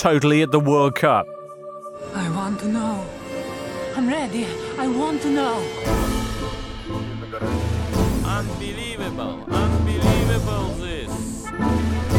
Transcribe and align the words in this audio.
totally 0.00 0.40
at 0.40 0.50
the 0.50 0.58
World 0.58 0.94
Cup. 0.94 1.26
I 2.14 2.30
want 2.30 2.58
to 2.60 2.68
know. 2.68 3.04
I'm 3.94 4.08
ready. 4.08 4.46
I 4.78 4.88
want 4.88 5.20
to 5.22 5.28
know. 5.28 5.56
Unbelievable, 8.24 9.44
unbelievable 9.50 10.68
this. 10.80 12.09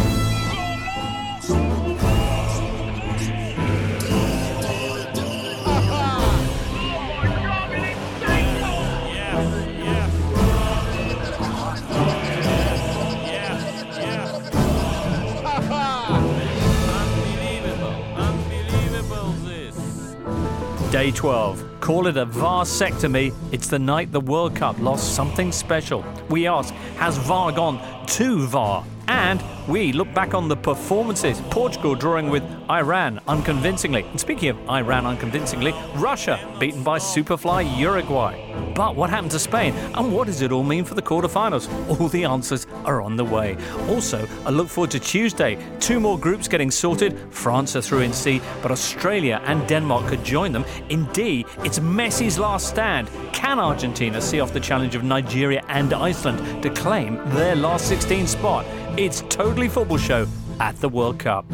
Day 20.91 21.09
12. 21.09 21.79
Call 21.79 22.07
it 22.07 22.17
a 22.17 22.25
vasectomy. 22.25 23.33
It's 23.53 23.69
the 23.69 23.79
night 23.79 24.11
the 24.11 24.19
World 24.19 24.57
Cup 24.57 24.77
lost 24.77 25.15
something 25.15 25.49
special. 25.53 26.03
We 26.29 26.47
ask, 26.47 26.73
has 26.97 27.17
VAR 27.17 27.53
gone 27.53 28.05
too 28.07 28.45
VAR? 28.47 28.83
And 29.11 29.43
we 29.67 29.91
look 29.91 30.13
back 30.13 30.33
on 30.33 30.47
the 30.47 30.55
performances. 30.55 31.41
Portugal 31.49 31.95
drawing 31.95 32.29
with 32.29 32.43
Iran 32.69 33.19
unconvincingly. 33.27 34.03
And 34.03 34.17
speaking 34.17 34.47
of 34.47 34.69
Iran 34.69 35.05
unconvincingly, 35.05 35.73
Russia 35.95 36.39
beaten 36.61 36.81
by 36.81 36.97
Superfly 36.97 37.77
Uruguay. 37.77 38.47
But 38.73 38.95
what 38.95 39.09
happened 39.09 39.31
to 39.31 39.39
Spain? 39.39 39.73
And 39.95 40.13
what 40.13 40.27
does 40.27 40.41
it 40.41 40.53
all 40.53 40.63
mean 40.63 40.85
for 40.85 40.95
the 40.95 41.01
quarterfinals? 41.01 41.67
All 41.99 42.07
the 42.07 42.23
answers 42.23 42.67
are 42.85 43.01
on 43.01 43.17
the 43.17 43.25
way. 43.25 43.57
Also, 43.89 44.25
I 44.45 44.49
look 44.49 44.69
forward 44.69 44.91
to 44.91 44.99
Tuesday. 44.99 45.57
Two 45.81 45.99
more 45.99 46.17
groups 46.17 46.47
getting 46.47 46.71
sorted. 46.71 47.19
France 47.31 47.75
are 47.75 47.81
through 47.81 48.01
in 48.01 48.13
C, 48.13 48.41
but 48.61 48.71
Australia 48.71 49.41
and 49.45 49.67
Denmark 49.67 50.07
could 50.07 50.23
join 50.23 50.53
them. 50.53 50.63
In 50.87 51.03
D, 51.11 51.45
it's 51.65 51.79
Messi's 51.79 52.39
last 52.39 52.69
stand. 52.69 53.09
Can 53.33 53.59
Argentina 53.59 54.21
see 54.21 54.39
off 54.39 54.53
the 54.53 54.59
challenge 54.59 54.95
of 54.95 55.03
Nigeria 55.03 55.61
and 55.67 55.93
Iceland 55.93 56.63
to 56.63 56.69
claim 56.69 57.17
their 57.31 57.57
last 57.57 57.89
16 57.89 58.25
spot? 58.25 58.65
It's 58.97 59.21
Totally 59.29 59.69
Football 59.69 59.97
Show 59.97 60.27
at 60.59 60.75
the 60.81 60.89
World 60.89 61.17
Cup. 61.17 61.45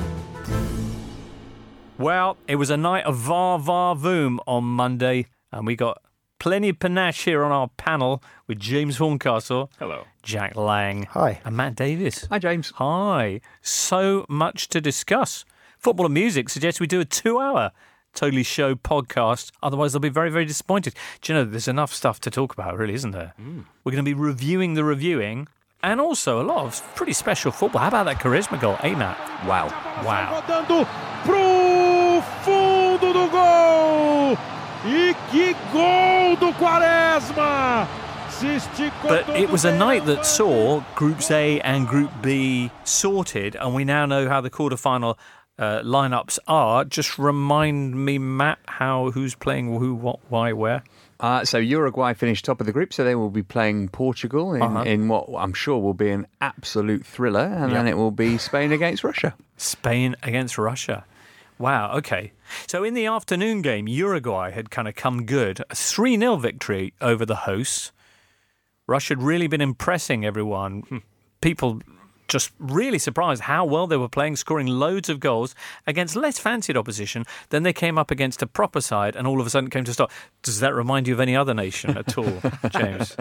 Well, 2.00 2.36
it 2.48 2.56
was 2.56 2.72
a 2.72 2.78
night 2.78 3.06
of 3.06 3.16
var 3.16 3.60
var 3.60 3.96
voom 3.96 4.40
on 4.48 4.64
Monday, 4.64 5.28
and 5.52 5.68
we 5.68 5.76
got 5.76 6.02
plenty 6.40 6.70
of 6.70 6.80
panache 6.80 7.26
here 7.26 7.44
on 7.44 7.52
our 7.52 7.68
panel 7.78 8.24
with 8.48 8.60
James 8.60 8.98
Horncastle. 8.98 9.72
Hello. 9.78 10.06
Jack 10.24 10.56
Lang. 10.56 11.04
Hi. 11.12 11.40
And 11.46 11.56
Matt 11.56 11.76
Davies. 11.76 12.28
Hi, 12.32 12.40
James. 12.40 12.74
Hi. 12.78 13.40
So 13.62 14.26
much 14.28 14.68
to 14.70 14.82
discuss. 14.82 15.46
Football 15.78 16.08
and 16.08 16.16
music 16.16 16.50
suggests 16.50 16.80
we 16.80 16.88
do 16.88 17.02
a 17.02 17.06
two 17.06 17.40
hour 17.40 17.72
Totally 18.16 18.42
Show 18.42 18.74
podcast. 18.74 19.52
Otherwise, 19.62 19.94
they'll 19.94 20.00
be 20.00 20.10
very, 20.10 20.32
very 20.32 20.46
disappointed. 20.46 20.96
Do 21.22 21.34
you 21.34 21.40
know, 21.40 21.46
there's 21.46 21.68
enough 21.68 21.94
stuff 21.94 22.20
to 22.22 22.32
talk 22.32 22.54
about, 22.54 22.76
really, 22.76 22.96
isn't 22.96 23.12
there? 23.12 23.36
Mm. 23.40 23.66
We're 23.84 23.92
going 23.92 24.04
to 24.04 24.10
be 24.10 24.16
reviewing 24.16 24.74
the 24.74 24.84
reviewing 24.84 25.48
and 25.84 26.02
also 26.02 26.42
a 26.42 26.46
lot 26.46 26.66
of 26.66 26.96
pretty 26.96 27.14
special 27.14 27.52
football. 27.52 27.82
How 27.82 27.88
about 27.90 28.06
that 28.06 28.20
Quaresma 28.20 28.60
goal, 28.60 28.78
eh, 28.82 28.96
Matt? 28.96 29.18
Wow. 29.46 29.68
Wow. 30.04 30.42
Pro 31.24 32.22
fundo 32.44 33.14
do 33.14 33.30
gol! 33.30 34.38
E 34.86 35.14
que 35.32 35.54
gol 35.74 36.36
do 36.36 36.52
Quaresma! 36.54 37.88
But 39.02 39.28
it 39.30 39.50
was 39.50 39.66
a 39.66 39.76
night 39.76 40.06
that 40.06 40.24
saw 40.24 40.84
Groups 40.94 41.32
A 41.32 41.60
and 41.62 41.88
Group 41.88 42.12
B 42.22 42.70
sorted, 42.84 43.56
and 43.56 43.74
we 43.74 43.84
now 43.84 44.06
know 44.06 44.30
how 44.30 44.42
the 44.42 44.52
quarterfinal 44.52 45.18
uh, 45.58 45.82
lineups 45.82 46.38
are. 46.48 46.86
Just 46.86 47.18
remind 47.18 47.96
me, 48.06 48.20
Matt, 48.20 48.60
how 48.68 49.10
who's 49.10 49.34
playing 49.34 49.80
who, 49.80 49.96
what, 49.96 50.20
why, 50.30 50.54
where. 50.54 50.84
Uh, 51.20 51.44
so 51.44 51.58
Uruguay 51.58 52.14
finished 52.14 52.46
top 52.46 52.60
of 52.60 52.68
the 52.68 52.72
group, 52.74 52.94
so 52.94 53.04
they 53.04 53.16
will 53.16 53.32
be 53.32 53.42
playing 53.44 53.90
Portugal 53.90 54.54
in, 54.54 54.62
Uh-huh. 54.62 54.84
in 54.84 55.08
what 55.08 55.28
I'm 55.38 55.54
sure 55.54 55.80
will 55.80 55.96
be 55.96 56.12
an 56.12 56.28
absolute 56.42 57.06
thriller, 57.06 57.42
and 57.46 57.74
then 57.74 57.88
it 57.88 57.98
will 57.98 58.12
be 58.12 58.38
Spain 58.38 58.72
against 58.72 59.04
Russia. 59.04 59.34
Spain 59.58 60.16
against 60.22 60.58
Russia. 60.58 61.06
Wow, 61.60 61.96
okay. 61.98 62.34
So 62.68 62.84
in 62.84 62.94
the 62.94 63.08
afternoon 63.08 63.64
game, 63.64 63.88
Uruguay 63.88 64.52
had 64.52 64.70
kind 64.70 64.88
of 64.88 64.94
come 64.96 65.26
good. 65.26 65.62
A 65.72 65.76
3 65.76 66.18
0 66.20 66.36
victory 66.36 66.94
over 67.02 67.26
the 67.26 67.36
hosts. 67.36 67.92
Russia 68.86 69.16
had 69.16 69.24
really 69.24 69.48
been 69.48 69.60
impressing 69.62 70.24
everyone. 70.24 70.82
Hmm. 70.82 70.98
People 71.42 71.82
just 72.28 72.52
really 72.60 73.00
surprised 73.00 73.44
how 73.44 73.64
well 73.66 73.88
they 73.88 73.98
were 73.98 74.10
playing, 74.10 74.36
scoring 74.36 74.68
loads 74.68 75.10
of 75.10 75.20
goals 75.20 75.56
against 75.86 76.16
less 76.16 76.38
fancied 76.40 76.76
opposition. 76.78 77.24
Then 77.50 77.64
they 77.64 77.74
came 77.74 77.98
up 77.98 78.12
against 78.12 78.42
a 78.42 78.48
proper 78.48 78.82
side 78.82 79.16
and 79.16 79.26
all 79.28 79.40
of 79.40 79.48
a 79.48 79.50
sudden 79.50 79.70
came 79.70 79.84
to 79.86 79.92
a 79.92 79.94
stop. 79.94 80.12
Does 80.44 80.60
that 80.60 80.74
remind 80.76 81.08
you 81.08 81.14
of 81.14 81.20
any 81.20 81.36
other 81.36 81.54
nation 81.54 81.98
at 81.98 82.18
all, 82.18 82.42
James? 82.70 83.16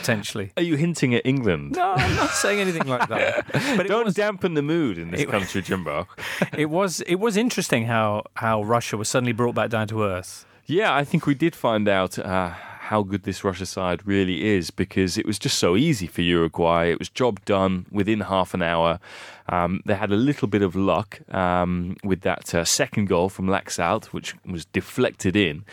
Potentially. 0.00 0.52
Are 0.56 0.62
you 0.62 0.76
hinting 0.76 1.14
at 1.14 1.24
England? 1.24 1.72
No, 1.76 1.92
I'm 1.92 2.16
not 2.16 2.30
saying 2.30 2.60
anything 2.60 2.86
like 2.86 3.08
that. 3.08 3.46
But 3.76 3.86
Don't 3.86 4.06
was- 4.06 4.14
dampen 4.14 4.54
the 4.54 4.62
mood 4.62 4.98
in 4.98 5.10
this 5.10 5.22
It- 5.22 5.28
country, 5.28 5.62
Jimbo. 5.62 6.06
it 6.56 6.70
was 6.70 7.00
it 7.02 7.16
was 7.16 7.36
interesting 7.36 7.84
how 7.86 8.24
how 8.34 8.62
Russia 8.62 8.96
was 8.96 9.08
suddenly 9.08 9.32
brought 9.32 9.54
back 9.54 9.70
down 9.70 9.88
to 9.88 10.02
earth. 10.02 10.46
Yeah, 10.66 10.94
I 10.94 11.04
think 11.04 11.26
we 11.26 11.34
did 11.34 11.54
find 11.56 11.88
out 11.88 12.18
uh, 12.18 12.52
how 12.88 13.02
good 13.02 13.24
this 13.24 13.44
Russia 13.44 13.66
side 13.66 14.00
really 14.06 14.46
is 14.56 14.70
because 14.70 15.18
it 15.18 15.26
was 15.26 15.38
just 15.38 15.58
so 15.58 15.76
easy 15.76 16.06
for 16.06 16.22
Uruguay. 16.22 16.86
It 16.86 16.98
was 16.98 17.10
job 17.10 17.44
done 17.44 17.84
within 17.90 18.20
half 18.20 18.54
an 18.54 18.62
hour. 18.62 18.98
Um, 19.46 19.82
they 19.84 19.94
had 19.94 20.10
a 20.10 20.16
little 20.16 20.48
bit 20.48 20.62
of 20.62 20.74
luck 20.74 21.20
um, 21.34 21.96
with 22.02 22.22
that 22.22 22.54
uh, 22.54 22.64
second 22.64 23.04
goal 23.06 23.28
from 23.28 23.46
Laxalt, 23.46 24.06
which 24.06 24.34
was 24.46 24.64
deflected 24.64 25.36
in. 25.36 25.66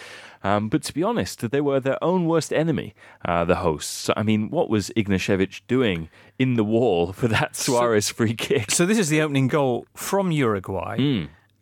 Um, 0.43 0.67
but 0.67 0.83
to 0.83 0.93
be 0.93 1.03
honest, 1.03 1.49
they 1.49 1.61
were 1.61 1.79
their 1.79 2.03
own 2.03 2.25
worst 2.25 2.51
enemy, 2.51 2.93
uh, 3.23 3.45
the 3.45 3.55
hosts. 3.55 4.09
I 4.17 4.21
mean, 4.21 4.49
what 4.49 4.69
was 4.69 4.89
Ignashevich 4.97 5.61
doing 5.69 6.09
in 6.37 6.55
the 6.55 6.65
wall 6.65 7.13
for 7.13 7.29
that 7.29 7.55
Suarez 7.55 8.09
free 8.09 8.33
kick? 8.35 8.71
So 8.71 8.85
this 8.85 8.99
is 8.99 9.07
the 9.07 9.21
opening 9.21 9.47
goal 9.47 9.87
from 9.95 10.31
Uruguay, 10.31 10.97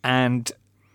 and 0.02 0.52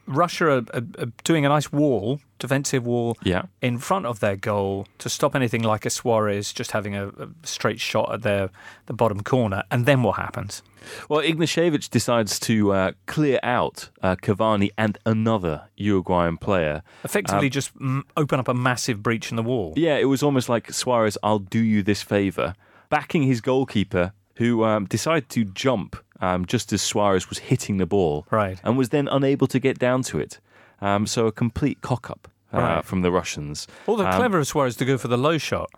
Russia 0.09 0.46
are, 0.50 0.64
are, 0.74 0.84
are 1.00 1.12
doing 1.24 1.46
a 1.46 1.50
nice 1.50 1.72
wall, 1.72 2.20
defensive 2.40 2.86
wall, 2.86 3.18
Yeah. 3.24 3.44
in 3.62 3.78
front 3.78 4.06
of 4.06 4.20
their 4.20 4.36
goal 4.36 4.88
to 4.97 5.09
stop 5.09 5.36
anything 5.36 5.62
like 5.62 5.86
a 5.86 5.90
Suarez 5.90 6.52
just 6.52 6.72
having 6.72 6.96
a, 6.96 7.08
a 7.09 7.30
straight 7.44 7.80
shot 7.80 8.12
at 8.14 8.22
their 8.24 8.50
the 8.88 8.94
bottom 8.94 9.22
corner. 9.22 9.64
And 9.70 9.86
then 9.86 10.02
what 10.03 10.16
happens? 10.18 10.64
Well, 11.09 11.22
Ignashevich 11.22 11.90
decides 11.90 12.40
to 12.42 12.72
uh, 12.72 12.92
clear 13.06 13.40
out 13.44 13.90
uh, 14.02 14.16
Cavani 14.16 14.70
and 14.78 14.97
another 15.06 15.68
Uruguayan 15.78 16.38
player. 16.38 16.81
Effectively, 17.03 17.50
just 17.50 17.78
mm, 17.78 18.02
open 18.18 18.40
up 18.40 18.47
a 18.47 18.53
massive 18.53 19.03
breach 19.03 19.30
in 19.30 19.36
the 19.36 19.44
wall. 19.44 19.74
Yeah, 19.76 19.97
it 19.97 20.06
was 20.06 20.24
almost 20.24 20.50
like 20.50 20.72
Suarez, 20.74 21.18
I'll 21.22 21.40
do 21.40 21.59
you 21.59 21.84
this 21.84 22.02
favour, 22.02 22.56
backing 22.90 23.24
his 23.24 23.41
goalkeeper, 23.41 24.14
who 24.38 24.64
um, 24.64 24.86
decided 24.86 25.28
to 25.30 25.44
jump 25.44 25.97
um, 26.22 26.46
just 26.46 26.72
as 26.74 26.81
Suarez 26.81 27.30
was 27.30 27.40
hitting 27.40 27.78
the 27.78 27.85
ball, 27.85 28.25
Right. 28.31 28.59
and 28.63 28.78
was 28.78 28.90
then 28.90 29.07
unable 29.07 29.47
to 29.47 29.59
get 29.59 29.80
down 29.80 30.02
to 30.03 30.19
it. 30.19 30.40
Um, 30.81 31.06
so 31.07 31.28
a 31.28 31.31
complete 31.31 31.81
cock 31.81 32.09
up 32.09 32.28
uh, 32.53 32.57
Right. 32.57 32.85
from 32.85 33.02
the 33.02 33.12
Russians. 33.12 33.68
Although 33.88 34.06
Um, 34.07 34.13
clever 34.16 34.40
of 34.40 34.47
Suarez 34.47 34.75
to 34.78 34.85
go 34.85 34.97
for 34.97 35.08
the 35.08 35.18
low 35.18 35.38
shot. 35.38 35.69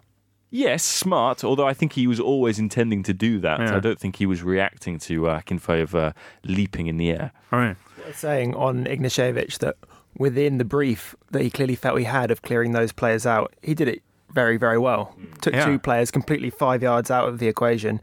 Yes, 0.53 0.83
smart. 0.83 1.43
Although 1.43 1.67
I 1.67 1.73
think 1.73 1.93
he 1.93 2.07
was 2.07 2.19
always 2.19 2.59
intending 2.59 3.03
to 3.03 3.13
do 3.13 3.39
that. 3.39 3.59
Yeah. 3.59 3.75
I 3.77 3.79
don't 3.79 3.97
think 3.99 4.17
he 4.17 4.25
was 4.25 4.43
reacting 4.43 4.99
to 4.99 5.27
uh, 5.29 5.39
Akinfeev 5.41 5.93
uh, 5.95 6.11
leaping 6.43 6.87
in 6.87 6.97
the 6.97 7.09
air. 7.11 7.31
Right. 7.51 7.77
saying 8.13 8.53
on 8.55 8.85
Ignashevich 8.85 9.59
that 9.59 9.75
within 10.17 10.57
the 10.57 10.65
brief 10.65 11.15
that 11.31 11.41
he 11.43 11.49
clearly 11.49 11.75
felt 11.75 11.97
he 11.99 12.03
had 12.05 12.31
of 12.31 12.41
clearing 12.41 12.73
those 12.73 12.91
players 12.91 13.25
out, 13.25 13.53
he 13.61 13.73
did 13.73 13.87
it 13.87 14.01
very, 14.33 14.57
very 14.57 14.77
well. 14.77 15.15
Took 15.41 15.53
Yeah. 15.53 15.65
two 15.65 15.79
players 15.79 16.11
completely 16.11 16.49
five 16.49 16.81
yards 16.83 17.09
out 17.11 17.29
of 17.29 17.39
the 17.39 17.47
equation, 17.47 18.01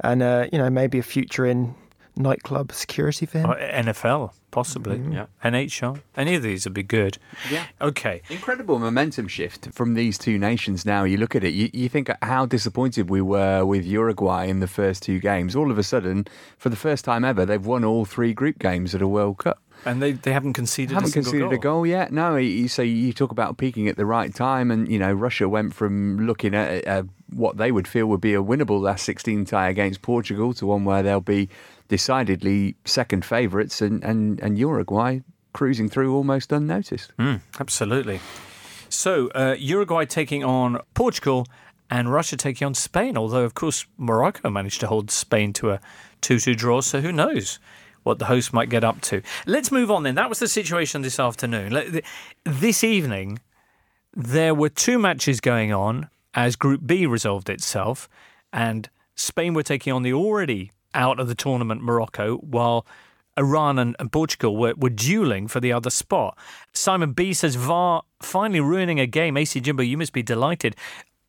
and 0.00 0.22
uh, 0.22 0.46
you 0.52 0.58
know 0.58 0.70
maybe 0.70 0.98
a 0.98 1.02
future 1.02 1.46
in 1.46 1.74
nightclub 2.16 2.72
security 2.72 3.26
for 3.26 3.38
him. 3.38 3.50
Or 3.50 3.56
NFL, 3.56 4.32
possibly. 4.50 4.98
Yeah. 5.10 5.26
NHL. 5.44 6.00
Any 6.16 6.34
of 6.34 6.42
these 6.42 6.64
would 6.64 6.74
be 6.74 6.82
good. 6.82 7.18
Yeah. 7.50 7.66
Okay. 7.80 8.22
Incredible 8.28 8.78
momentum 8.78 9.28
shift 9.28 9.72
from 9.72 9.94
these 9.94 10.18
two 10.18 10.38
nations 10.38 10.84
now. 10.84 11.04
You 11.04 11.16
look 11.16 11.34
at 11.34 11.44
it, 11.44 11.54
you, 11.54 11.70
you 11.72 11.88
think 11.88 12.10
how 12.22 12.46
disappointed 12.46 13.10
we 13.10 13.20
were 13.20 13.64
with 13.64 13.84
Uruguay 13.84 14.46
in 14.46 14.60
the 14.60 14.66
first 14.66 15.02
two 15.02 15.18
games. 15.18 15.56
All 15.56 15.70
of 15.70 15.78
a 15.78 15.82
sudden, 15.82 16.26
for 16.58 16.68
the 16.68 16.76
first 16.76 17.04
time 17.04 17.24
ever, 17.24 17.44
they've 17.44 17.64
won 17.64 17.84
all 17.84 18.04
three 18.04 18.32
group 18.32 18.58
games 18.58 18.94
at 18.94 19.02
a 19.02 19.08
World 19.08 19.38
Cup. 19.38 19.60
And 19.86 20.02
they, 20.02 20.12
they 20.12 20.32
haven't 20.32 20.52
conceded 20.52 20.92
haven't 20.92 21.08
a 21.08 21.12
single 21.12 21.32
conceded 21.32 21.50
goal. 21.50 21.58
a 21.58 21.62
goal 21.62 21.86
yet. 21.86 22.12
No, 22.12 22.36
you, 22.36 22.68
so 22.68 22.82
you 22.82 23.14
talk 23.14 23.30
about 23.30 23.56
peaking 23.56 23.88
at 23.88 23.96
the 23.96 24.04
right 24.04 24.34
time, 24.34 24.70
and 24.70 24.86
you 24.86 24.98
know 24.98 25.10
Russia 25.10 25.48
went 25.48 25.72
from 25.72 26.26
looking 26.26 26.54
at 26.54 26.86
uh, 26.86 27.04
what 27.32 27.56
they 27.56 27.72
would 27.72 27.88
feel 27.88 28.06
would 28.06 28.20
be 28.20 28.34
a 28.34 28.42
winnable 28.42 28.80
last 28.80 29.04
16 29.04 29.44
tie 29.44 29.68
against 29.68 30.02
Portugal 30.02 30.52
to 30.54 30.66
one 30.66 30.84
where 30.84 31.02
they'll 31.02 31.20
be 31.20 31.48
decidedly 31.88 32.76
second 32.84 33.24
favourites, 33.24 33.82
and, 33.82 34.02
and 34.04 34.40
and 34.40 34.58
Uruguay 34.58 35.20
cruising 35.52 35.88
through 35.88 36.14
almost 36.14 36.52
unnoticed. 36.52 37.12
Mm, 37.18 37.40
absolutely. 37.58 38.20
So 38.88 39.28
uh, 39.34 39.56
Uruguay 39.58 40.04
taking 40.04 40.44
on 40.44 40.80
Portugal 40.94 41.46
and 41.90 42.12
Russia 42.12 42.36
taking 42.36 42.66
on 42.66 42.74
Spain. 42.74 43.16
Although 43.16 43.44
of 43.44 43.54
course 43.54 43.86
Morocco 43.96 44.48
managed 44.50 44.80
to 44.80 44.86
hold 44.86 45.10
Spain 45.10 45.52
to 45.54 45.72
a 45.72 45.80
two-two 46.20 46.54
draw. 46.54 46.80
So 46.80 47.00
who 47.00 47.12
knows 47.12 47.58
what 48.02 48.18
the 48.18 48.26
host 48.26 48.52
might 48.52 48.70
get 48.70 48.84
up 48.84 49.00
to. 49.02 49.22
Let's 49.46 49.70
move 49.70 49.90
on 49.90 50.04
then. 50.04 50.14
That 50.14 50.28
was 50.28 50.38
the 50.38 50.48
situation 50.48 51.02
this 51.02 51.20
afternoon. 51.20 52.00
This 52.44 52.82
evening, 52.82 53.40
there 54.14 54.54
were 54.54 54.70
two 54.70 54.98
matches 54.98 55.40
going 55.40 55.72
on 55.72 56.08
as 56.34 56.56
Group 56.56 56.82
B 56.86 57.06
resolved 57.06 57.48
itself, 57.48 58.08
and 58.52 58.88
Spain 59.14 59.54
were 59.54 59.62
taking 59.62 59.92
on 59.92 60.02
the 60.02 60.12
already 60.12 60.70
out 60.94 61.20
of 61.20 61.28
the 61.28 61.34
tournament 61.34 61.82
Morocco, 61.82 62.36
while 62.38 62.86
Iran 63.38 63.78
and, 63.78 63.96
and 63.98 64.10
Portugal 64.10 64.56
were, 64.56 64.74
were 64.76 64.90
dueling 64.90 65.46
for 65.48 65.60
the 65.60 65.72
other 65.72 65.90
spot. 65.90 66.36
Simon 66.72 67.12
B 67.12 67.32
says 67.32 67.54
VAR 67.54 68.02
finally 68.20 68.60
ruining 68.60 68.98
a 69.00 69.06
game. 69.06 69.36
AC 69.36 69.60
Jimbo, 69.60 69.82
you 69.82 69.96
must 69.96 70.12
be 70.12 70.22
delighted. 70.22 70.74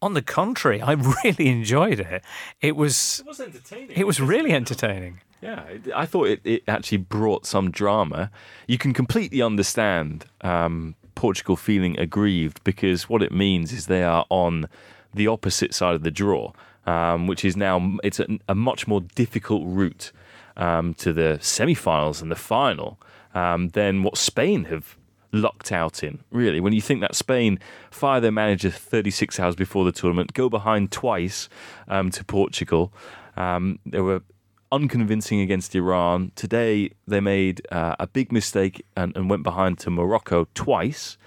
On 0.02 0.14
the 0.16 0.22
contrary, 0.22 0.82
I 0.82 0.92
really 1.24 1.48
enjoyed 1.48 2.00
it. 2.00 2.24
It 2.60 2.76
was 2.76 3.20
It 3.20 3.28
was 3.28 3.40
entertaining. 3.40 3.92
it 3.96 4.08
was 4.08 4.20
really 4.20 4.52
entertaining. 4.52 5.22
Yeah, 5.42 5.64
I 5.96 6.06
thought 6.06 6.28
it, 6.28 6.42
it 6.44 6.64
actually 6.68 7.00
brought 7.00 7.46
some 7.46 7.72
drama. 7.72 8.30
You 8.68 8.78
can 8.78 8.94
completely 8.94 9.42
understand 9.42 10.26
um, 10.42 10.96
Portugal 11.22 11.56
feeling 11.56 12.00
aggrieved 12.00 12.64
because 12.64 13.08
what 13.08 13.22
it 13.22 13.32
means 13.32 13.72
is 13.72 13.86
they 13.86 14.04
are 14.04 14.26
on 14.32 14.68
the 15.14 15.28
opposite 15.28 15.72
side 15.72 15.94
of 15.94 16.02
the 16.02 16.10
draw, 16.10 16.52
um, 16.88 17.28
which 17.28 17.46
is 17.46 17.56
now 17.56 17.96
it's 18.04 18.20
a, 18.20 18.26
a 18.50 18.56
much 18.56 18.88
more 18.88 19.02
difficult 19.02 19.62
route 19.64 20.12
um, 20.58 20.96
to 20.96 21.14
the 21.14 21.38
semi-finals 21.40 22.24
and 22.24 22.32
the 22.32 22.36
final 22.36 23.00
um, 23.36 23.70
than 23.70 24.02
what 24.02 24.18
Spain 24.18 24.64
have 24.64 24.98
lucked 25.32 25.72
out 25.72 26.04
in. 26.04 26.24
Really, 26.32 26.60
when 26.60 26.74
you 26.74 26.82
think 26.82 27.02
that 27.02 27.14
Spain 27.14 27.60
fire 27.92 28.20
their 28.20 28.32
manager 28.32 28.72
36 28.72 29.40
hours 29.40 29.56
before 29.56 29.86
the 29.86 29.92
tournament, 29.92 30.34
go 30.34 30.50
behind 30.50 30.92
twice 30.92 31.50
um, 31.88 32.10
to 32.10 32.24
Portugal. 32.24 32.92
Um, 33.38 33.78
they 33.86 34.02
were 34.02 34.24
unconvincing 34.72 35.42
against 35.42 35.76
Iran. 35.76 36.32
Today 36.36 36.92
they 37.08 37.20
made 37.20 37.62
uh, 37.72 37.96
a 38.00 38.08
big 38.08 38.32
mistake 38.32 38.86
and, 38.96 39.16
and 39.16 39.30
went 39.30 39.44
behind 39.44 39.80
to 39.80 39.90
Morocco 39.90 40.48
twice. 40.54 41.18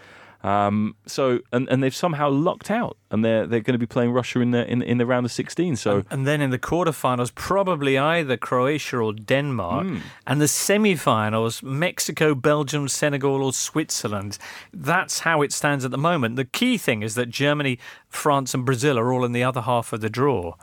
Um, 0.44 0.94
so 1.06 1.40
and, 1.52 1.66
and 1.70 1.82
they've 1.82 1.94
somehow 1.94 2.28
lucked 2.28 2.70
out, 2.70 2.98
and 3.10 3.24
they're 3.24 3.46
they're 3.46 3.60
going 3.60 3.72
to 3.72 3.78
be 3.78 3.86
playing 3.86 4.12
Russia 4.12 4.40
in 4.40 4.50
the 4.50 4.70
in, 4.70 4.82
in 4.82 4.98
the 4.98 5.06
round 5.06 5.24
of 5.24 5.32
16. 5.32 5.76
So 5.76 6.04
And 6.10 6.26
then 6.26 6.42
in 6.42 6.50
the 6.50 6.58
quarterfinals, 6.58 7.34
probably 7.34 7.96
either 7.96 8.36
Croatia 8.36 8.98
or 8.98 9.14
Denmark. 9.14 9.86
Hmm. 9.86 9.98
And 10.26 10.42
the 10.42 10.48
semi-finals, 10.48 11.62
Mexico, 11.62 12.34
Belgium, 12.34 12.88
Senegal, 12.88 13.42
or 13.42 13.54
Switzerland. 13.54 14.36
That's 14.70 15.20
how 15.20 15.40
it 15.40 15.50
stands 15.50 15.82
at 15.82 15.90
the 15.90 15.98
moment. 15.98 16.36
The 16.36 16.44
key 16.44 16.76
thing 16.76 17.02
is 17.02 17.14
that 17.14 17.30
Germany, 17.30 17.78
France, 18.10 18.52
and 18.52 18.66
Brazil 18.66 18.98
are 18.98 19.14
all 19.14 19.24
in 19.24 19.32
the 19.32 19.42
other 19.42 19.62
half 19.62 19.94
of 19.94 20.02
the 20.02 20.10
draw. 20.10 20.56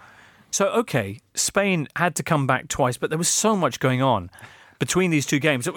So, 0.51 0.67
okay, 0.69 1.21
Spain 1.33 1.87
had 1.95 2.15
to 2.15 2.23
come 2.23 2.45
back 2.45 2.67
twice, 2.67 2.97
but 2.97 3.09
there 3.09 3.17
was 3.17 3.29
so 3.29 3.55
much 3.55 3.79
going 3.79 4.01
on 4.01 4.29
between 4.79 5.11
these 5.11 5.25
two 5.25 5.39
games. 5.39 5.69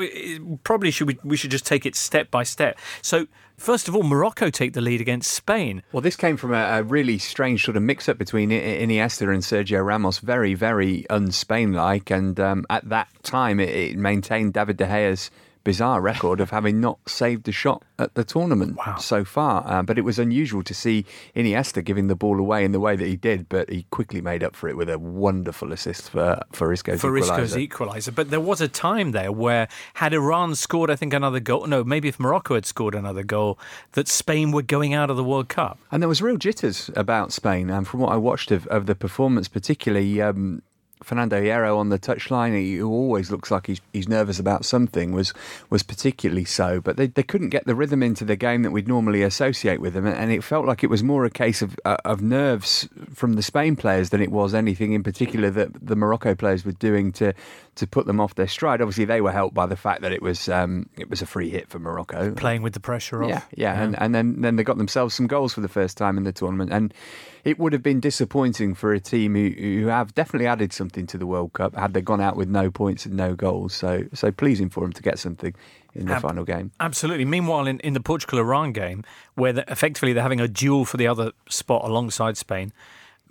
Probably 0.64 0.90
should 0.90 1.06
we, 1.06 1.18
we 1.22 1.36
should 1.36 1.50
just 1.50 1.66
take 1.66 1.86
it 1.86 1.94
step 1.94 2.30
by 2.30 2.42
step. 2.42 2.78
So, 3.02 3.26
first 3.56 3.86
of 3.86 3.94
all, 3.94 4.02
Morocco 4.02 4.50
take 4.50 4.72
the 4.72 4.80
lead 4.80 5.00
against 5.00 5.30
Spain. 5.30 5.82
Well, 5.92 6.00
this 6.00 6.16
came 6.16 6.36
from 6.36 6.52
a, 6.52 6.78
a 6.78 6.82
really 6.82 7.18
strange 7.18 7.64
sort 7.64 7.76
of 7.76 7.82
mix 7.82 8.08
up 8.08 8.18
between 8.18 8.50
Iniesta 8.50 9.32
and 9.32 9.42
Sergio 9.42 9.84
Ramos, 9.84 10.18
very, 10.18 10.54
very 10.54 11.08
un 11.10 11.30
Spain 11.30 11.72
like. 11.72 12.10
And 12.10 12.40
um, 12.40 12.64
at 12.70 12.88
that 12.88 13.08
time, 13.22 13.60
it, 13.60 13.68
it 13.68 13.96
maintained 13.96 14.54
David 14.54 14.78
De 14.78 14.86
Gea's 14.86 15.30
bizarre 15.64 16.00
record 16.00 16.40
of 16.40 16.50
having 16.50 16.80
not 16.80 16.98
saved 17.08 17.48
a 17.48 17.52
shot 17.52 17.82
at 17.98 18.14
the 18.14 18.22
tournament 18.24 18.78
so 18.98 19.24
far. 19.24 19.66
Uh, 19.66 19.82
but 19.82 19.98
it 19.98 20.02
was 20.02 20.18
unusual 20.18 20.62
to 20.62 20.74
see 20.74 21.04
Iniesta 21.34 21.82
giving 21.82 22.06
the 22.06 22.14
ball 22.14 22.38
away 22.38 22.64
in 22.64 22.72
the 22.72 22.80
way 22.80 22.96
that 22.96 23.06
he 23.06 23.16
did, 23.16 23.48
but 23.48 23.70
he 23.70 23.86
quickly 23.90 24.20
made 24.20 24.44
up 24.44 24.54
for 24.54 24.68
it 24.68 24.76
with 24.76 24.90
a 24.90 24.98
wonderful 24.98 25.72
assist 25.72 26.10
for, 26.10 26.40
for 26.52 26.72
Isco's 26.72 27.00
for 27.00 27.16
Isco's 27.16 27.54
equaliser. 27.54 27.68
equaliser. 27.68 28.14
But 28.14 28.30
there 28.30 28.40
was 28.40 28.60
a 28.60 28.68
time 28.68 29.12
there 29.12 29.32
where 29.32 29.68
had 29.94 30.12
Iran 30.12 30.54
scored, 30.54 30.90
I 30.90 30.96
think, 30.96 31.14
another 31.14 31.40
goal, 31.40 31.66
no, 31.66 31.82
maybe 31.82 32.08
if 32.08 32.20
Morocco 32.20 32.54
had 32.54 32.66
scored 32.66 32.94
another 32.94 33.22
goal, 33.22 33.58
that 33.92 34.06
Spain 34.06 34.52
were 34.52 34.62
going 34.62 34.92
out 34.92 35.10
of 35.10 35.16
the 35.16 35.24
World 35.24 35.48
Cup. 35.48 35.78
And 35.90 36.02
there 36.02 36.08
was 36.08 36.20
real 36.20 36.36
jitters 36.36 36.90
about 36.94 37.32
Spain. 37.32 37.70
And 37.70 37.88
from 37.88 38.00
what 38.00 38.12
I 38.12 38.16
watched 38.16 38.50
of, 38.50 38.66
of 38.66 38.86
the 38.86 38.94
performance, 38.94 39.48
particularly 39.48 40.20
um, 40.20 40.62
Fernando 41.04 41.40
Hierro 41.40 41.76
on 41.76 41.90
the 41.90 41.98
touchline, 41.98 42.78
who 42.78 42.88
always 42.88 43.30
looks 43.30 43.50
like 43.50 43.66
he's, 43.66 43.80
he's 43.92 44.08
nervous 44.08 44.38
about 44.38 44.64
something, 44.64 45.12
was 45.12 45.32
was 45.70 45.82
particularly 45.82 46.44
so. 46.44 46.80
But 46.80 46.96
they, 46.96 47.06
they 47.06 47.22
couldn't 47.22 47.50
get 47.50 47.66
the 47.66 47.74
rhythm 47.74 48.02
into 48.02 48.24
the 48.24 48.36
game 48.36 48.62
that 48.62 48.70
we'd 48.70 48.88
normally 48.88 49.22
associate 49.22 49.80
with 49.80 49.94
them. 49.94 50.06
And 50.06 50.32
it 50.32 50.42
felt 50.42 50.66
like 50.66 50.82
it 50.82 50.90
was 50.90 51.02
more 51.02 51.24
a 51.24 51.30
case 51.30 51.62
of, 51.62 51.76
uh, 51.84 51.96
of 52.04 52.22
nerves 52.22 52.88
from 53.12 53.34
the 53.34 53.42
Spain 53.42 53.76
players 53.76 54.10
than 54.10 54.20
it 54.20 54.30
was 54.30 54.54
anything 54.54 54.92
in 54.92 55.02
particular 55.02 55.50
that 55.50 55.86
the 55.86 55.96
Morocco 55.96 56.34
players 56.34 56.64
were 56.64 56.72
doing 56.72 57.12
to 57.12 57.32
to 57.76 57.86
put 57.86 58.06
them 58.06 58.20
off 58.20 58.36
their 58.36 58.46
stride. 58.48 58.80
Obviously, 58.80 59.04
they 59.04 59.20
were 59.20 59.32
helped 59.32 59.54
by 59.54 59.66
the 59.66 59.76
fact 59.76 60.02
that 60.02 60.12
it 60.12 60.22
was 60.22 60.48
um, 60.48 60.88
it 60.96 61.10
was 61.10 61.22
a 61.22 61.26
free 61.26 61.50
hit 61.50 61.68
for 61.68 61.78
Morocco. 61.78 62.32
Playing 62.34 62.62
with 62.62 62.72
the 62.72 62.80
pressure 62.80 63.24
off. 63.24 63.30
Yeah, 63.30 63.42
yeah, 63.56 63.82
and 63.82 63.98
and 63.98 64.14
then 64.14 64.40
then 64.40 64.56
they 64.56 64.64
got 64.64 64.78
themselves 64.78 65.14
some 65.14 65.26
goals 65.26 65.52
for 65.52 65.60
the 65.60 65.68
first 65.68 65.96
time 65.96 66.16
in 66.16 66.24
the 66.24 66.32
tournament, 66.32 66.72
and 66.72 66.94
it 67.44 67.58
would 67.58 67.74
have 67.74 67.82
been 67.82 68.00
disappointing 68.00 68.74
for 68.74 68.92
a 68.92 69.00
team 69.00 69.34
who, 69.34 69.50
who 69.50 69.86
have 69.86 70.14
definitely 70.14 70.46
added 70.46 70.72
something 70.72 71.06
to 71.06 71.18
the 71.18 71.26
World 71.26 71.52
Cup 71.52 71.76
had 71.76 71.92
they 71.92 72.00
gone 72.00 72.20
out 72.20 72.36
with 72.36 72.48
no 72.48 72.70
points 72.70 73.04
and 73.04 73.14
no 73.14 73.34
goals. 73.34 73.74
So 73.74 74.04
so 74.14 74.32
pleasing 74.32 74.70
for 74.70 74.80
them 74.80 74.92
to 74.94 75.02
get 75.02 75.18
something 75.18 75.54
in 75.94 76.06
the 76.06 76.14
Ab- 76.14 76.22
final 76.22 76.44
game. 76.44 76.72
Absolutely. 76.80 77.26
Meanwhile, 77.26 77.66
in, 77.66 77.78
in 77.80 77.92
the 77.92 78.00
Portugal 78.00 78.38
Iran 78.38 78.72
game, 78.72 79.04
where 79.34 79.52
the, 79.52 79.70
effectively 79.70 80.12
they're 80.12 80.22
having 80.22 80.40
a 80.40 80.48
duel 80.48 80.84
for 80.84 80.96
the 80.96 81.06
other 81.06 81.32
spot 81.48 81.84
alongside 81.84 82.36
Spain, 82.36 82.72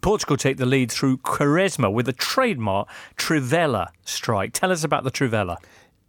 Portugal 0.02 0.38
take 0.38 0.58
the 0.58 0.66
lead 0.66 0.92
through 0.92 1.18
Quaresma 1.18 1.92
with 1.92 2.08
a 2.08 2.14
trademark 2.14 2.88
Trivela 3.18 3.88
strike. 4.06 4.54
Tell 4.54 4.72
us 4.72 4.84
about 4.84 5.04
the 5.04 5.12
Trivela. 5.12 5.58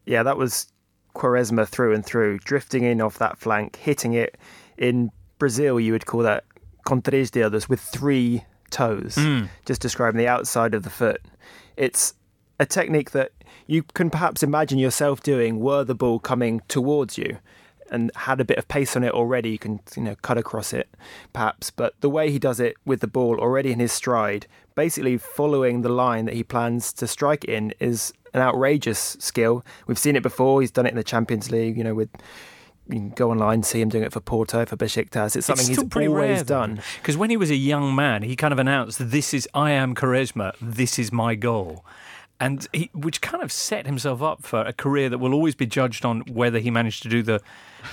Yeah, 0.05 0.23
that 0.25 0.37
was 0.37 0.67
Quaresma 1.15 1.67
through 1.67 1.95
and 1.95 2.05
through, 2.05 2.41
drifting 2.41 2.85
in 2.85 3.01
off 3.01 3.19
that 3.19 3.39
flank, 3.39 3.77
hitting 3.77 4.13
it. 4.13 4.37
In 4.77 5.11
Brazil, 5.39 5.79
you 5.81 5.93
would 5.93 6.07
call 6.07 6.23
that 6.23 6.45
con 6.85 7.03
dedos 7.03 7.69
with 7.69 7.81
three 7.81 8.45
toes, 8.71 9.15
hmm. 9.17 9.45
just 9.65 9.81
describing 9.81 10.19
the 10.19 10.29
outside 10.29 10.75
of 10.75 10.83
the 10.83 10.91
foot. 10.91 11.21
It's 11.77 12.15
a 12.59 12.67
technique 12.67 13.13
that 13.13 13.33
you 13.67 13.83
can 13.83 14.11
perhaps 14.11 14.43
imagine 14.43 14.79
yourself 14.79 15.23
doing 15.23 15.61
were 15.61 15.85
the 15.85 15.95
ball 15.95 16.19
coming 16.19 16.61
towards 16.69 17.19
you 17.19 17.39
and 17.91 18.11
had 18.15 18.41
a 18.41 18.45
bit 18.45 18.59
of 18.59 18.69
pace 18.69 18.97
on 18.97 19.05
it 19.05 19.13
already. 19.13 19.51
You 19.51 19.59
can, 19.59 19.81
you 19.97 20.03
know, 20.03 20.17
cut 20.17 20.39
across 20.39 20.73
it 20.73 20.89
perhaps. 21.33 21.71
But 21.71 21.95
the 22.01 22.11
way 22.11 22.31
he 22.31 22.39
does 22.39 22.61
it 22.61 22.77
with 22.85 23.01
the 23.01 23.07
ball 23.07 23.39
already 23.39 23.73
in 23.73 23.81
his 23.81 23.93
stride, 23.93 24.47
basically 24.75 25.19
following 25.19 25.83
the 25.83 25.89
line 25.89 26.25
that 26.27 26.35
he 26.35 26.43
plans 26.43 26.93
to 26.95 27.07
strike 27.07 27.45
in, 27.45 27.73
is 27.81 28.13
an 28.33 28.41
outrageous 28.41 29.17
skill. 29.21 29.65
We've 29.87 29.99
seen 29.99 30.17
it 30.17 30.23
before. 30.23 30.61
He's 30.61 30.71
done 30.71 30.87
it 30.87 30.91
in 30.91 30.97
the 30.97 31.05
Champions 31.05 31.51
League, 31.51 31.77
you 31.77 31.85
know, 31.85 31.95
with. 31.95 32.11
You 32.89 32.97
can 32.97 33.11
go 33.11 33.31
online 33.31 33.55
and 33.55 33.67
see 33.67 33.81
him 33.81 33.89
doing 33.89 34.05
it 34.05 34.13
for 34.13 34.21
Porto, 34.21 34.67
for 34.67 34.77
Besiktas. 34.77 35.37
It's 35.37 35.47
something 35.47 35.67
he's 35.67 35.79
always 35.79 36.43
done. 36.43 36.81
Because 37.01 37.17
when 37.17 37.31
he 37.31 37.37
was 37.37 37.51
a 37.51 37.57
young 37.57 37.95
man, 37.95 38.23
he 38.23 38.37
kind 38.37 38.53
of 38.53 38.59
announced, 38.59 38.99
"This 39.01 39.33
is 39.33 39.49
I 39.55 39.71
am 39.71 39.95
Quaresma. 39.95 40.53
This 40.61 40.99
is 40.99 41.11
my 41.11 41.35
goal," 41.35 41.85
and 42.45 42.69
he, 42.75 42.91
which 42.93 43.23
kind 43.23 43.43
of 43.43 43.51
set 43.51 43.87
himself 43.87 44.21
up 44.21 44.43
for 44.43 44.61
a 44.61 44.73
career 44.75 45.09
that 45.09 45.17
will 45.17 45.33
always 45.33 45.55
be 45.55 45.65
judged 45.65 46.05
on 46.05 46.21
whether 46.23 46.59
he 46.59 46.71
managed 46.71 47.03
to 47.03 47.09
do 47.09 47.23
the 47.23 47.41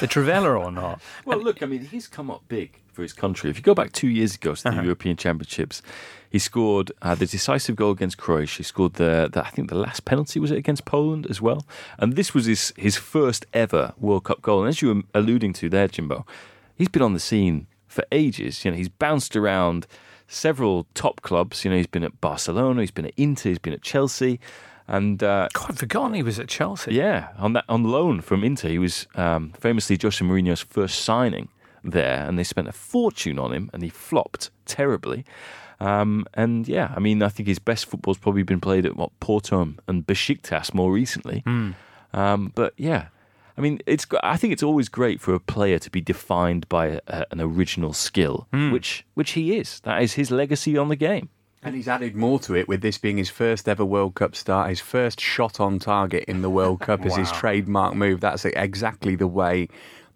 the 0.02 0.08
Trivela 0.08 0.60
or 0.60 0.72
not. 0.72 1.02
Well, 1.26 1.40
look, 1.40 1.64
I 1.64 1.66
mean, 1.66 1.86
he's 1.86 2.08
come 2.08 2.30
up 2.30 2.44
big 2.50 2.78
for 2.92 3.02
his 3.02 3.14
country. 3.14 3.50
If 3.50 3.56
you 3.56 3.64
go 3.64 3.74
back 3.74 3.94
two 3.94 4.10
years 4.10 4.36
ago 4.36 4.54
to 4.54 4.64
the 4.64 4.84
European 4.84 5.16
Championships, 5.16 5.82
he 6.30 6.40
scored 6.40 6.92
uh, 7.02 7.16
the 7.16 7.26
decisive 7.26 7.78
goal 7.78 7.92
against 7.92 8.18
Croatia. 8.18 8.58
He 8.58 8.64
scored 8.64 8.96
the, 8.96 9.30
the, 9.32 9.46
I 9.46 9.50
think, 9.52 9.70
the 9.70 9.76
last 9.76 10.04
penalty 10.04 10.40
was 10.40 10.52
it 10.52 10.58
against 10.58 10.84
Poland 10.84 11.28
as 11.30 11.42
well. 11.42 11.66
And 11.98 12.18
this 12.18 12.34
was 12.34 12.46
his 12.46 12.74
his 12.76 12.98
first 12.98 13.46
ever 13.54 13.94
World 13.98 14.26
Cup 14.26 14.42
goal. 14.42 14.60
And 14.62 14.70
as 14.70 14.82
you 14.82 14.94
were 14.94 15.02
alluding 15.14 15.54
to 15.54 15.70
there, 15.70 15.88
Jimbo, 15.88 16.26
he's 16.76 16.90
been 16.90 17.02
on 17.02 17.14
the 17.14 17.22
scene 17.22 17.68
for 17.88 18.04
ages. 18.12 18.66
You 18.66 18.72
know, 18.72 18.78
he's 18.78 18.90
bounced 18.90 19.38
around 19.38 19.88
several 20.32 20.88
top 20.94 21.22
clubs. 21.22 21.64
You 21.64 21.72
know, 21.72 21.78
he's 21.78 21.88
been 21.88 22.04
at 22.04 22.20
Barcelona, 22.22 22.82
he's 22.82 22.92
been 22.92 23.06
at 23.06 23.14
Inter, 23.18 23.50
he's 23.50 23.60
been 23.60 23.74
at 23.74 23.82
Chelsea, 23.82 24.40
and 24.88 25.22
uh, 25.22 25.50
God, 25.54 25.72
I'd 25.72 25.80
forgotten 25.80 26.14
he 26.14 26.24
was 26.24 26.40
at 26.40 26.48
Chelsea. 26.48 26.94
yeah, 26.96 27.30
on 27.38 27.54
that 27.54 27.66
on 27.70 27.84
loan 27.84 28.22
from 28.22 28.44
Inter, 28.44 28.70
he 28.70 28.80
was 28.80 29.08
um, 29.16 29.52
famously 29.60 29.98
Jose 30.02 30.24
Mourinho's 30.24 30.62
first 30.62 31.04
signing 31.04 31.50
there, 31.84 32.26
and 32.28 32.40
they 32.40 32.44
spent 32.44 32.68
a 32.68 32.72
fortune 32.72 33.38
on 33.38 33.52
him, 33.54 33.70
and 33.74 33.84
he 33.84 33.90
flopped 33.90 34.50
terribly. 34.66 35.26
Um, 35.80 36.28
and 36.36 36.68
yeah, 36.68 36.94
I 36.96 37.00
mean, 37.00 37.24
I 37.24 37.30
think 37.30 37.48
his 37.48 37.58
best 37.58 37.88
football's 37.88 38.20
probably 38.20 38.44
been 38.44 38.62
played 38.62 38.86
at 38.86 38.96
what 38.96 39.12
Porto 39.20 39.74
and 39.88 40.06
Besiktas 40.06 40.74
more 40.76 40.92
recently. 40.92 41.42
Um, 42.14 42.52
but 42.54 42.74
yeah, 42.78 43.08
I 43.58 43.62
mean, 43.62 43.80
it's. 43.86 44.06
I 44.24 44.38
think 44.38 44.54
it's 44.54 44.64
always 44.64 44.90
great 44.90 45.22
for 45.22 45.34
a 45.34 45.40
player 45.40 45.80
to 45.80 45.90
be 45.90 46.02
defined 46.02 46.68
by 46.70 46.88
a, 46.88 47.00
a, 47.08 47.26
an 47.32 47.42
original 47.42 47.94
skill, 47.94 48.48
hmm. 48.52 48.72
which 48.72 49.06
which 49.14 49.32
he 49.32 49.58
is. 49.58 49.80
That 49.82 50.02
is 50.02 50.14
his 50.14 50.32
legacy 50.32 50.78
on 50.78 50.90
the 50.90 50.96
game. 50.96 51.30
And 51.64 51.76
he's 51.76 51.88
added 51.88 52.16
more 52.16 52.40
to 52.40 52.56
it 52.56 52.68
with 52.68 52.82
this 52.82 52.98
being 52.98 53.18
his 53.18 53.30
first 53.30 53.70
ever 53.70 53.86
World 53.86 54.16
Cup 54.16 54.36
start, 54.36 54.70
his 54.70 54.80
first 54.80 55.22
shot 55.22 55.60
on 55.60 55.78
target 55.78 56.24
in 56.28 56.42
the 56.42 56.50
World 56.50 56.80
Cup 56.80 57.06
is 57.06 57.16
his 57.16 57.32
trademark 57.32 57.94
move. 57.94 58.20
That's 58.20 58.46
exactly 58.46 59.16
the 59.16 59.28
way 59.28 59.68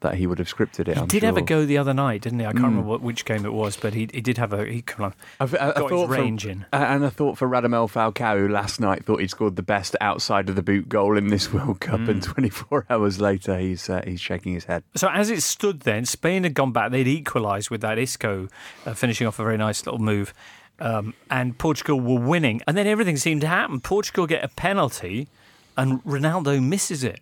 that 0.05 0.15
he 0.15 0.25
would 0.27 0.39
have 0.39 0.47
scripted 0.47 0.87
it. 0.87 0.95
He 0.95 1.01
I'm 1.01 1.07
did 1.07 1.23
have 1.23 1.35
a 1.37 1.41
go 1.41 1.65
the 1.65 1.77
other 1.77 1.93
night, 1.93 2.21
didn't 2.21 2.39
he? 2.39 2.45
I 2.45 2.51
can't 2.53 2.63
Mm. 2.63 2.67
remember 2.69 2.87
what, 2.89 3.01
which 3.01 3.25
game 3.25 3.45
it 3.45 3.51
was, 3.53 3.75
but 3.75 3.93
he 3.93 4.07
he 4.13 4.21
did 4.21 4.37
have 4.37 4.53
a 4.53 4.65
he 4.65 4.81
kind 4.81 5.13
of 5.39 5.53
A, 5.53 5.57
got 5.57 5.77
his 5.77 5.89
thought 5.89 6.07
for- 6.07 6.13
range 6.13 6.45
in. 6.45 6.65
and 6.71 7.03
a 7.03 7.11
thought 7.11 7.37
for 7.37 7.47
Radamel 7.47 7.91
Falcao, 7.91 8.37
who 8.39 8.47
last 8.47 8.79
night 8.79 9.03
thought 9.05 9.19
he'd 9.19 9.29
scored 9.29 9.55
the 9.55 9.61
best 9.63 9.95
outside 9.99 10.47
of 10.49 10.55
the 10.55 10.63
boot 10.63 10.87
goal 10.87 11.17
in 11.17 11.27
this 11.27 11.51
World 11.53 11.79
Cup, 11.81 12.01
and 12.07 12.21
Mm. 12.21 12.33
24 12.33 12.85
hours 12.89 13.19
later, 13.19 13.57
he's 13.59 13.89
uh, 13.89 14.01
he's 14.05 14.21
shaking 14.21 14.53
his 14.53 14.65
head. 14.65 14.83
So 14.95 15.09
as 15.09 15.29
it 15.29 15.41
stood 15.43 15.81
then, 15.81 16.05
Spain 16.05 16.43
had 16.43 16.53
gone 16.53 16.71
back. 16.71 16.91
They'd 16.91 17.07
equalised 17.07 17.69
with 17.69 17.81
that 17.81 17.97
Isco 17.99 18.47
uh, 18.85 18.93
finishing 18.93 19.27
off 19.27 19.39
a 19.39 19.43
very 19.43 19.57
nice 19.57 19.85
little 19.85 19.99
move. 19.99 20.33
Um, 20.77 21.13
and 21.31 21.57
Portugal 21.57 22.01
were 22.01 22.19
winning. 22.19 22.61
And 22.67 22.75
then 22.75 22.85
everything 22.85 23.15
seemed 23.17 23.39
to 23.41 23.47
happen. 23.47 23.79
Portugal 23.79 24.27
get 24.27 24.43
a 24.43 24.49
penalty 24.49 25.29
and 25.77 26.03
Ronaldo 26.03 26.61
misses 26.61 27.01
it. 27.03 27.21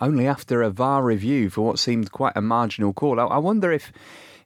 Only 0.00 0.26
after 0.26 0.62
a 0.62 0.70
VAR 0.70 1.02
review 1.02 1.50
for 1.50 1.62
what 1.62 1.78
seemed 1.78 2.12
quite 2.12 2.32
a 2.36 2.40
marginal 2.40 2.92
call. 2.92 3.20
I, 3.20 3.24
I 3.24 3.38
wonder 3.38 3.72
if. 3.72 3.92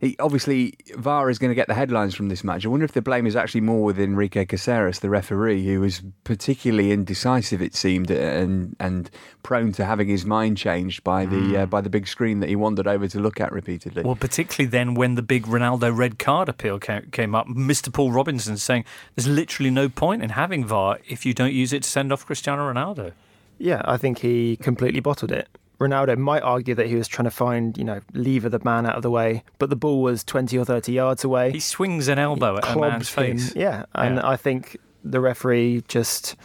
He, 0.01 0.17
obviously, 0.19 0.75
VAR 0.97 1.31
is 1.31 1.39
going 1.39 1.53
to 1.53 1.55
get 1.55 1.69
the 1.69 1.75
headlines 1.75 2.15
from 2.15 2.29
this 2.29 2.45
match. 2.45 2.67
I 2.67 2.69
wonder 2.69 2.85
if 2.85 2.93
the 2.93 3.01
blame 3.01 3.27
is 3.27 3.37
actually 3.37 3.63
more 3.63 3.85
with 3.85 3.99
Enrique 3.99 4.45
Caceres, 4.45 4.99
the 4.99 5.09
referee, 5.09 5.65
who 5.65 5.81
was 5.81 6.03
particularly 6.25 6.91
indecisive, 6.91 7.63
it 7.63 7.75
seemed, 7.75 8.11
and 8.11 8.77
and 8.81 9.09
prone 9.43 9.73
to 9.73 9.85
having 9.85 10.09
his 10.09 10.27
mind 10.27 10.59
changed 10.59 11.05
by 11.05 11.25
the 11.25 11.59
uh, 11.59 11.67
by 11.67 11.81
the 11.81 11.89
big 11.89 12.07
screen 12.07 12.41
that 12.41 12.49
he 12.49 12.57
wandered 12.57 12.89
over 12.89 13.07
to 13.09 13.21
look 13.21 13.41
at 13.41 13.53
repeatedly. 13.53 14.03
Well, 14.03 14.17
particularly 14.17 14.69
then 14.69 14.95
when 14.95 15.15
the 15.15 15.23
big 15.23 15.47
Ronaldo 15.47 15.97
red 15.97 16.19
card 16.19 16.51
appeal 16.51 16.79
came 16.79 17.35
up, 17.35 17.47
Mr. 17.47 17.91
Paul 17.91 18.11
Robinson 18.11 18.59
saying 18.59 18.85
there's 19.15 19.29
literally 19.29 19.71
no 19.71 19.89
point 19.89 20.23
in 20.23 20.31
having 20.31 20.67
VAR 20.67 20.99
if 21.09 21.25
you 21.25 21.33
don't 21.33 21.55
use 21.55 21.73
it 21.73 21.85
to 21.85 21.89
send 21.89 22.13
off 22.13 22.27
Cristiano 22.27 22.71
Ronaldo. 22.71 23.13
Yeah, 23.59 23.83
I 23.85 23.97
think 23.97 24.19
he 24.19 24.57
completely 24.57 25.01
bottled 25.01 25.33
it. 25.33 25.49
Ronaldo 25.81 26.17
might 26.17 26.43
argue 26.43 26.75
that 26.77 26.87
he 26.87 26.95
was 26.95 27.09
trying 27.09 27.25
to 27.25 27.31
find, 27.31 27.77
you 27.77 27.85
know, 27.85 28.01
lever 28.13 28.49
the 28.49 28.61
man 28.65 28.87
out 28.87 28.95
of 28.97 29.03
the 29.03 29.11
way, 29.11 29.43
but 29.59 29.71
the 29.71 29.77
ball 29.77 30.03
was 30.03 30.23
20 30.25 30.57
or 30.57 30.65
30 30.65 30.93
yards 30.93 31.25
away. 31.25 31.51
He 31.51 31.61
swings 31.61 32.07
an 32.09 32.19
elbow 32.19 32.57
at 32.59 32.65
a 32.65 32.79
man's 32.79 33.11
Clobbed 33.11 33.29
him. 33.29 33.39
face. 33.39 33.57
Yeah, 33.57 33.85
and 33.95 34.17
Yeah. 34.17 34.29
I 34.29 34.37
think 34.37 34.77
the 35.03 35.21
referee 35.21 35.83
just, 35.89 36.37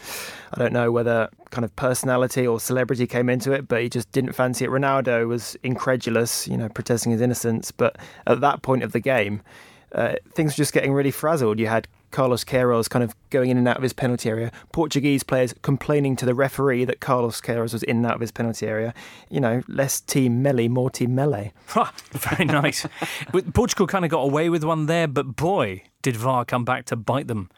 I 0.53 0.57
don't 0.59 0.73
know 0.73 0.91
whether 0.91 1.29
kind 1.51 1.63
of 1.63 1.73
personality 1.75 2.45
or 2.45 2.59
celebrity 2.59 3.05
came 3.07 3.29
into 3.29 3.51
it, 3.51 3.67
but 3.67 3.81
he 3.83 3.87
just 3.89 4.11
didn't 4.11 4.33
fancy 4.33 4.65
it. 4.65 4.71
Ronaldo 4.71 5.27
was 5.27 5.55
incredulous, 5.63 6.47
you 6.47 6.57
know, 6.57 6.67
protesting 6.67 7.11
his 7.11 7.21
innocence, 7.21 7.71
but 7.71 7.97
at 8.27 8.41
that 8.41 8.61
point 8.63 8.83
of 8.83 8.91
the 8.91 8.99
game, 8.99 9.41
uh, 9.93 10.15
things 10.33 10.53
were 10.53 10.57
just 10.57 10.73
getting 10.73 10.91
really 10.91 11.11
frazzled. 11.11 11.59
You 11.59 11.67
had 11.67 11.87
Carlos 12.11 12.43
Queiroz 12.43 12.89
kind 12.89 13.03
of 13.03 13.15
going 13.29 13.49
in 13.49 13.57
and 13.57 13.67
out 13.67 13.77
of 13.77 13.83
his 13.83 13.93
penalty 13.93 14.29
area. 14.29 14.51
Portuguese 14.71 15.23
players 15.23 15.53
complaining 15.61 16.15
to 16.17 16.25
the 16.25 16.33
referee 16.33 16.85
that 16.85 16.99
Carlos 16.99 17.41
Queiroz 17.41 17.73
was 17.73 17.83
in 17.83 17.97
and 17.97 18.05
out 18.05 18.15
of 18.15 18.21
his 18.21 18.31
penalty 18.31 18.67
area. 18.67 18.93
You 19.29 19.39
know, 19.39 19.61
less 19.67 20.01
team 20.01 20.41
melee, 20.41 20.67
more 20.67 20.89
team 20.89 21.15
melee. 21.15 21.53
Very 22.11 22.45
nice. 22.45 22.85
But 23.31 23.53
Portugal 23.53 23.87
kind 23.87 24.05
of 24.05 24.11
got 24.11 24.21
away 24.21 24.49
with 24.49 24.63
one 24.63 24.85
there, 24.85 25.07
but 25.07 25.35
boy, 25.35 25.83
did 26.01 26.15
VAR 26.15 26.45
come 26.45 26.65
back 26.65 26.85
to 26.85 26.95
bite 26.95 27.27
them 27.27 27.49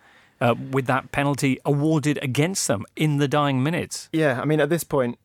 uh, 0.42 0.56
with 0.72 0.88
that 0.88 1.12
penalty 1.12 1.60
awarded 1.64 2.20
against 2.22 2.68
them 2.68 2.86
in 2.96 3.18
the 3.18 3.28
dying 3.28 3.64
minutes. 3.64 4.10
Yeah, 4.12 4.42
I 4.42 4.46
mean, 4.46 4.60
at 4.60 4.70
this 4.70 4.84
point, 4.84 5.18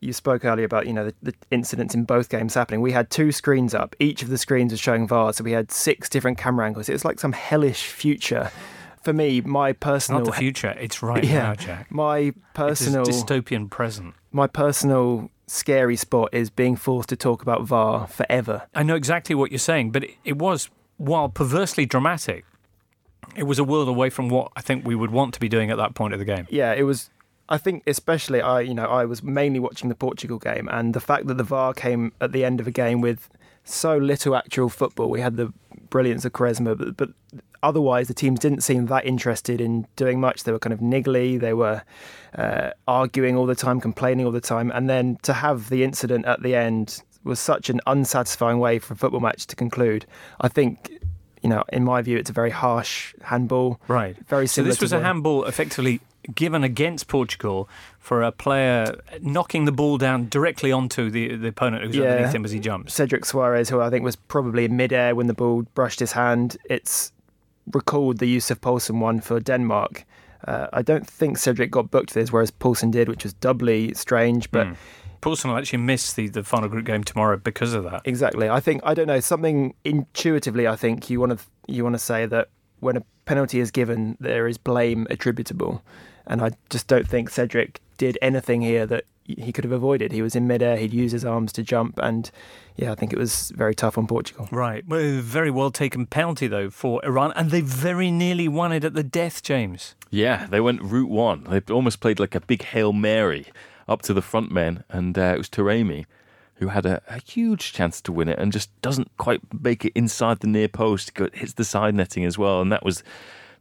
you 0.00 0.12
spoke 0.12 0.44
earlier 0.44 0.64
about 0.64 0.86
you 0.86 0.92
know 0.92 1.06
the, 1.06 1.14
the 1.22 1.34
incidents 1.50 1.94
in 1.94 2.04
both 2.04 2.28
games 2.28 2.54
happening. 2.54 2.80
We 2.80 2.92
had 2.92 3.10
two 3.10 3.32
screens 3.32 3.74
up. 3.74 3.94
Each 3.98 4.22
of 4.22 4.28
the 4.28 4.38
screens 4.38 4.72
was 4.72 4.80
showing 4.80 5.06
VAR, 5.06 5.32
so 5.32 5.44
we 5.44 5.52
had 5.52 5.70
six 5.70 6.08
different 6.08 6.38
camera 6.38 6.66
angles. 6.66 6.88
It 6.88 6.92
was 6.92 7.04
like 7.04 7.20
some 7.20 7.32
hellish 7.32 7.86
future. 7.86 8.50
For 9.02 9.12
me, 9.12 9.40
my 9.40 9.68
It's 9.68 9.78
personal 9.80 10.22
not 10.22 10.32
the 10.32 10.36
future, 10.38 10.74
it's 10.80 11.00
right 11.02 11.22
yeah, 11.22 11.42
now, 11.42 11.54
Jack. 11.54 11.90
my 11.92 12.18
It's 12.18 12.36
a 12.36 12.54
personal 12.54 13.04
dystopian 13.04 13.70
present. 13.70 14.14
my 14.32 14.48
personal 14.48 15.30
scary 15.46 15.94
spot 15.94 16.28
is 16.32 16.50
being 16.50 16.74
forced 16.74 17.08
to 17.10 17.16
talk 17.16 17.40
about 17.42 17.62
VAR 17.62 18.08
forever. 18.08 18.62
I 18.74 18.82
know 18.82 18.96
exactly 18.96 19.36
what 19.36 19.52
you're 19.52 19.60
saying, 19.60 19.92
but 19.92 20.02
it, 20.02 20.10
it 20.24 20.38
was, 20.38 20.70
while 20.96 21.28
perversely 21.28 21.86
dramatic, 21.86 22.44
it 23.36 23.44
was 23.44 23.60
a 23.60 23.64
world 23.64 23.86
away 23.88 24.10
from 24.10 24.28
what 24.28 24.50
I 24.56 24.60
think 24.60 24.84
we 24.84 24.96
would 24.96 25.12
want 25.12 25.34
to 25.34 25.40
be 25.40 25.48
doing 25.48 25.70
at 25.70 25.76
that 25.76 25.94
point 25.94 26.12
of 26.12 26.18
the 26.18 26.24
game. 26.24 26.48
yeah, 26.50 26.72
it 26.72 26.82
was. 26.82 27.08
I 27.48 27.58
think 27.58 27.82
especially 27.86 28.40
I, 28.40 28.60
you 28.60 28.74
know, 28.74 28.86
I 28.86 29.04
was 29.04 29.22
mainly 29.22 29.60
watching 29.60 29.88
the 29.88 29.94
Portugal 29.94 30.38
game, 30.38 30.68
and 30.70 30.94
the 30.94 31.00
fact 31.00 31.26
that 31.28 31.36
the 31.38 31.44
VAR 31.44 31.72
came 31.74 32.12
at 32.20 32.32
the 32.32 32.44
end 32.44 32.60
of 32.60 32.66
a 32.66 32.70
game 32.70 33.00
with 33.00 33.28
so 33.64 33.96
little 33.96 34.34
actual 34.36 34.68
football. 34.68 35.08
We 35.10 35.20
had 35.20 35.36
the 35.36 35.52
brilliance 35.90 36.24
of 36.24 36.32
Quaresma, 36.32 36.76
but, 36.76 36.96
but 36.96 37.10
otherwise 37.62 38.08
the 38.08 38.14
teams 38.14 38.38
didn't 38.40 38.62
seem 38.62 38.86
that 38.86 39.04
interested 39.04 39.60
in 39.60 39.86
doing 39.96 40.20
much. 40.20 40.44
They 40.44 40.52
were 40.52 40.58
kind 40.58 40.72
of 40.72 40.80
niggly. 40.80 41.38
They 41.40 41.52
were 41.54 41.82
uh, 42.36 42.70
arguing 42.86 43.36
all 43.36 43.46
the 43.46 43.54
time, 43.54 43.80
complaining 43.80 44.26
all 44.26 44.32
the 44.32 44.40
time, 44.40 44.70
and 44.72 44.88
then 44.90 45.18
to 45.22 45.32
have 45.32 45.68
the 45.68 45.82
incident 45.84 46.26
at 46.26 46.42
the 46.42 46.54
end 46.54 47.02
was 47.24 47.40
such 47.40 47.68
an 47.70 47.80
unsatisfying 47.86 48.58
way 48.60 48.78
for 48.78 48.94
a 48.94 48.96
football 48.96 49.20
match 49.20 49.46
to 49.48 49.56
conclude. 49.56 50.06
I 50.40 50.48
think. 50.48 50.90
You 51.42 51.50
know, 51.50 51.62
in 51.72 51.84
my 51.84 52.02
view, 52.02 52.16
it's 52.16 52.30
a 52.30 52.32
very 52.32 52.50
harsh 52.50 53.14
handball. 53.22 53.78
Right. 53.86 54.16
Very 54.26 54.48
So 54.48 54.54
similar. 54.54 54.70
this 54.70 54.78
to 54.78 54.84
was 54.84 54.92
a 54.92 55.00
handball 55.00 55.44
effectively 55.44 56.00
given 56.34 56.64
against 56.64 57.08
Portugal 57.08 57.68
for 57.98 58.22
a 58.22 58.32
player 58.32 59.00
knocking 59.20 59.64
the 59.64 59.72
ball 59.72 59.98
down 59.98 60.28
directly 60.28 60.72
onto 60.72 61.10
the, 61.10 61.36
the 61.36 61.48
opponent 61.48 61.84
who's 61.84 61.96
Yeah. 61.96 62.04
underneath 62.10 62.34
him 62.34 62.44
as 62.44 62.52
he 62.52 62.60
jumps. 62.60 62.94
Cedric 62.94 63.24
Soares, 63.24 63.70
who 63.70 63.80
I 63.80 63.90
think 63.90 64.04
was 64.04 64.16
probably 64.16 64.64
in 64.64 64.76
midair 64.76 65.14
when 65.14 65.26
the 65.26 65.34
ball 65.34 65.62
brushed 65.74 66.00
his 66.00 66.12
hand. 66.12 66.56
It's 66.68 67.12
recalled 67.72 68.18
the 68.18 68.26
Yussuf 68.26 68.60
Poulsen 68.60 69.00
one 69.00 69.20
for 69.20 69.40
Denmark. 69.40 70.04
Uh, 70.46 70.68
I 70.72 70.82
don't 70.82 71.06
think 71.06 71.38
Cedric 71.38 71.70
got 71.70 71.90
booked 71.90 72.12
for 72.12 72.20
this, 72.20 72.30
whereas 72.32 72.50
Poulsen 72.50 72.90
did, 72.90 73.08
which 73.08 73.24
was 73.24 73.32
doubly 73.32 73.92
strange. 73.94 74.50
But 74.50 74.68
Poulsen 75.20 75.50
will 75.50 75.56
actually 75.58 75.80
miss 75.82 76.12
the, 76.12 76.28
the 76.28 76.44
final 76.44 76.68
group 76.68 76.84
game 76.84 77.02
tomorrow 77.02 77.36
because 77.36 77.72
of 77.72 77.82
that. 77.84 78.02
exactly, 78.04 78.48
I 78.48 78.60
think 78.60 78.82
I 78.84 78.94
don't 78.94 79.08
know 79.08 79.18
something 79.20 79.74
intuitively. 79.84 80.68
I 80.68 80.76
think 80.76 81.10
you 81.10 81.18
want 81.20 81.38
to 81.38 81.44
you 81.66 81.82
want 81.82 81.94
to 81.94 81.98
say 81.98 82.26
that 82.26 82.48
when 82.80 82.96
a 82.96 83.02
penalty 83.24 83.58
is 83.58 83.70
given, 83.72 84.16
there 84.20 84.46
is 84.46 84.58
blame 84.58 85.06
attributable, 85.10 85.82
and 86.26 86.40
I 86.42 86.50
just 86.70 86.86
don't 86.86 87.06
think 87.08 87.30
Cedric 87.30 87.80
did 87.98 88.18
anything 88.20 88.60
here 88.62 88.86
that 88.86 89.04
he 89.24 89.50
could 89.52 89.64
have 89.64 89.72
avoided. 89.72 90.12
He 90.12 90.22
was 90.22 90.36
in 90.36 90.46
midair. 90.46 90.76
He'd 90.76 90.92
use 90.94 91.10
his 91.12 91.24
arms 91.24 91.52
to 91.54 91.62
jump, 91.62 91.98
and 91.98 92.30
yeah, 92.76 92.92
I 92.92 92.94
think 92.94 93.12
it 93.12 93.18
was 93.18 93.50
very 93.56 93.74
tough 93.74 93.98
on 93.98 94.06
Portugal. 94.06 94.48
Right. 94.52 94.86
Well, 94.86 95.20
very 95.20 95.50
well 95.50 95.70
taken 95.70 96.06
penalty, 96.06 96.46
though, 96.46 96.70
for 96.70 97.04
Iran, 97.04 97.32
and 97.34 97.50
they 97.50 97.60
very 97.60 98.10
nearly 98.10 98.46
won 98.48 98.72
it 98.72 98.84
at 98.84 98.94
the 98.94 99.02
death, 99.02 99.42
James. 99.42 99.94
Yeah, 100.10 100.46
they 100.46 100.60
went 100.60 100.82
route 100.82 101.10
one. 101.10 101.44
They 101.44 101.60
almost 101.72 102.00
played 102.00 102.20
like 102.20 102.34
a 102.34 102.40
big 102.40 102.62
Hail 102.62 102.92
Mary 102.92 103.46
up 103.88 104.02
to 104.02 104.14
the 104.14 104.22
front 104.22 104.52
men, 104.52 104.84
and 104.88 105.18
uh, 105.18 105.32
it 105.34 105.38
was 105.38 105.48
Taremi 105.48 106.06
who 106.58 106.68
had 106.68 106.86
a, 106.86 107.02
a 107.08 107.18
huge 107.20 107.74
chance 107.74 108.00
to 108.00 108.10
win 108.10 108.28
it 108.30 108.38
and 108.38 108.50
just 108.50 108.70
doesn't 108.80 109.10
quite 109.18 109.40
make 109.62 109.84
it 109.84 109.92
inside 109.94 110.40
the 110.40 110.46
near 110.46 110.68
post. 110.68 111.12
Go- 111.12 111.28
Hits 111.34 111.52
the 111.52 111.64
side 111.64 111.94
netting 111.94 112.24
as 112.24 112.38
well, 112.38 112.62
and 112.62 112.72
that 112.72 112.82
was 112.84 113.02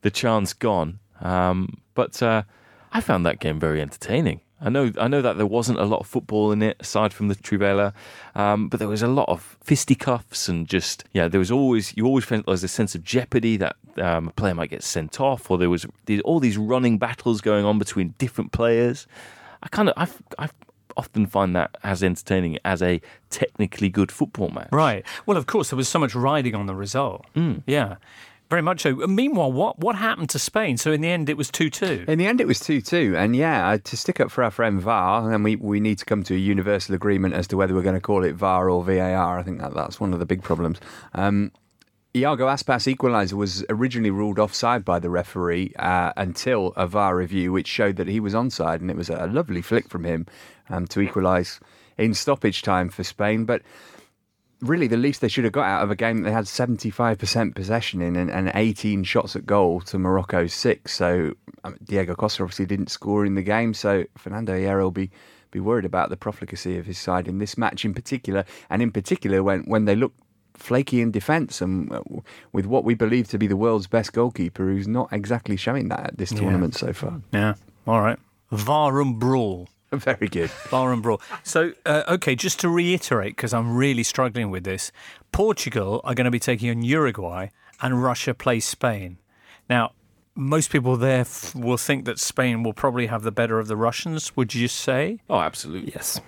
the 0.02 0.10
chance 0.12 0.54
gone. 0.54 1.00
Um, 1.22 1.78
but 1.94 2.22
uh, 2.22 2.44
I 2.92 3.02
found 3.02 3.26
that 3.26 3.40
game 3.40 3.60
very 3.60 3.82
entertaining. 3.82 4.42
I 4.62 4.70
know, 4.70 4.92
I 4.98 5.08
know 5.10 5.22
that 5.22 5.36
there 5.38 5.46
wasn't 5.46 5.80
a 5.80 5.86
lot 5.86 6.00
of 6.00 6.08
football 6.08 6.52
in 6.52 6.62
it 6.62 6.78
aside 6.80 7.14
from 7.14 7.28
the 7.28 7.36
Trivela, 7.36 7.94
um, 8.36 8.70
but 8.70 8.80
there 8.80 8.88
was 8.88 9.02
a 9.02 9.08
lot 9.08 9.28
of 9.28 9.58
fisticuffs 9.62 10.48
and 10.48 10.66
just 10.68 11.04
yeah. 11.14 11.28
There 11.28 11.40
was 11.40 11.52
always 11.52 11.96
you 11.98 12.06
always 12.06 12.24
felt 12.24 12.46
there 12.46 12.54
was 12.54 12.64
a 12.64 12.70
sense 12.70 12.96
of 12.96 13.04
jeopardy 13.04 13.58
that 13.58 13.76
um, 13.98 14.30
a 14.30 14.32
player 14.32 14.56
might 14.56 14.70
get 14.70 14.82
sent 14.82 15.20
off, 15.20 15.52
or 15.52 15.58
there 15.58 15.70
was 15.70 15.86
these, 16.06 16.22
all 16.22 16.40
these 16.40 16.58
running 16.58 16.98
battles 16.98 17.42
going 17.42 17.66
on 17.66 17.78
between 17.78 18.16
different 18.18 18.54
players. 18.54 19.08
I 19.62 19.68
kind 19.68 19.90
of 19.90 20.22
I've 20.40 20.54
often 20.98 21.26
find 21.26 21.56
that 21.56 21.76
as 21.84 22.04
entertaining 22.04 22.58
as 22.64 22.82
a 22.82 23.02
technically 23.30 23.90
good 23.90 24.12
football 24.12 24.50
match. 24.50 24.70
Right. 24.72 25.06
Well, 25.26 25.38
of 25.38 25.46
course, 25.46 25.70
there 25.70 25.78
was 25.78 25.90
so 25.90 26.00
much 26.00 26.16
riding 26.16 26.56
on 26.56 26.66
the 26.66 26.76
result. 26.76 27.26
Yeah. 27.66 27.98
Very 28.50 28.62
much 28.62 28.82
so. 28.82 28.96
Meanwhile, 28.96 29.52
what, 29.52 29.80
what 29.80 29.96
happened 29.96 30.30
to 30.30 30.40
Spain? 30.40 30.78
So 30.78 30.92
in 30.92 31.02
the 31.02 31.10
end, 31.10 31.30
it 31.30 31.38
was 31.38 31.50
2 31.50 31.70
2. 31.70 32.06
In 32.08 32.20
the 32.20 32.28
end, 32.28 32.40
it 32.40 32.48
was 32.48 32.60
2 32.60 32.80
2. 32.80 33.16
And 33.18 33.36
yeah, 33.36 33.70
uh, 33.70 33.78
to 33.84 33.98
stick 33.98 34.20
up 34.20 34.30
for 34.30 34.44
our 34.44 34.52
friend 34.52 34.80
VAR, 34.80 35.32
and 35.32 35.44
we, 35.44 35.56
we 35.56 35.80
need 35.80 35.98
to 35.98 36.06
come 36.06 36.22
to 36.24 36.36
a 36.36 36.38
universal 36.38 36.94
agreement 36.94 37.34
as 37.34 37.48
to 37.48 37.58
whether 37.58 37.74
we're 37.74 37.82
going 37.82 37.96
to 37.96 38.02
call 38.02 38.24
it 38.24 38.36
VAR 38.36 38.70
or 38.70 38.84
VAR. 38.84 39.40
I 39.40 39.44
think 39.44 39.60
that, 39.62 39.74
that's 39.74 40.00
one 40.00 40.14
of 40.14 40.20
the 40.20 40.28
big 40.28 40.44
problems. 40.44 40.80
Um, 41.14 41.52
Iago 42.16 42.48
Aspas 42.48 42.94
equaliser 42.96 43.34
was 43.34 43.66
originally 43.68 44.12
ruled 44.12 44.40
offside 44.40 44.86
by 44.86 45.00
the 45.00 45.10
referee 45.10 45.74
uh, 45.78 46.14
until 46.16 46.72
a 46.78 46.88
VAR 46.88 47.18
review, 47.18 47.52
which 47.52 47.68
showed 47.68 47.96
that 47.98 48.08
he 48.08 48.20
was 48.20 48.34
onside, 48.34 48.80
and 48.80 48.92
it 48.92 48.96
was 48.96 49.10
a 49.10 49.26
lovely 49.28 49.62
flick 49.62 49.90
from 49.90 50.06
him 50.06 50.28
um, 50.70 50.88
to 50.88 51.02
equalise 51.02 51.60
in 51.98 52.14
stoppage 52.14 52.62
time 52.62 52.90
for 52.90 53.04
Spain. 53.04 53.44
But 53.44 53.64
really, 54.66 54.88
the 54.88 54.98
least 54.98 55.22
they 55.22 55.28
should 55.28 55.44
have 55.44 55.54
got 55.54 55.66
out 55.66 55.84
of 55.84 55.92
a 55.92 55.96
game 55.96 56.18
that 56.18 56.30
they 56.30 56.34
had 56.34 56.46
75% 56.46 57.56
possession 57.56 58.02
in 58.02 58.16
and, 58.16 58.30
and 58.30 58.52
18 58.54 59.04
shots 59.04 59.36
at 59.36 59.46
goal 59.46 59.82
to 59.82 59.98
Morocco's 59.98 60.54
six. 60.54 60.94
So 60.94 61.34
um, 61.64 61.78
Diego 61.84 62.16
Costa 62.16 62.44
obviously 62.44 62.66
didn't 62.66 62.90
score 62.90 63.26
in 63.26 63.36
the 63.36 63.42
game, 63.42 63.74
so 63.74 64.06
Fernando 64.18 64.54
Hierro 64.54 64.84
will 64.84 64.92
be 64.92 65.12
be 65.52 65.60
worried 65.62 65.86
about 65.86 66.10
the 66.10 66.18
profligacy 66.18 66.78
of 66.78 66.86
his 66.86 66.98
side 66.98 67.30
in 67.30 67.38
this 67.38 67.58
match 67.58 67.86
in 67.86 67.94
particular, 67.94 68.44
and 68.70 68.82
in 68.82 68.92
particular 68.92 69.42
when 69.42 69.62
when 69.62 69.86
they 69.86 69.96
look 69.96 70.14
flaky 70.54 71.02
in 71.02 71.12
defence 71.12 71.62
and 71.62 71.92
uh, 71.92 72.02
with 72.52 72.66
what 72.66 72.84
we 72.84 72.94
believe 72.94 73.28
to 73.30 73.38
be 73.38 73.48
the 73.48 73.58
world's 73.58 73.88
best 73.88 74.14
goalkeeper, 74.14 74.64
who's 74.66 74.88
not 74.88 75.08
exactly 75.12 75.56
showing 75.56 75.88
that 75.90 76.00
at 76.02 76.18
this 76.18 76.32
tournament 76.32 76.76
so 76.76 76.94
far. 76.94 77.22
Yeah. 77.32 77.56
All 77.88 78.02
right. 78.02 78.20
Varum 78.52 79.20
brawl. 79.20 79.70
Very 80.04 80.28
good. 80.28 80.52
Bar 80.72 80.94
and 80.94 81.02
brawl. 81.02 81.22
So, 81.44 81.74
uh, 81.86 82.04
okay, 82.08 82.36
just 82.36 82.60
to 82.62 82.70
reiterate, 82.70 83.36
because 83.36 83.54
I'm 83.54 83.76
really 83.76 84.04
struggling 84.04 84.50
with 84.52 84.64
this, 84.64 84.92
Portugal 85.32 86.02
are 86.04 86.14
going 86.14 86.26
to 86.26 86.32
be 86.32 86.40
taking 86.40 86.70
on 86.70 86.82
Uruguay, 86.84 87.50
and 87.82 88.02
Russia 88.02 88.34
plays 88.34 88.66
Spain. 88.66 89.18
Now, 89.70 89.92
most 90.36 90.70
people 90.72 90.98
there 90.98 91.22
f- 91.22 91.56
will 91.56 91.78
think 91.78 92.06
that 92.06 92.20
Spain 92.20 92.64
will 92.64 92.74
probably 92.74 93.08
have 93.08 93.24
the 93.24 93.32
better 93.32 93.60
of 93.60 93.68
the 93.68 93.78
Russians. 93.78 94.36
Would 94.36 94.54
you 94.54 94.68
say? 94.68 95.20
Oh, 95.30 95.40
absolutely. 95.40 95.92
Yes. 95.94 96.20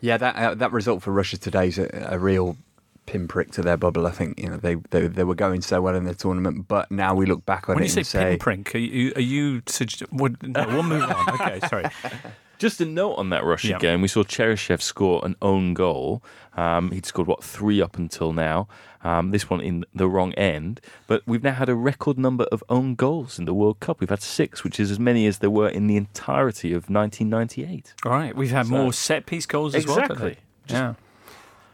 Yeah, 0.00 0.18
that 0.18 0.36
uh, 0.36 0.54
that 0.56 0.70
result 0.72 1.02
for 1.02 1.12
Russia 1.12 1.38
today 1.38 1.68
is 1.68 1.78
a, 1.78 1.88
a 2.10 2.18
real 2.18 2.58
pinprick 3.06 3.50
to 3.52 3.62
their 3.62 3.76
bubble. 3.78 4.06
I 4.06 4.10
think 4.10 4.38
you 4.38 4.50
know 4.50 4.58
they, 4.58 4.74
they 4.90 5.06
they 5.06 5.24
were 5.24 5.34
going 5.34 5.62
so 5.62 5.80
well 5.80 5.94
in 5.94 6.04
the 6.04 6.14
tournament, 6.14 6.68
but 6.68 6.90
now 6.90 7.14
we 7.14 7.24
look 7.24 7.46
back 7.46 7.70
on 7.70 7.76
When 7.76 7.84
it 7.84 7.86
you 7.86 7.90
say 7.92 8.00
and 8.00 8.06
say, 8.06 8.36
pinprick, 8.36 8.74
are 8.74 8.78
you? 8.78 9.12
Are 9.16 9.22
you 9.22 9.62
sugge- 9.62 10.06
would, 10.12 10.42
no, 10.42 10.66
we'll 10.68 10.82
move 10.82 11.02
on. 11.04 11.34
Okay, 11.40 11.60
sorry. 11.68 11.86
Just 12.58 12.80
a 12.80 12.84
note 12.84 13.14
on 13.14 13.30
that 13.30 13.44
Russia 13.44 13.68
Yeah. 13.68 13.78
game. 13.78 14.00
We 14.02 14.08
saw 14.08 14.22
Cheryshev 14.22 14.80
score 14.80 15.24
an 15.24 15.36
own 15.42 15.74
goal. 15.74 16.22
Um, 16.56 16.90
he'd 16.92 17.04
scored, 17.06 17.26
what, 17.28 17.42
three 17.42 17.82
up 17.82 17.96
until 17.96 18.32
now. 18.32 18.68
Um, 19.02 19.32
this 19.32 19.50
one 19.50 19.60
in 19.60 19.84
the 19.94 20.08
wrong 20.08 20.32
end. 20.34 20.80
But 21.06 21.22
we've 21.26 21.42
now 21.42 21.52
had 21.54 21.68
a 21.68 21.74
record 21.74 22.16
number 22.18 22.44
of 22.52 22.62
own 22.68 22.94
goals 22.94 23.38
in 23.38 23.44
the 23.44 23.52
World 23.54 23.80
Cup. 23.80 24.00
We've 24.00 24.08
had 24.08 24.22
six, 24.22 24.64
which 24.64 24.78
is 24.80 24.90
as 24.90 24.98
many 24.98 25.26
as 25.26 25.38
there 25.38 25.50
were 25.50 25.68
in 25.68 25.88
the 25.88 25.96
entirety 25.96 26.72
of 26.72 26.88
1998. 26.88 27.94
All 28.04 28.12
right, 28.12 28.34
we've 28.34 28.50
had 28.50 28.68
more 28.68 28.92
set 28.92 29.26
piece 29.26 29.46
goals 29.46 29.74
as 29.74 29.86
well. 29.86 29.98
Exactly. 29.98 30.36
Yeah. 30.68 30.94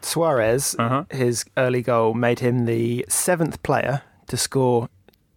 Suarez, 0.03 0.75
Uh-huh. 0.79 1.05
his 1.11 1.45
early 1.57 1.83
goal 1.83 2.15
made 2.15 2.39
him 2.41 2.65
the 2.65 3.05
seventh 3.09 3.63
player 3.63 4.03
to 4.29 4.37
score 4.37 4.89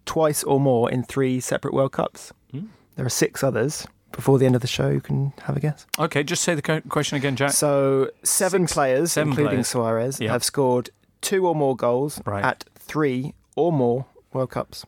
twice 0.06 0.42
or 0.42 0.58
more 0.58 0.90
in 0.90 1.02
three 1.02 1.38
separate 1.40 1.74
World 1.74 1.92
Cups. 1.92 2.32
Hmm. 2.50 2.66
There 2.96 3.04
are 3.04 3.10
six 3.10 3.42
others. 3.44 3.86
Before 4.14 4.38
the 4.38 4.46
end 4.46 4.54
of 4.54 4.60
the 4.62 4.68
show, 4.68 4.88
you 4.90 5.00
can 5.00 5.32
have 5.42 5.56
a 5.56 5.60
guess. 5.60 5.86
Okay, 5.98 6.22
just 6.22 6.42
say 6.42 6.54
the 6.54 6.82
question 6.88 7.16
again, 7.16 7.34
Jack. 7.36 7.50
So, 7.50 8.10
seven 8.22 8.66
players, 8.66 9.12
seven 9.12 9.30
including 9.30 9.50
players. 9.56 9.68
Suarez, 9.68 10.20
Yeah. 10.20 10.30
have 10.30 10.44
scored 10.44 10.90
two 11.20 11.46
or 11.46 11.54
more 11.54 11.74
goals 11.74 12.20
Right. 12.24 12.44
at 12.44 12.64
three 12.76 13.34
or 13.56 13.72
more 13.72 14.06
World 14.32 14.50
Cups. 14.50 14.86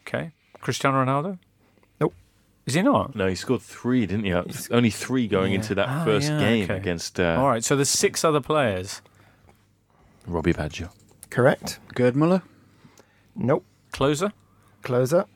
Okay, 0.00 0.32
Cristiano 0.60 1.04
Ronaldo. 1.04 1.38
Nope. 2.00 2.14
Is 2.64 2.74
he 2.74 2.82
not? 2.82 3.14
No, 3.14 3.26
he 3.26 3.34
scored 3.34 3.62
three, 3.62 4.06
didn't 4.06 4.24
he? 4.24 4.32
Only 4.70 4.90
three 4.90 5.26
going 5.28 5.52
Yeah. 5.52 5.56
into 5.58 5.74
that 5.74 5.88
Ah, 5.88 6.04
first 6.04 6.30
yeah, 6.30 6.38
game 6.38 6.64
okay. 6.64 6.76
against 6.76 7.20
uh, 7.20 7.36
All 7.38 7.48
right, 7.48 7.62
so 7.64 7.76
there's 7.76 7.88
six 7.90 8.24
other 8.24 8.40
players. 8.40 9.02
Robbie 10.26 10.54
Baggio. 10.54 10.90
Correct? 11.30 11.78
Gerd 11.94 12.16
Muller. 12.16 12.42
Nope. 13.34 13.64
Closer. 13.92 14.32
Closer. 14.82 15.26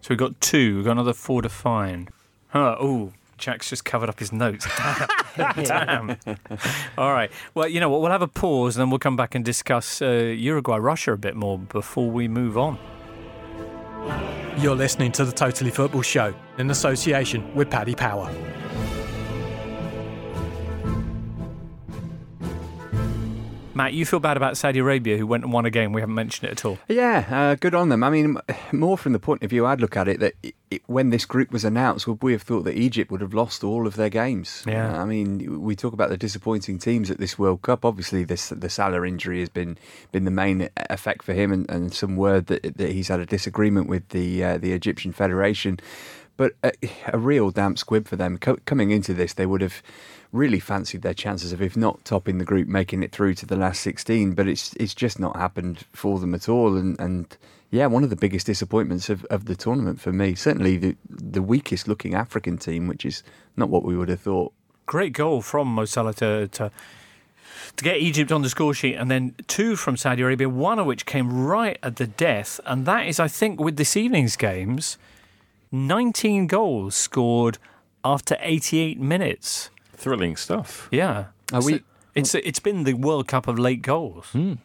So 0.00 0.08
we've 0.10 0.18
got 0.18 0.40
two. 0.40 0.76
We've 0.76 0.84
got 0.84 0.92
another 0.92 1.12
four 1.12 1.42
to 1.42 1.48
find. 1.48 2.10
Huh. 2.48 2.76
Oh, 2.80 3.12
Jack's 3.36 3.70
just 3.70 3.84
covered 3.84 4.08
up 4.08 4.18
his 4.18 4.32
notes. 4.32 4.66
Damn. 5.36 6.16
All 6.96 7.12
right. 7.12 7.30
Well, 7.54 7.68
you 7.68 7.80
know 7.80 7.88
what? 7.88 8.00
We'll 8.00 8.10
have 8.10 8.22
a 8.22 8.28
pause 8.28 8.76
and 8.76 8.82
then 8.82 8.90
we'll 8.90 8.98
come 8.98 9.16
back 9.16 9.34
and 9.34 9.44
discuss 9.44 10.02
uh, 10.02 10.06
Uruguay, 10.06 10.76
Russia 10.76 11.12
a 11.12 11.16
bit 11.16 11.36
more 11.36 11.58
before 11.58 12.10
we 12.10 12.26
move 12.28 12.58
on. 12.58 12.78
You're 14.58 14.74
listening 14.74 15.12
to 15.12 15.24
the 15.24 15.32
Totally 15.32 15.70
Football 15.70 16.02
Show 16.02 16.34
in 16.58 16.70
association 16.70 17.54
with 17.54 17.70
Paddy 17.70 17.94
Power. 17.94 18.28
Matt, 23.78 23.92
you 23.92 24.04
feel 24.04 24.18
bad 24.18 24.36
about 24.36 24.56
Saudi 24.56 24.80
Arabia, 24.80 25.16
who 25.16 25.24
went 25.24 25.44
and 25.44 25.52
won 25.52 25.64
a 25.64 25.70
game. 25.70 25.92
We 25.92 26.00
haven't 26.00 26.16
mentioned 26.16 26.48
it 26.48 26.50
at 26.50 26.64
all. 26.64 26.78
Yeah, 26.88 27.24
uh, 27.30 27.54
good 27.54 27.76
on 27.76 27.90
them. 27.90 28.02
I 28.02 28.10
mean, 28.10 28.36
more 28.72 28.98
from 28.98 29.12
the 29.12 29.20
point 29.20 29.44
of 29.44 29.50
view 29.50 29.66
I'd 29.66 29.80
look 29.80 29.96
at 29.96 30.08
it 30.08 30.18
that 30.18 30.34
it, 30.42 30.56
it, 30.68 30.82
when 30.86 31.10
this 31.10 31.24
group 31.24 31.52
was 31.52 31.64
announced, 31.64 32.08
would 32.08 32.20
we 32.20 32.32
have 32.32 32.42
thought 32.42 32.64
that 32.64 32.76
Egypt 32.76 33.08
would 33.12 33.20
have 33.20 33.34
lost 33.34 33.62
all 33.62 33.86
of 33.86 33.94
their 33.94 34.08
games? 34.08 34.64
Yeah. 34.66 35.00
I 35.00 35.04
mean, 35.04 35.62
we 35.62 35.76
talk 35.76 35.92
about 35.92 36.08
the 36.08 36.16
disappointing 36.16 36.80
teams 36.80 37.08
at 37.08 37.18
this 37.18 37.38
World 37.38 37.62
Cup. 37.62 37.84
Obviously, 37.84 38.24
this 38.24 38.48
the 38.48 38.68
Salah 38.68 39.06
injury 39.06 39.38
has 39.38 39.48
been 39.48 39.78
been 40.10 40.24
the 40.24 40.32
main 40.32 40.68
effect 40.90 41.22
for 41.22 41.32
him, 41.32 41.52
and, 41.52 41.70
and 41.70 41.94
some 41.94 42.16
word 42.16 42.48
that, 42.48 42.78
that 42.78 42.90
he's 42.90 43.06
had 43.06 43.20
a 43.20 43.26
disagreement 43.26 43.86
with 43.86 44.08
the 44.08 44.42
uh, 44.42 44.58
the 44.58 44.72
Egyptian 44.72 45.12
Federation. 45.12 45.78
But 46.36 46.54
a, 46.64 46.72
a 47.12 47.18
real 47.18 47.50
damp 47.52 47.78
squib 47.78 48.08
for 48.08 48.16
them 48.16 48.38
Co- 48.38 48.58
coming 48.64 48.90
into 48.90 49.14
this. 49.14 49.34
They 49.34 49.46
would 49.46 49.60
have 49.60 49.82
really 50.32 50.60
fancied 50.60 51.02
their 51.02 51.14
chances 51.14 51.52
of, 51.52 51.62
if 51.62 51.76
not 51.76 52.04
topping 52.04 52.38
the 52.38 52.44
group, 52.44 52.68
making 52.68 53.02
it 53.02 53.12
through 53.12 53.34
to 53.34 53.46
the 53.46 53.56
last 53.56 53.80
16. 53.80 54.32
But 54.32 54.48
it's 54.48 54.74
it's 54.74 54.94
just 54.94 55.18
not 55.18 55.36
happened 55.36 55.84
for 55.92 56.18
them 56.18 56.34
at 56.34 56.48
all. 56.48 56.76
And, 56.76 56.98
and 57.00 57.36
yeah, 57.70 57.86
one 57.86 58.04
of 58.04 58.10
the 58.10 58.16
biggest 58.16 58.46
disappointments 58.46 59.08
of, 59.08 59.24
of 59.26 59.46
the 59.46 59.56
tournament 59.56 60.00
for 60.00 60.12
me. 60.12 60.34
Certainly 60.34 60.76
the 60.78 60.96
the 61.08 61.42
weakest 61.42 61.88
looking 61.88 62.14
African 62.14 62.58
team, 62.58 62.86
which 62.88 63.04
is 63.04 63.22
not 63.56 63.68
what 63.68 63.84
we 63.84 63.96
would 63.96 64.08
have 64.08 64.20
thought. 64.20 64.52
Great 64.86 65.12
goal 65.12 65.42
from 65.42 65.68
Mo 65.68 65.84
Salah 65.84 66.14
to, 66.14 66.48
to 66.48 66.70
to 67.76 67.84
get 67.84 67.98
Egypt 67.98 68.32
on 68.32 68.42
the 68.42 68.48
score 68.48 68.74
sheet, 68.74 68.94
and 68.94 69.10
then 69.10 69.34
two 69.46 69.76
from 69.76 69.96
Saudi 69.96 70.22
Arabia, 70.22 70.48
one 70.48 70.78
of 70.78 70.86
which 70.86 71.06
came 71.06 71.46
right 71.46 71.78
at 71.82 71.96
the 71.96 72.06
death, 72.06 72.60
and 72.66 72.86
that 72.86 73.06
is, 73.06 73.20
I 73.20 73.28
think, 73.28 73.60
with 73.60 73.76
this 73.76 73.96
evening's 73.96 74.36
games, 74.36 74.98
19 75.70 76.46
goals 76.46 76.94
scored 76.94 77.58
after 78.04 78.36
88 78.40 78.98
minutes. 78.98 79.70
Thrilling 79.98 80.36
stuff. 80.36 80.88
Yeah, 80.90 81.26
Are 81.52 81.62
we- 81.62 81.82
It's 82.14 82.34
it's 82.34 82.60
been 82.60 82.84
the 82.84 82.94
World 82.94 83.28
Cup 83.28 83.46
of 83.48 83.58
late 83.58 83.82
goals, 83.82 84.26
We 84.34 84.58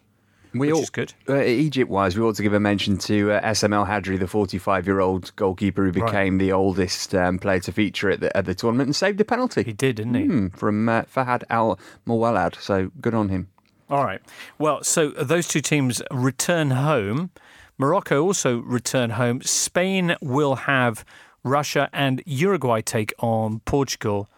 which 0.54 0.72
all, 0.72 0.82
is 0.82 0.90
good. 0.90 1.14
Uh, 1.28 1.42
Egypt 1.42 1.90
wise, 1.90 2.16
we 2.18 2.24
ought 2.24 2.36
to 2.36 2.44
give 2.44 2.54
a 2.54 2.60
mention 2.60 2.98
to 3.00 3.32
uh, 3.32 3.42
Essam 3.42 3.74
El 3.74 3.86
Hadary, 3.86 4.18
the 4.18 4.28
45 4.28 4.86
year 4.88 5.00
old 5.00 5.32
goalkeeper 5.36 5.84
who 5.86 5.92
Right. 5.92 6.06
became 6.06 6.38
the 6.38 6.52
oldest 6.52 7.14
um, 7.16 7.38
player 7.40 7.60
to 7.62 7.72
feature 7.72 8.10
at 8.12 8.20
the, 8.22 8.36
at 8.38 8.46
the 8.46 8.54
tournament 8.56 8.88
and 8.88 8.96
saved 8.96 9.20
a 9.22 9.26
penalty. 9.26 9.64
He 9.64 9.74
did, 9.74 9.96
didn't 9.98 10.14
he? 10.16 10.26
Hmm, 10.26 10.48
from 10.50 10.88
uh, 10.90 11.04
Fahad 11.04 11.44
Al 11.50 11.80
Mawalad. 12.08 12.56
So 12.60 12.92
good 13.02 13.14
on 13.16 13.30
him. 13.30 13.50
All 13.90 14.04
right. 14.04 14.22
Well, 14.58 14.84
so 14.84 15.10
those 15.10 15.48
two 15.48 15.62
teams 15.62 16.02
return 16.12 16.72
home. 16.72 17.30
Morocco 17.78 18.22
also 18.24 18.60
return 18.60 19.12
home. 19.12 19.42
Spain 19.42 20.16
will 20.22 20.56
have 20.56 21.04
Russia 21.44 21.90
and 21.92 22.22
Uruguay 22.26 22.82
take 22.82 23.14
on 23.20 23.60
Portugal. 23.66 24.30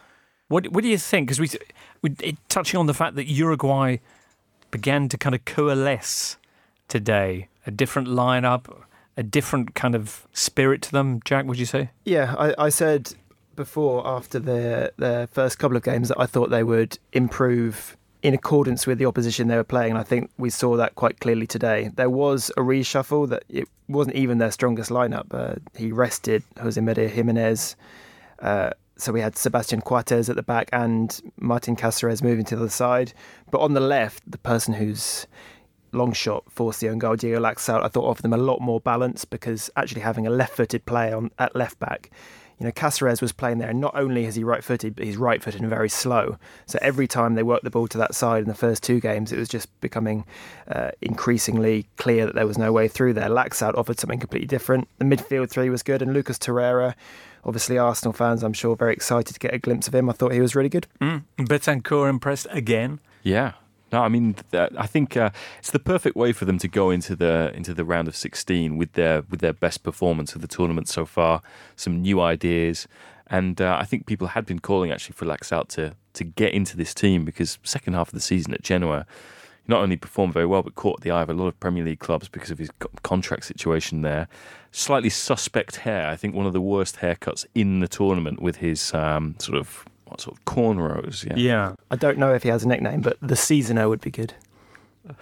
What 0.48 0.68
What 0.70 0.84
do 0.84 0.90
you 0.90 0.98
think? 0.98 1.28
Because 1.28 1.40
we, 1.40 1.50
we 2.02 2.38
touching 2.50 2.80
on 2.80 2.86
the 2.86 2.94
fact 2.94 3.16
that 3.16 3.26
Uruguay 3.26 3.98
began 4.72 5.10
to 5.10 5.18
kind 5.18 5.34
of 5.34 5.46
coalesce 5.46 6.38
today, 6.88 7.48
a 7.66 7.72
different 7.72 8.08
lineup, 8.08 8.84
a 9.18 9.24
different 9.24 9.74
kind 9.76 9.96
of 9.96 10.28
spirit 10.34 10.82
to 10.84 10.92
them. 10.92 11.22
Jack, 11.26 11.46
would 11.46 11.58
you 11.58 11.66
say? 11.66 11.92
Yeah, 12.04 12.36
I, 12.38 12.66
I 12.66 12.70
said 12.70 13.14
before 13.56 14.06
after 14.06 14.40
their 14.40 14.92
their 14.98 15.28
first 15.28 15.58
couple 15.60 15.78
of 15.78 15.84
games 15.84 16.10
that 16.10 16.20
I 16.20 16.26
thought 16.26 16.50
they 16.50 16.64
would 16.64 17.00
improve 17.14 17.98
in 18.22 18.34
accordance 18.34 18.88
with 18.88 18.98
the 18.98 19.06
opposition 19.06 19.48
they 19.48 19.56
were 19.56 19.64
playing, 19.64 19.92
and 19.92 20.00
I 20.00 20.04
think 20.04 20.32
we 20.38 20.50
saw 20.50 20.76
that 20.78 20.96
quite 20.96 21.20
clearly 21.20 21.46
today. 21.48 21.92
There 21.96 22.10
was 22.10 22.50
a 22.58 22.62
reshuffle 22.62 23.30
that 23.30 23.44
it 23.50 23.68
wasn't 23.88 24.16
even 24.16 24.40
their 24.40 24.52
strongest 24.52 24.90
lineup. 24.90 25.28
Uh, 25.32 25.56
he 25.78 25.92
rested 25.92 26.44
Jose 26.60 26.80
Maria 26.82 27.08
Gimenez. 27.08 27.76
Uh, 28.40 28.72
so 28.98 29.12
we 29.12 29.22
had 29.22 29.38
Sebastian 29.38 29.82
Coates 29.82 30.30
at 30.30 30.36
the 30.36 30.44
back 30.44 30.70
and 30.72 31.22
Martin 31.40 31.76
Cáceres 31.76 32.24
moving 32.24 32.46
to 32.46 32.56
the 32.56 32.62
other 32.62 32.70
side. 32.70 33.14
But 33.52 33.60
on 33.60 33.74
the 33.74 33.80
left, 33.80 34.30
the 34.30 34.38
person 34.38 34.74
who's 34.74 35.28
long 35.92 36.14
shot 36.14 36.44
forced 36.50 36.82
the 36.82 36.90
own 36.90 37.00
goal, 37.00 37.16
Diego 37.16 37.40
Laxalt, 37.40 37.84
I 37.84 37.88
thought 37.88 38.06
offered 38.06 38.24
them 38.24 38.34
a 38.34 38.38
lot 38.38 38.62
more 38.62 38.80
balance 38.80 39.26
because 39.26 39.70
actually 39.76 40.02
having 40.02 40.28
a 40.28 40.30
left-footed 40.30 40.86
player 40.86 41.16
on 41.16 41.32
at 41.40 41.56
left 41.56 41.80
back, 41.80 42.12
you 42.60 42.66
know, 42.66 42.72
Cáceres 42.72 43.22
was 43.22 43.34
playing 43.34 43.58
there, 43.58 43.70
and 43.70 43.82
not 43.82 43.98
only 43.98 44.24
is 44.26 44.36
he 44.36 44.44
right-footed, 44.44 44.96
but 44.96 45.06
he's 45.06 45.18
right-footed 45.18 45.60
and 45.60 45.70
very 45.70 45.90
slow. 45.90 46.38
So 46.68 46.80
every 46.82 47.06
time 47.06 47.36
they 47.36 47.44
worked 47.44 47.66
the 47.66 47.70
ball 47.70 47.88
to 47.90 47.98
that 47.98 48.16
side 48.16 48.44
in 48.44 48.48
the 48.48 48.56
first 48.56 48.82
two 48.82 49.02
games, 49.02 49.34
it 49.34 49.38
was 49.38 49.50
just 49.50 49.68
becoming 49.82 50.26
uh, 50.70 50.92
increasingly 51.02 51.88
clear 51.98 52.26
that 52.26 52.34
there 52.34 52.48
was 52.48 52.58
no 52.58 52.72
way 52.72 52.88
through 52.88 53.14
there. 53.14 53.28
Laxalt 53.28 53.78
offered 53.78 54.00
something 54.00 54.20
completely 54.20 54.48
different. 54.48 54.88
The 55.00 55.06
midfield 55.06 55.50
three 55.50 55.70
was 55.70 55.84
good, 55.84 56.02
and 56.02 56.14
Lucas 56.14 56.38
Torreira, 56.38 56.96
obviously 57.46 57.78
Arsenal 57.78 58.14
fans, 58.14 58.44
I'm 58.44 58.54
sure, 58.54 58.76
very 58.76 58.94
excited 58.94 59.34
to 59.34 59.40
get 59.40 59.54
a 59.54 59.58
glimpse 59.58 59.88
of 59.88 59.96
him. 59.96 60.10
I 60.10 60.14
thought 60.14 60.34
he 60.34 60.42
was 60.42 60.56
really 60.56 60.70
good. 60.70 60.88
Mm. 61.00 61.24
Bentancur 61.38 62.10
impressed 62.10 62.48
again. 62.50 63.00
Yeah. 63.24 63.54
No, 63.92 64.02
I 64.02 64.10
mean, 64.10 64.36
I 64.52 64.88
think 64.88 65.16
uh, 65.16 65.30
it's 65.60 65.72
the 65.72 65.80
perfect 65.80 66.16
way 66.16 66.34
for 66.34 66.46
them 66.46 66.58
to 66.58 66.68
go 66.68 66.90
into 66.90 67.16
the 67.16 67.52
into 67.54 67.74
the 67.74 67.86
round 67.86 68.08
of 68.08 68.16
16 68.16 68.78
with 68.78 68.94
their 68.94 69.22
with 69.30 69.42
their 69.42 69.54
best 69.54 69.84
performance 69.84 70.36
of 70.36 70.42
the 70.42 70.48
tournament 70.48 70.90
so 70.90 71.06
far. 71.06 71.42
Some 71.76 72.02
new 72.02 72.20
ideas, 72.20 72.88
and 73.28 73.62
uh, 73.62 73.78
I 73.80 73.86
think 73.86 74.06
people 74.08 74.30
had 74.30 74.46
been 74.46 74.60
calling 74.60 74.92
actually 74.92 75.14
for 75.14 75.26
Laxalt 75.26 75.70
to 75.70 75.96
to 76.14 76.24
get 76.24 76.54
into 76.54 76.76
this 76.76 76.94
team 76.94 77.26
because 77.26 77.60
second 77.64 77.94
half 77.94 78.10
of 78.10 78.14
the 78.16 78.20
season 78.20 78.54
at 78.54 78.64
Genoa, 78.64 79.06
he 79.64 79.72
not 79.72 79.82
only 79.82 79.98
performed 79.98 80.34
very 80.34 80.48
well 80.48 80.64
but 80.64 80.76
caught 80.76 81.02
the 81.02 81.12
eye 81.12 81.22
of 81.22 81.30
a 81.30 81.34
lot 81.34 81.48
of 81.48 81.60
Premier 81.60 81.84
League 81.84 82.00
clubs 82.00 82.28
because 82.28 82.50
of 82.50 82.58
his 82.58 82.72
contract 83.04 83.46
situation 83.46 84.02
there. 84.02 84.28
Slightly 84.78 85.10
suspect 85.10 85.78
hair. 85.78 86.10
I 86.10 86.18
think 86.18 86.36
one 86.36 86.46
of 86.46 86.52
the 86.54 86.60
worst 86.60 86.98
haircuts 86.98 87.46
in 87.56 87.80
the 87.80 87.88
tournament 87.88 88.42
with 88.42 88.58
his 88.58 88.94
um, 88.94 89.36
sort 89.40 89.58
of 89.58 89.86
what 90.06 90.20
sort 90.20 90.38
of 90.38 90.44
cornrows. 90.44 91.24
Yeah. 91.26 91.36
Yeah. 91.38 91.76
I 91.90 91.96
don't 91.96 92.18
know 92.18 92.34
if 92.34 92.44
he 92.44 92.50
has 92.50 92.66
a 92.66 92.68
nickname, 92.68 93.00
but 93.00 93.18
the 93.22 93.38
seasoner 93.38 93.88
would 93.88 94.02
be 94.02 94.12
good. 94.12 94.34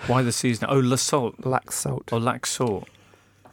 Why 0.08 0.24
the 0.24 0.32
seasoner? 0.32 0.70
Oh, 0.72 0.82
Lassalt. 0.82 1.36
Laxalt. 1.42 2.12
or 2.12 2.20
Laxalt. 2.20 2.86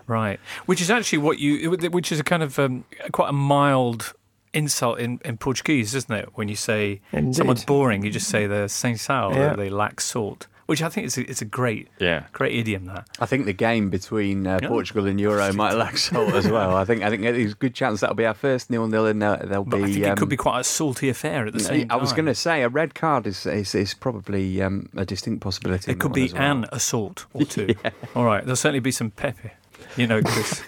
Right, 0.06 0.40
which 0.66 0.80
is 0.80 0.90
actually 0.90 1.18
what 1.18 1.38
you, 1.38 1.70
which 1.70 2.10
is 2.10 2.18
a 2.18 2.24
kind 2.24 2.42
of 2.42 2.58
um, 2.58 2.84
quite 3.12 3.28
a 3.28 3.32
mild 3.32 4.12
insult 4.52 4.98
in, 4.98 5.20
in 5.24 5.36
Portuguese, 5.36 5.94
isn't 5.94 6.12
it? 6.12 6.30
When 6.34 6.48
you 6.48 6.56
say 6.56 7.00
Indeed. 7.12 7.36
someone's 7.36 7.64
boring, 7.64 8.04
you 8.04 8.10
just 8.10 8.28
say 8.28 8.48
they're 8.48 8.66
sem 8.66 8.96
sal, 8.96 9.34
Yeah. 9.34 9.54
they 9.54 9.70
lack 9.70 10.00
salt, 10.00 10.48
which 10.70 10.83
I 10.83 10.88
think 10.88 11.09
is 11.09 11.18
a, 11.18 11.28
it's 11.28 11.42
a 11.42 11.44
great, 11.44 11.88
Yeah. 11.98 12.26
great 12.33 12.54
idiom. 12.54 12.85
That 12.85 13.09
I 13.18 13.26
think 13.26 13.44
the 13.44 13.52
game 13.52 13.90
between 13.90 14.46
uh, 14.46 14.61
Yeah. 14.62 14.68
Portugal 14.68 15.09
and 15.09 15.18
Euro 15.20 15.52
might 15.52 15.72
lack 15.74 15.98
salt 15.98 16.33
as 16.33 16.46
well. 16.48 16.76
I 16.76 16.85
think 16.85 17.02
I 17.02 17.11
think 17.11 17.22
there's 17.22 17.50
a 17.50 17.56
good 17.56 17.74
chance 17.74 17.98
that'll 17.98 18.14
be 18.14 18.24
our 18.24 18.35
first 18.35 18.70
nil 18.70 18.87
nil, 18.87 19.06
and 19.06 19.20
uh, 19.20 19.38
there'll 19.42 19.64
but 19.64 19.78
be. 19.78 19.83
I 19.83 19.87
think 19.87 20.06
it 20.06 20.16
could 20.16 20.22
um, 20.22 20.28
be 20.28 20.37
quite 20.37 20.61
a 20.61 20.64
salty 20.64 21.09
affair 21.09 21.44
at 21.44 21.54
the 21.54 21.59
same 21.59 21.88
time. 21.88 21.98
I 21.98 22.00
was 22.00 22.12
going 22.12 22.26
to 22.26 22.37
say 22.37 22.62
a 22.62 22.68
red 22.68 22.94
card 22.94 23.26
is 23.26 23.46
is, 23.46 23.74
is 23.74 23.94
probably 23.94 24.62
um, 24.62 24.88
a 24.96 25.04
distinct 25.04 25.42
possibility. 25.42 25.90
It 25.90 25.98
could 25.98 26.12
be 26.12 26.30
well. 26.33 26.40
an 26.40 26.66
assault 26.70 27.26
or 27.35 27.44
two. 27.44 27.74
All 28.14 28.24
right, 28.24 28.44
there'll 28.44 28.54
certainly 28.54 28.78
be 28.78 28.92
some 28.92 29.11
pepe, 29.11 29.50
you 29.96 30.06
know, 30.06 30.22
Chris. 30.22 30.62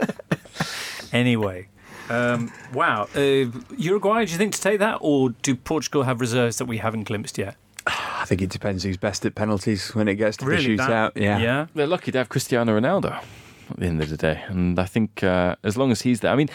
anyway, 1.12 1.68
um, 2.08 2.50
wow. 2.72 3.06
Uh, 3.14 3.50
Uruguay, 3.76 4.24
do 4.24 4.32
you 4.32 4.38
think 4.38 4.54
to 4.54 4.62
take 4.62 4.78
that, 4.78 4.96
or 5.02 5.28
do 5.42 5.54
Portugal 5.54 6.04
have 6.04 6.22
reserves 6.22 6.56
that 6.56 6.64
we 6.64 6.78
haven't 6.78 7.04
glimpsed 7.04 7.36
yet? 7.36 7.56
I 7.86 8.24
think 8.26 8.42
it 8.42 8.50
depends 8.50 8.84
who's 8.84 8.96
best 8.96 9.24
at 9.26 9.34
penalties 9.34 9.94
when 9.94 10.06
it 10.08 10.16
gets 10.16 10.36
to 10.38 10.46
Really, 10.46 10.76
the 10.76 10.86
that- 10.86 11.14
shootout. 11.14 11.20
Yeah. 11.20 11.38
Yeah. 11.38 11.66
They're 11.74 11.86
lucky 11.86 12.12
to 12.12 12.18
have 12.18 12.28
Cristiano 12.28 12.78
Ronaldo 12.78 13.12
at 13.70 13.76
the 13.78 13.86
end 13.86 14.02
of 14.02 14.08
the 14.10 14.16
day. 14.16 14.42
And 14.48 14.78
I 14.78 14.84
think 14.84 15.22
uh, 15.22 15.56
as 15.64 15.76
long 15.76 15.90
as 15.90 16.02
he's 16.02 16.20
there, 16.20 16.32
I 16.32 16.36
mean, 16.36 16.48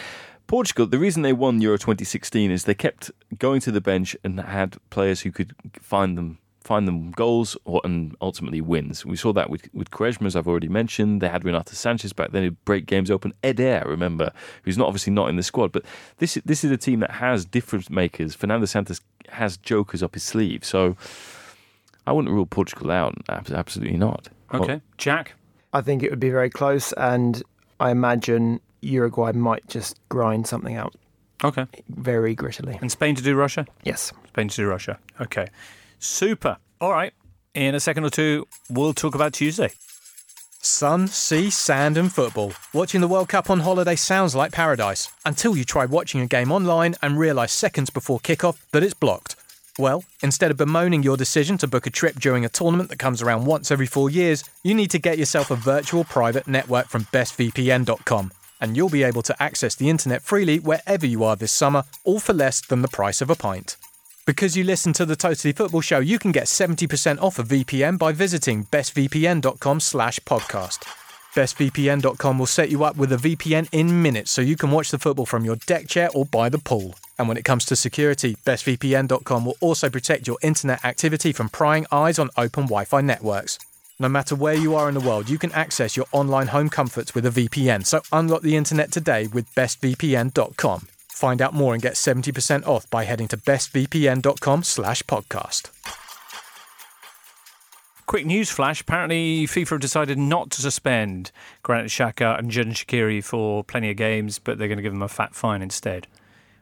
Portugal, 0.46 0.86
the 0.86 0.98
reason 0.98 1.22
they 1.22 1.32
won 1.32 1.60
Euro 1.60 1.76
2016 1.76 2.50
is 2.50 2.64
they 2.64 2.74
kept 2.74 3.10
going 3.38 3.60
to 3.62 3.72
the 3.72 3.80
bench 3.80 4.16
and 4.22 4.38
had 4.40 4.76
players 4.90 5.22
who 5.22 5.32
could 5.32 5.54
find 5.80 6.16
them 6.16 6.38
find 6.66 6.88
them 6.88 7.12
goals 7.12 7.56
or, 7.64 7.80
and 7.84 8.16
ultimately 8.20 8.60
wins. 8.60 9.06
We 9.06 9.16
saw 9.16 9.32
that 9.34 9.48
with, 9.48 9.68
with 9.72 9.90
Quaresma, 9.90 10.26
as 10.26 10.34
I've 10.34 10.48
already 10.48 10.68
mentioned. 10.68 11.20
They 11.22 11.28
had 11.28 11.44
Renato 11.44 11.72
Sanches 11.72 12.14
back 12.14 12.32
then 12.32 12.42
who'd 12.42 12.64
break 12.64 12.86
games 12.86 13.10
open. 13.10 13.32
Eder, 13.44 13.84
remember, 13.86 14.32
who's 14.64 14.76
not 14.76 14.88
obviously 14.88 15.12
not 15.12 15.28
in 15.28 15.36
the 15.36 15.42
squad. 15.44 15.70
But 15.70 15.84
this, 16.18 16.34
this 16.44 16.64
is 16.64 16.70
a 16.72 16.76
team 16.76 17.00
that 17.00 17.12
has 17.12 17.44
difference 17.44 17.88
makers. 17.88 18.34
Fernando 18.34 18.66
Santos 18.66 19.00
has 19.28 19.56
jokers 19.56 20.02
up 20.02 20.14
his 20.14 20.24
sleeve. 20.24 20.64
So 20.64 20.96
I 22.06 22.12
wouldn't 22.12 22.34
rule 22.34 22.46
Portugal 22.46 22.90
out. 22.90 23.14
Absolutely 23.28 23.96
not. 23.96 24.28
Okay. 24.52 24.80
Jack? 24.98 25.34
I 25.72 25.80
think 25.82 26.02
it 26.02 26.10
would 26.10 26.20
be 26.20 26.30
very 26.30 26.50
close, 26.50 26.92
and 26.94 27.42
I 27.80 27.90
imagine 27.90 28.60
Uruguay 28.80 29.32
might 29.32 29.66
just 29.68 29.98
grind 30.08 30.46
something 30.46 30.74
out 30.74 30.94
Okay. 31.44 31.66
very 31.88 32.34
grittily. 32.34 32.80
And 32.80 32.90
Spain 32.90 33.14
to 33.14 33.22
do 33.22 33.36
Russia? 33.36 33.66
Yes. 33.84 34.12
Spain 34.28 34.48
to 34.48 34.56
do 34.56 34.66
Russia. 34.66 34.98
Okay. 35.20 35.48
Super. 35.98 36.58
All 36.80 36.92
right. 36.92 37.12
In 37.54 37.74
a 37.74 37.80
second 37.80 38.04
or 38.04 38.10
two, 38.10 38.46
we'll 38.68 38.92
talk 38.92 39.14
about 39.14 39.32
Tuesday. 39.32 39.70
Sun, 40.60 41.06
sea, 41.08 41.48
sand, 41.48 41.96
and 41.96 42.12
football. 42.12 42.52
Watching 42.72 43.00
the 43.00 43.08
World 43.08 43.28
Cup 43.28 43.48
on 43.48 43.60
holiday 43.60 43.94
sounds 43.94 44.34
like 44.34 44.52
paradise 44.52 45.08
until 45.24 45.56
you 45.56 45.64
try 45.64 45.86
watching 45.86 46.20
a 46.20 46.26
game 46.26 46.50
online 46.50 46.96
and 47.02 47.18
realise 47.18 47.52
seconds 47.52 47.88
before 47.88 48.18
kickoff 48.18 48.58
that 48.72 48.82
it's 48.82 48.92
blocked. 48.92 49.36
Well, 49.78 50.04
instead 50.22 50.50
of 50.50 50.56
bemoaning 50.56 51.02
your 51.02 51.16
decision 51.16 51.56
to 51.58 51.68
book 51.68 51.86
a 51.86 51.90
trip 51.90 52.16
during 52.16 52.44
a 52.44 52.48
tournament 52.48 52.88
that 52.90 52.98
comes 52.98 53.22
around 53.22 53.44
once 53.44 53.70
every 53.70 53.86
four 53.86 54.10
years, 54.10 54.42
you 54.64 54.74
need 54.74 54.90
to 54.90 54.98
get 54.98 55.18
yourself 55.18 55.50
a 55.50 55.56
virtual 55.56 56.02
private 56.02 56.48
network 56.48 56.88
from 56.88 57.04
bestvpn.com. 57.04 58.32
And 58.60 58.76
you'll 58.76 58.88
be 58.88 59.02
able 59.02 59.22
to 59.22 59.42
access 59.42 59.74
the 59.74 59.88
internet 59.88 60.22
freely 60.22 60.58
wherever 60.58 61.06
you 61.06 61.24
are 61.24 61.36
this 61.36 61.52
summer, 61.52 61.84
all 62.04 62.20
for 62.20 62.32
less 62.32 62.60
than 62.60 62.82
the 62.82 62.88
price 62.88 63.20
of 63.20 63.30
a 63.30 63.36
pint. 63.36 63.76
Because 64.26 64.56
you 64.56 64.64
listen 64.64 64.92
to 64.94 65.06
the 65.06 65.14
Totally 65.14 65.52
Football 65.52 65.82
Show, 65.82 66.00
you 66.00 66.18
can 66.18 66.32
get 66.32 66.46
70% 66.46 67.22
off 67.22 67.38
a 67.38 67.44
VPN 67.44 67.96
by 67.96 68.10
visiting 68.10 68.64
bestvpn.com 68.64 69.78
slash 69.78 70.18
podcast. 70.20 70.80
BestVPN.com 71.36 72.38
will 72.38 72.46
set 72.46 72.68
you 72.68 72.82
up 72.82 72.96
with 72.96 73.12
a 73.12 73.16
VPN 73.16 73.68
in 73.70 74.02
minutes 74.02 74.32
so 74.32 74.42
you 74.42 74.56
can 74.56 74.72
watch 74.72 74.90
the 74.90 74.98
football 74.98 75.26
from 75.26 75.44
your 75.44 75.54
deck 75.66 75.86
chair 75.86 76.08
or 76.12 76.24
by 76.24 76.48
the 76.48 76.58
pool. 76.58 76.96
And 77.18 77.28
when 77.28 77.36
it 77.36 77.44
comes 77.44 77.64
to 77.66 77.76
security, 77.76 78.36
BestVPN.com 78.44 79.44
will 79.44 79.56
also 79.60 79.88
protect 79.88 80.26
your 80.26 80.38
internet 80.42 80.84
activity 80.84 81.32
from 81.32 81.48
prying 81.48 81.86
eyes 81.92 82.18
on 82.18 82.30
open 82.36 82.64
Wi 82.64 82.84
Fi 82.84 83.02
networks. 83.02 83.60
No 84.00 84.08
matter 84.08 84.34
where 84.34 84.54
you 84.54 84.74
are 84.74 84.88
in 84.88 84.94
the 84.94 85.00
world, 85.00 85.28
you 85.30 85.38
can 85.38 85.52
access 85.52 85.96
your 85.96 86.06
online 86.10 86.48
home 86.48 86.68
comforts 86.68 87.14
with 87.14 87.26
a 87.26 87.30
VPN. 87.30 87.86
So 87.86 88.00
unlock 88.10 88.42
the 88.42 88.56
internet 88.56 88.90
today 88.90 89.28
with 89.28 89.54
bestvpn.com. 89.54 90.88
Find 91.16 91.40
out 91.40 91.54
more 91.54 91.72
and 91.72 91.82
get 91.82 91.94
70% 91.94 92.66
off 92.66 92.90
by 92.90 93.04
heading 93.04 93.26
to 93.28 93.38
bestvpn.com 93.38 94.62
slash 94.62 95.02
podcast. 95.04 95.70
Quick 98.04 98.26
news 98.26 98.50
flash. 98.50 98.82
Apparently, 98.82 99.46
FIFA 99.46 99.70
have 99.70 99.80
decided 99.80 100.18
not 100.18 100.50
to 100.50 100.60
suspend 100.60 101.32
Granit 101.62 101.86
Xhaka 101.86 102.38
and 102.38 102.50
Xherdan 102.50 102.72
Shaqiri 102.72 103.24
for 103.24 103.64
plenty 103.64 103.90
of 103.90 103.96
games, 103.96 104.38
but 104.38 104.58
they're 104.58 104.68
going 104.68 104.76
to 104.76 104.82
give 104.82 104.92
them 104.92 105.00
a 105.00 105.08
fat 105.08 105.34
fine 105.34 105.62
instead, 105.62 106.06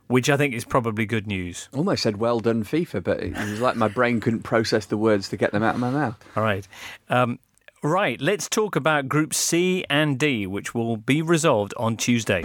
which 0.07 0.31
I 0.31 0.37
think 0.37 0.55
is 0.55 0.65
probably 0.65 1.05
good 1.05 1.27
news. 1.27 1.69
Almost 1.75 2.05
said 2.05 2.19
well 2.19 2.39
done 2.39 2.63
FIFA, 2.63 3.03
but 3.03 3.21
it 3.25 3.33
was 3.33 3.61
like 3.61 3.75
my 3.75 3.89
brain 3.89 4.21
couldn't 4.21 4.45
process 4.45 4.87
the 4.87 4.97
words 4.97 5.29
to 5.31 5.37
get 5.37 5.51
them 5.51 5.65
out 5.65 5.75
of 5.75 5.81
my 5.81 5.91
mouth. 5.91 6.25
All 6.37 6.45
right. 6.45 6.67
Um, 7.09 7.41
right, 7.83 8.21
let's 8.21 8.49
talk 8.49 8.77
about 8.77 9.09
Group 9.09 9.35
C 9.35 9.85
and 9.91 10.17
D, 10.17 10.47
which 10.47 10.77
will 10.77 10.97
be 10.97 11.23
resolved 11.23 11.75
on 11.77 11.97
Tuesday. 11.97 12.45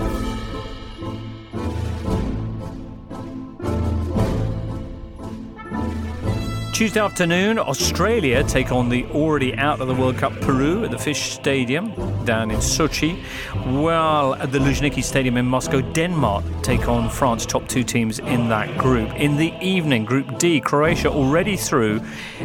Tuesday 6.79 7.01
afternoon, 7.01 7.59
Australia 7.59 8.41
take 8.41 8.71
on 8.71 8.87
the 8.87 9.03
already 9.07 9.53
out 9.55 9.81
of 9.81 9.89
the 9.89 9.93
World 9.93 10.17
Cup 10.17 10.31
Peru 10.39 10.85
at 10.85 10.91
the 10.91 10.95
Fisht 10.95 11.33
Stadium 11.33 11.93
down 12.23 12.51
in 12.51 12.59
Sochi, 12.59 13.21
while 13.65 14.33
at 14.35 14.53
the 14.53 14.59
Luzhniki 14.59 15.03
Stadium 15.03 15.35
in 15.35 15.45
Moscow, 15.45 15.81
Denmark 15.81 16.45
take 16.63 16.87
on 16.87 17.09
France, 17.09 17.45
top 17.45 17.67
two 17.67 17.83
teams 17.83 18.19
in 18.19 18.47
that 18.47 18.77
group. 18.77 19.13
In 19.15 19.35
the 19.35 19.53
evening, 19.59 20.05
Group 20.05 20.37
D, 20.37 20.61
Croatia 20.61 21.09
already 21.09 21.57
through. 21.57 21.99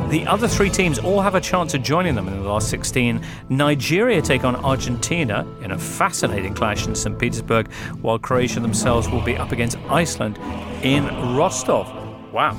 The 0.08 0.26
other 0.26 0.48
three 0.48 0.68
teams 0.68 0.98
all 0.98 1.20
have 1.20 1.36
a 1.36 1.40
chance 1.40 1.72
of 1.74 1.84
joining 1.84 2.16
them 2.16 2.26
in 2.26 2.34
the 2.34 2.48
last 2.48 2.70
16. 2.70 3.24
Nigeria 3.50 4.20
take 4.20 4.42
on 4.42 4.56
Argentina 4.56 5.46
in 5.62 5.70
a 5.70 5.78
fascinating 5.78 6.54
clash 6.54 6.88
in 6.88 6.96
St. 6.96 7.16
Petersburg, 7.16 7.70
while 8.02 8.18
Croatia 8.18 8.58
themselves 8.58 9.08
will 9.08 9.22
be 9.22 9.36
up 9.36 9.52
against 9.52 9.78
Iceland 9.88 10.40
in 10.82 11.04
Rostov. 11.36 11.86
Wow. 12.32 12.58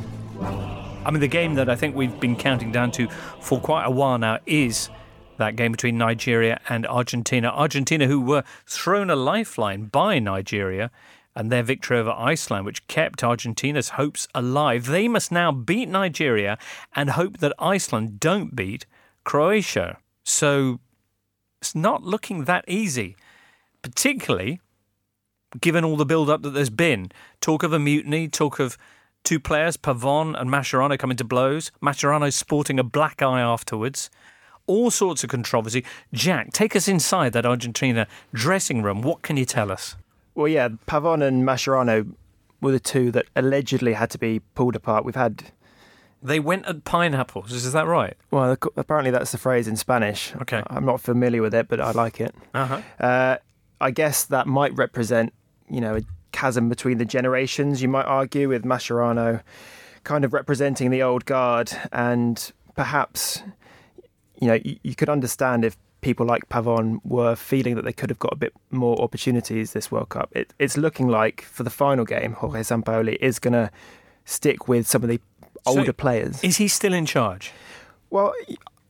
I 1.06 1.12
mean, 1.12 1.22
the 1.22 1.28
game 1.28 1.54
that 1.54 1.70
I 1.70 1.76
think 1.76 1.96
we've 1.96 2.20
been 2.20 2.36
counting 2.36 2.72
down 2.72 2.91
to 2.94 3.08
for 3.39 3.60
quite 3.60 3.86
a 3.86 3.91
while 3.91 4.18
now 4.18 4.39
is 4.48 4.89
that 5.38 5.56
game 5.56 5.72
between 5.72 5.98
Nigeria 5.98 6.60
and 6.68 6.88
Argentina. 6.88 7.50
Argentina, 7.50 8.08
who 8.08 8.20
were 8.20 8.44
thrown 8.65 9.12
a 9.12 9.15
lifeline 9.15 9.86
by 9.86 10.18
Nigeria 10.18 10.89
and 11.36 11.52
their 11.52 11.62
victory 11.62 12.00
over 12.00 12.12
Iceland, 12.12 12.65
which 12.65 12.88
kept 12.88 13.24
Argentina's 13.24 13.89
hopes 13.89 14.28
alive. 14.34 14.88
They 14.88 15.08
must 15.08 15.32
now 15.32 15.52
beat 15.52 15.89
Nigeria 15.89 16.58
and 16.96 17.12
hope 17.12 17.38
that 17.38 17.54
Iceland 17.60 18.20
don't 18.20 18.56
beat 18.56 18.88
Croatia. 19.26 19.98
So 20.24 20.80
it's 21.62 21.76
not 21.76 22.04
looking 22.04 22.46
that 22.46 22.65
easy, 22.68 23.15
particularly 23.84 24.60
given 25.62 25.84
all 25.86 25.98
the 25.98 26.06
build 26.06 26.30
up 26.30 26.41
that 26.41 26.52
there's 26.52 26.70
been. 26.70 27.12
Talk 27.41 27.63
of 27.63 27.74
a 27.74 27.80
mutiny, 27.80 28.28
talk 28.28 28.60
of 28.60 28.78
two 29.26 29.40
players, 29.40 29.76
Pavon 29.76 30.40
and 30.40 30.50
Mascherano, 30.50 30.98
coming 30.98 31.18
to 31.18 31.26
blows. 31.26 31.72
Mascherano 31.82 32.32
sporting 32.32 32.80
a 32.80 32.84
black 32.84 33.22
eye 33.22 33.42
afterwards. 33.42 34.10
All 34.68 34.90
sorts 34.90 35.24
of 35.24 35.30
controversy. 35.30 35.84
Jack, 36.14 36.54
take 36.54 36.76
us 36.76 36.88
inside 36.88 37.34
that 37.34 37.46
Argentina 37.46 38.08
dressing 38.34 38.82
room. 38.82 39.02
What 39.02 39.22
can 39.22 39.36
you 39.36 39.46
tell 39.46 39.72
us? 39.72 39.96
Well, 40.34 40.48
yeah, 40.48 40.70
Pavon 40.88 41.22
and 41.26 41.44
Mascherano 41.44 42.14
were 42.62 42.72
the 42.72 42.80
two 42.80 43.12
that 43.12 43.26
allegedly 43.36 43.94
had 43.94 44.10
to 44.12 44.18
be 44.18 44.40
pulled 44.56 44.76
apart. 44.76 45.06
We've 45.06 45.16
had, 45.16 45.52
They 46.24 46.40
went 46.40 46.66
at 46.66 46.84
pineapples. 46.84 47.52
Is 47.52 47.72
that 47.74 47.86
right? 47.86 48.16
well, 48.32 48.58
apparently 48.78 49.12
that's 49.12 49.32
the 49.32 49.38
phrase 49.38 49.68
in 49.68 49.76
Spanish. 49.76 50.34
Okay. 50.42 50.64
I'm 50.68 50.86
not 50.86 51.00
familiar 51.02 51.42
with 51.42 51.54
it, 51.54 51.68
but 51.68 51.80
I 51.80 51.92
like 51.92 52.20
it. 52.20 52.34
Uh-huh. 52.54 52.82
Uh, 53.00 53.38
I 53.80 53.92
guess 53.92 54.26
that 54.26 54.48
might 54.48 54.74
represent, 54.76 55.32
you 55.70 55.80
know, 55.82 55.96
a 55.98 56.02
chasm 56.36 56.67
between 56.69 56.98
the 56.98 57.06
generations, 57.06 57.82
you 57.82 57.88
might 57.88 58.06
argue, 58.06 58.50
with 58.50 58.63
Mascherano 58.65 59.41
kind 60.04 60.24
of 60.26 60.34
representing 60.34 60.91
the 60.91 61.02
old 61.02 61.26
guard. 61.26 61.71
And 61.91 62.52
perhaps, 62.76 63.41
you 64.41 64.48
know, 64.50 64.60
you, 64.63 64.78
you 64.84 64.95
could 64.95 65.10
understand 65.10 65.63
if 65.65 65.78
people 66.02 66.26
like 66.26 66.48
Pavon 66.50 67.00
were 67.04 67.36
feeling 67.36 67.76
that 67.76 67.86
they 67.86 67.93
could 67.93 68.10
have 68.12 68.19
got 68.19 68.34
a 68.34 68.36
bit 68.36 68.54
more 68.69 69.02
opportunities 69.02 69.71
this 69.74 69.91
World 69.91 70.10
Cup. 70.10 70.30
It, 70.34 70.54
it's 70.60 70.78
looking 70.78 71.08
like 71.08 71.41
for 71.41 71.63
the 71.63 71.71
final 71.71 72.06
game, 72.06 72.34
Jorge 72.34 72.60
Sampaoli 72.60 73.17
is 73.21 73.39
going 73.39 73.54
to 73.54 73.71
stick 74.26 74.67
with 74.67 74.86
some 74.88 75.02
of 75.04 75.10
the 75.10 75.19
So- 75.65 75.80
older 75.80 75.93
players. 75.93 76.43
Is 76.43 76.58
he 76.58 76.67
still 76.67 76.93
in 76.93 77.06
charge? 77.06 77.52
Well, 78.12 78.34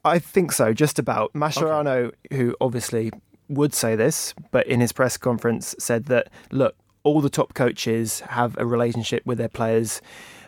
I 0.04 0.20
think 0.20 0.52
so, 0.52 0.74
just 0.74 1.00
about. 1.00 1.32
Mascherano, 1.34 2.12
who 2.34 2.56
obviously 2.60 3.12
would 3.48 3.74
say 3.74 3.96
this, 3.96 4.34
but 4.52 4.68
in 4.68 4.82
his 4.82 4.92
press 4.92 5.16
conference 5.18 5.74
said 5.80 6.06
that, 6.06 6.30
look, 6.52 6.76
all 7.06 7.22
the 7.22 7.30
top 7.30 7.54
coaches 7.54 8.20
have 8.22 8.58
a 8.58 8.66
relationship 8.66 9.26
with 9.26 9.38
their 9.38 9.48
players 9.48 10.02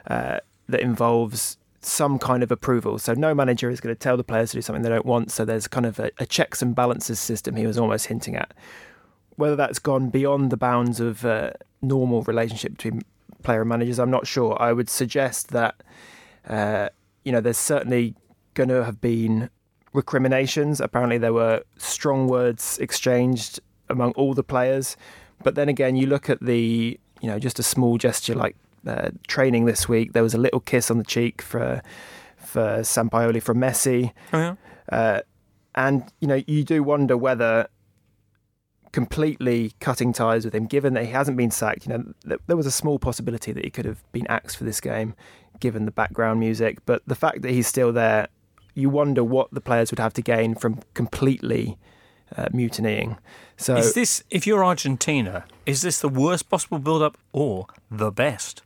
uh, 0.07 0.39
that 0.67 0.81
involves 0.81 1.57
some 1.81 2.19
kind 2.19 2.43
of 2.43 2.51
approval. 2.51 2.97
So 2.99 3.13
no 3.13 3.33
manager 3.33 3.69
is 3.69 3.79
going 3.79 3.95
to 3.95 3.99
tell 3.99 4.17
the 4.17 4.23
players 4.23 4.51
to 4.51 4.57
do 4.57 4.61
something 4.61 4.81
they 4.81 4.89
don't 4.89 5.05
want. 5.05 5.31
So 5.31 5.45
there's 5.45 5.67
kind 5.67 5.85
of 5.85 5.99
a, 5.99 6.11
a 6.17 6.25
checks 6.25 6.61
and 6.61 6.75
balances 6.75 7.19
system 7.19 7.55
he 7.55 7.65
was 7.65 7.77
almost 7.77 8.07
hinting 8.07 8.35
at. 8.35 8.53
Whether 9.37 9.55
that's 9.55 9.79
gone 9.79 10.09
beyond 10.09 10.49
the 10.51 10.57
bounds 10.57 10.99
of 10.99 11.23
uh, 11.23 11.51
normal 11.81 12.23
relationship 12.23 12.71
between 12.73 13.03
player 13.43 13.61
and 13.61 13.69
managers. 13.69 13.99
I'm 13.99 14.11
not 14.11 14.27
sure. 14.27 14.61
I 14.61 14.73
would 14.73 14.89
suggest 14.89 15.49
that 15.49 15.75
uh, 16.47 16.89
you 17.23 17.31
know 17.31 17.39
there's 17.39 17.57
certainly 17.57 18.15
going 18.55 18.69
to 18.69 18.83
have 18.83 18.99
been 18.99 19.49
recriminations. 19.93 20.81
Apparently, 20.81 21.17
there 21.17 21.33
were 21.33 21.61
strong 21.77 22.27
words 22.27 22.79
exchanged 22.79 23.59
among 23.89 24.11
all 24.13 24.33
the 24.33 24.43
players. 24.43 24.97
But 25.43 25.55
then 25.55 25.69
again, 25.69 25.95
you 25.95 26.07
look 26.07 26.29
at 26.29 26.39
the 26.41 26.99
you 27.21 27.29
know 27.29 27.39
just 27.39 27.59
a 27.59 27.63
small 27.63 27.97
gesture 27.97 28.35
like 28.35 28.55
uh, 28.85 29.11
training 29.27 29.65
this 29.65 29.87
week. 29.87 30.13
There 30.13 30.23
was 30.23 30.33
a 30.33 30.37
little 30.37 30.59
kiss 30.59 30.89
on 30.89 30.97
the 30.97 31.03
cheek 31.03 31.41
for 31.41 31.81
for 32.37 32.79
Sampaoli 32.79 33.41
from 33.41 33.57
Messi. 33.57 34.13
Oh, 34.33 34.39
yeah. 34.39 34.55
Uh, 34.89 35.21
and 35.75 36.11
you 36.19 36.27
know, 36.27 36.41
you 36.47 36.63
do 36.63 36.81
wonder 36.81 37.15
whether 37.15 37.67
completely 38.91 39.73
cutting 39.79 40.13
ties 40.13 40.45
with 40.45 40.55
him, 40.55 40.65
given 40.65 40.93
that 40.93 41.05
he 41.05 41.11
hasn't 41.11 41.37
been 41.37 41.51
sacked. 41.51 41.85
You 41.85 41.93
know, 41.93 42.13
th- 42.27 42.41
there 42.47 42.57
was 42.57 42.65
a 42.65 42.71
small 42.71 42.97
possibility 42.97 43.51
that 43.51 43.63
he 43.63 43.69
could 43.69 43.85
have 43.85 44.03
been 44.11 44.25
axed 44.27 44.57
for 44.57 44.63
this 44.63 44.81
game, 44.81 45.13
given 45.59 45.85
the 45.85 45.91
background 45.91 46.39
music. 46.39 46.79
But 46.85 47.03
the 47.05 47.15
fact 47.15 47.41
that 47.43 47.51
he's 47.51 47.67
still 47.67 47.91
there, 47.93 48.27
you 48.73 48.89
wonder 48.89 49.23
what 49.23 49.51
the 49.51 49.61
players 49.61 49.91
would 49.91 49.99
have 49.99 50.13
to 50.13 50.21
gain 50.21 50.55
from 50.55 50.79
completely 50.93 51.77
uh, 52.35 52.47
mutinying. 52.51 53.17
So, 53.57 53.75
Is 53.75 53.93
this, 53.93 54.23
if 54.29 54.45
you're 54.45 54.63
Argentina, 54.63 55.45
is 55.65 55.81
this 55.81 55.99
the 55.99 56.09
worst 56.09 56.49
possible 56.49 56.79
build 56.79 57.01
up 57.01 57.17
or 57.31 57.67
the 57.89 58.11
best? 58.11 58.61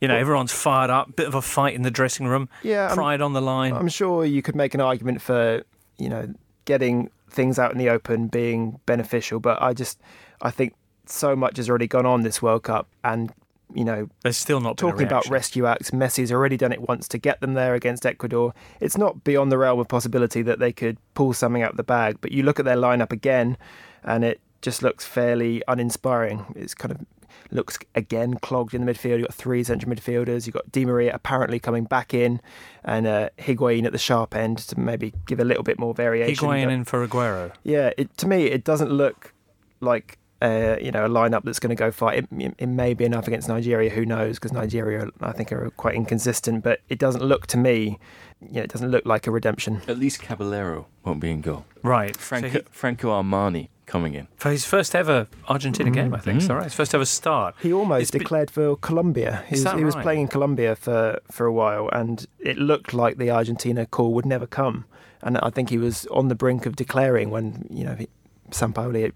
You 0.00 0.08
know, 0.08 0.16
everyone's 0.16 0.52
fired 0.52 0.90
up, 0.90 1.16
bit 1.16 1.26
of 1.26 1.34
a 1.34 1.40
fight 1.40 1.74
in 1.74 1.82
the 1.82 1.90
dressing 1.90 2.26
room, 2.26 2.48
Yeah, 2.62 2.88
I'm- 2.88 2.96
pride 2.96 3.22
on 3.22 3.32
the 3.32 3.40
line. 3.40 3.72
I'm 3.72 3.88
sure 3.88 4.24
you 4.24 4.42
could 4.42 4.54
make 4.56 4.74
an 4.74 4.80
argument 4.80 5.22
for 5.22 5.62
you 5.98 6.08
know 6.08 6.34
getting 6.66 7.10
things 7.30 7.58
out 7.58 7.72
in 7.72 7.78
the 7.78 7.88
open 7.88 8.26
being 8.28 8.80
beneficial, 8.86 9.40
but 9.40 9.62
I 9.62 9.72
just 9.72 9.98
I 10.42 10.50
think 10.50 10.74
so 11.06 11.34
much 11.36 11.56
has 11.56 11.68
already 11.70 11.86
gone 11.86 12.04
on 12.06 12.22
this 12.22 12.42
World 12.42 12.64
Cup, 12.64 12.86
and 13.02 13.32
you 13.74 13.84
know 13.84 14.08
There's 14.22 14.36
still 14.36 14.60
not 14.60 14.76
talking 14.76 15.06
about 15.06 15.26
rescue 15.28 15.66
acts. 15.66 15.90
Messi's 15.90 16.32
already 16.32 16.56
done 16.56 16.72
it 16.72 16.80
once 16.88 17.08
to 17.08 17.18
get 17.18 17.40
them 17.40 17.54
there 17.54 17.74
against 17.74 18.06
Ecuador. 18.06 18.54
It's 18.80 18.96
not 18.96 19.24
beyond 19.24 19.50
the 19.52 19.58
realm 19.58 19.78
of 19.80 19.88
possibility 19.88 20.42
that 20.42 20.58
they 20.58 20.72
could 20.72 20.96
pull 21.14 21.32
something 21.32 21.62
out 21.62 21.72
of 21.72 21.76
the 21.76 21.82
bag. 21.82 22.18
But 22.20 22.32
you 22.32 22.42
look 22.42 22.58
at 22.58 22.64
their 22.64 22.76
lineup 22.76 23.12
again, 23.12 23.56
and 24.02 24.24
it 24.24 24.40
just 24.62 24.82
looks 24.82 25.04
fairly 25.04 25.62
uninspiring. 25.68 26.46
It's 26.56 26.74
kind 26.74 26.92
of 26.92 27.04
looks 27.50 27.78
again 27.94 28.34
clogged 28.34 28.74
in 28.74 28.84
the 28.84 28.92
midfield. 28.92 29.18
You've 29.18 29.26
got 29.28 29.34
three 29.34 29.62
central 29.64 29.92
midfielders. 29.94 30.46
You've 30.46 30.54
got 30.54 30.70
Di 30.72 30.84
Maria 30.84 31.12
apparently 31.14 31.58
coming 31.58 31.84
back 31.84 32.14
in, 32.14 32.40
and 32.84 33.06
uh, 33.06 33.28
Higuain 33.38 33.84
at 33.84 33.92
the 33.92 33.98
sharp 33.98 34.34
end 34.34 34.58
to 34.58 34.78
maybe 34.78 35.12
give 35.26 35.40
a 35.40 35.44
little 35.44 35.62
bit 35.64 35.78
more 35.78 35.92
variation. 35.94 36.34
Higuain 36.46 36.64
But- 36.64 36.72
in 36.72 36.84
for 36.84 37.06
Aguero. 37.06 37.52
yeah, 37.64 37.90
it, 37.98 38.16
to 38.18 38.26
me, 38.28 38.44
it 38.46 38.64
doesn't 38.64 38.90
look 38.90 39.34
like 39.80 40.18
uh, 40.44 40.76
you 40.80 40.90
know 40.94 41.04
a 41.04 41.08
lineup 41.08 41.42
that's 41.44 41.58
going 41.58 41.74
to 41.76 41.80
go 41.84 41.90
far. 41.90 42.14
It, 42.14 42.26
it, 42.46 42.54
it 42.58 42.66
may 42.82 42.94
be 42.94 43.04
enough 43.04 43.26
against 43.26 43.48
Nigeria. 43.48 43.90
Who 43.90 44.04
knows? 44.04 44.36
Because 44.38 44.52
Nigeria, 44.52 45.08
I 45.20 45.32
think, 45.32 45.52
are 45.52 45.70
quite 45.70 45.94
inconsistent. 45.94 46.62
But 46.62 46.80
it 46.88 46.98
doesn't 46.98 47.22
look 47.24 47.46
to 47.48 47.56
me, 47.56 47.98
you 48.40 48.54
know, 48.56 48.62
it 48.62 48.70
doesn't 48.72 48.90
look 48.90 49.04
like 49.06 49.26
a 49.26 49.30
redemption. 49.30 49.80
At 49.88 49.98
least 49.98 50.20
Caballero 50.20 50.86
won't 51.04 51.20
be 51.20 51.30
in 51.30 51.40
goal. 51.40 51.64
Right. 51.82 52.16
Franco, 52.16 52.48
So 52.48 52.58
he- 52.58 52.64
Franco 52.70 53.08
Armani 53.10 53.68
coming 53.86 54.14
in. 54.14 54.26
for 54.36 54.50
his 54.50 54.64
first 54.64 54.94
ever 54.94 55.26
Argentina 55.48 55.90
game, 55.90 56.14
I 56.14 56.18
think. 56.18 56.40
So, 56.42 56.54
right. 56.54 56.64
His 56.64 56.74
first 56.74 56.94
ever 56.94 57.04
start. 57.04 57.54
He 57.60 57.72
almost 57.72 58.02
It's 58.02 58.10
been- 58.10 58.20
declared 58.20 58.50
for 58.50 58.76
Colombia. 58.76 59.44
He 59.48 59.54
Is 59.56 59.60
was, 59.60 59.64
that 59.64 59.78
he 59.78 59.84
was 59.84 59.94
playing 59.94 60.20
in 60.22 60.28
Colombia 60.28 60.74
for, 60.74 61.18
for 61.30 61.44
a 61.46 61.52
while, 61.52 61.88
and 61.92 62.26
it 62.38 62.56
looked 62.56 62.94
like 62.94 63.18
the 63.18 63.30
Argentina 63.30 63.84
call 63.86 64.14
would 64.14 64.26
never 64.26 64.46
come. 64.46 64.84
And 65.22 65.36
I 65.38 65.50
think 65.50 65.68
he 65.70 65.78
was 65.78 66.06
on 66.06 66.28
the 66.28 66.34
brink 66.34 66.64
of 66.66 66.76
declaring 66.76 67.28
when 67.30 67.66
you 67.70 67.84
know 67.84 67.94
he, 67.94 68.08
Sampaoli 68.50 69.12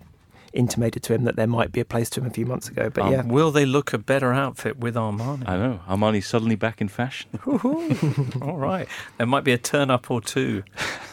intimated 0.53 1.03
to 1.05 1.15
him 1.15 1.25
that 1.25 1.37
there 1.37 1.47
might 1.47 1.73
be 1.73 1.81
a 1.81 1.85
place 1.85 2.09
to 2.11 2.21
him 2.21 2.27
a 2.27 2.31
few 2.31 2.47
months 2.47 2.69
ago. 2.69 2.91
But 2.91 3.05
Um, 3.05 3.13
yeah, 3.13 3.23
Will 3.23 3.51
they 3.51 3.67
look 3.67 3.93
a 3.93 3.99
better 3.99 4.33
outfit 4.33 4.79
with 4.79 4.95
Armani? 4.95 5.49
I 5.49 5.57
know. 5.57 5.81
Armani's 5.89 6.27
suddenly 6.27 6.57
back 6.57 6.81
in 6.81 6.89
fashion. 6.89 7.29
All 7.47 8.57
right. 8.57 8.89
There 9.19 9.27
might 9.27 9.45
be 9.45 9.53
a 9.53 9.59
turn 9.59 9.91
up 9.91 10.11
or 10.11 10.21
two 10.21 10.63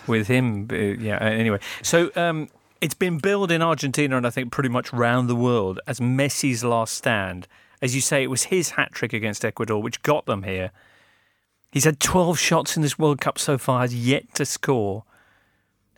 with 0.08 0.28
him. 0.28 0.68
uh, 0.72 0.76
Yeah, 0.76 1.18
anyway. 1.18 1.60
So 1.82 2.12
um, 2.16 2.48
it's 2.82 2.94
been 2.94 3.18
billed 3.18 3.52
in 3.52 3.62
Argentina 3.62 4.18
and 4.18 4.26
I 4.26 4.30
think 4.30 4.52
pretty 4.52 4.70
much 4.70 4.92
round 4.94 5.30
the 5.30 5.36
world 5.36 5.80
as 5.88 6.00
Messi's 6.00 6.64
last 6.64 6.94
stand. 6.96 7.48
As 7.82 7.94
you 7.94 8.02
say, 8.02 8.24
it 8.24 8.30
was 8.30 8.44
his 8.44 8.72
hat 8.72 8.94
trick 8.94 9.12
against 9.14 9.44
Ecuador 9.44 9.82
which 9.82 10.02
got 10.02 10.26
them 10.26 10.44
here. 10.44 10.72
He's 11.72 11.84
had 11.84 12.00
12 12.00 12.40
shots 12.40 12.78
in 12.78 12.84
this 12.84 12.98
World 12.98 13.20
Cup 13.20 13.38
so 13.38 13.58
far, 13.58 13.82
has 13.82 13.94
yet 13.94 14.34
to 14.36 14.46
score. 14.46 15.04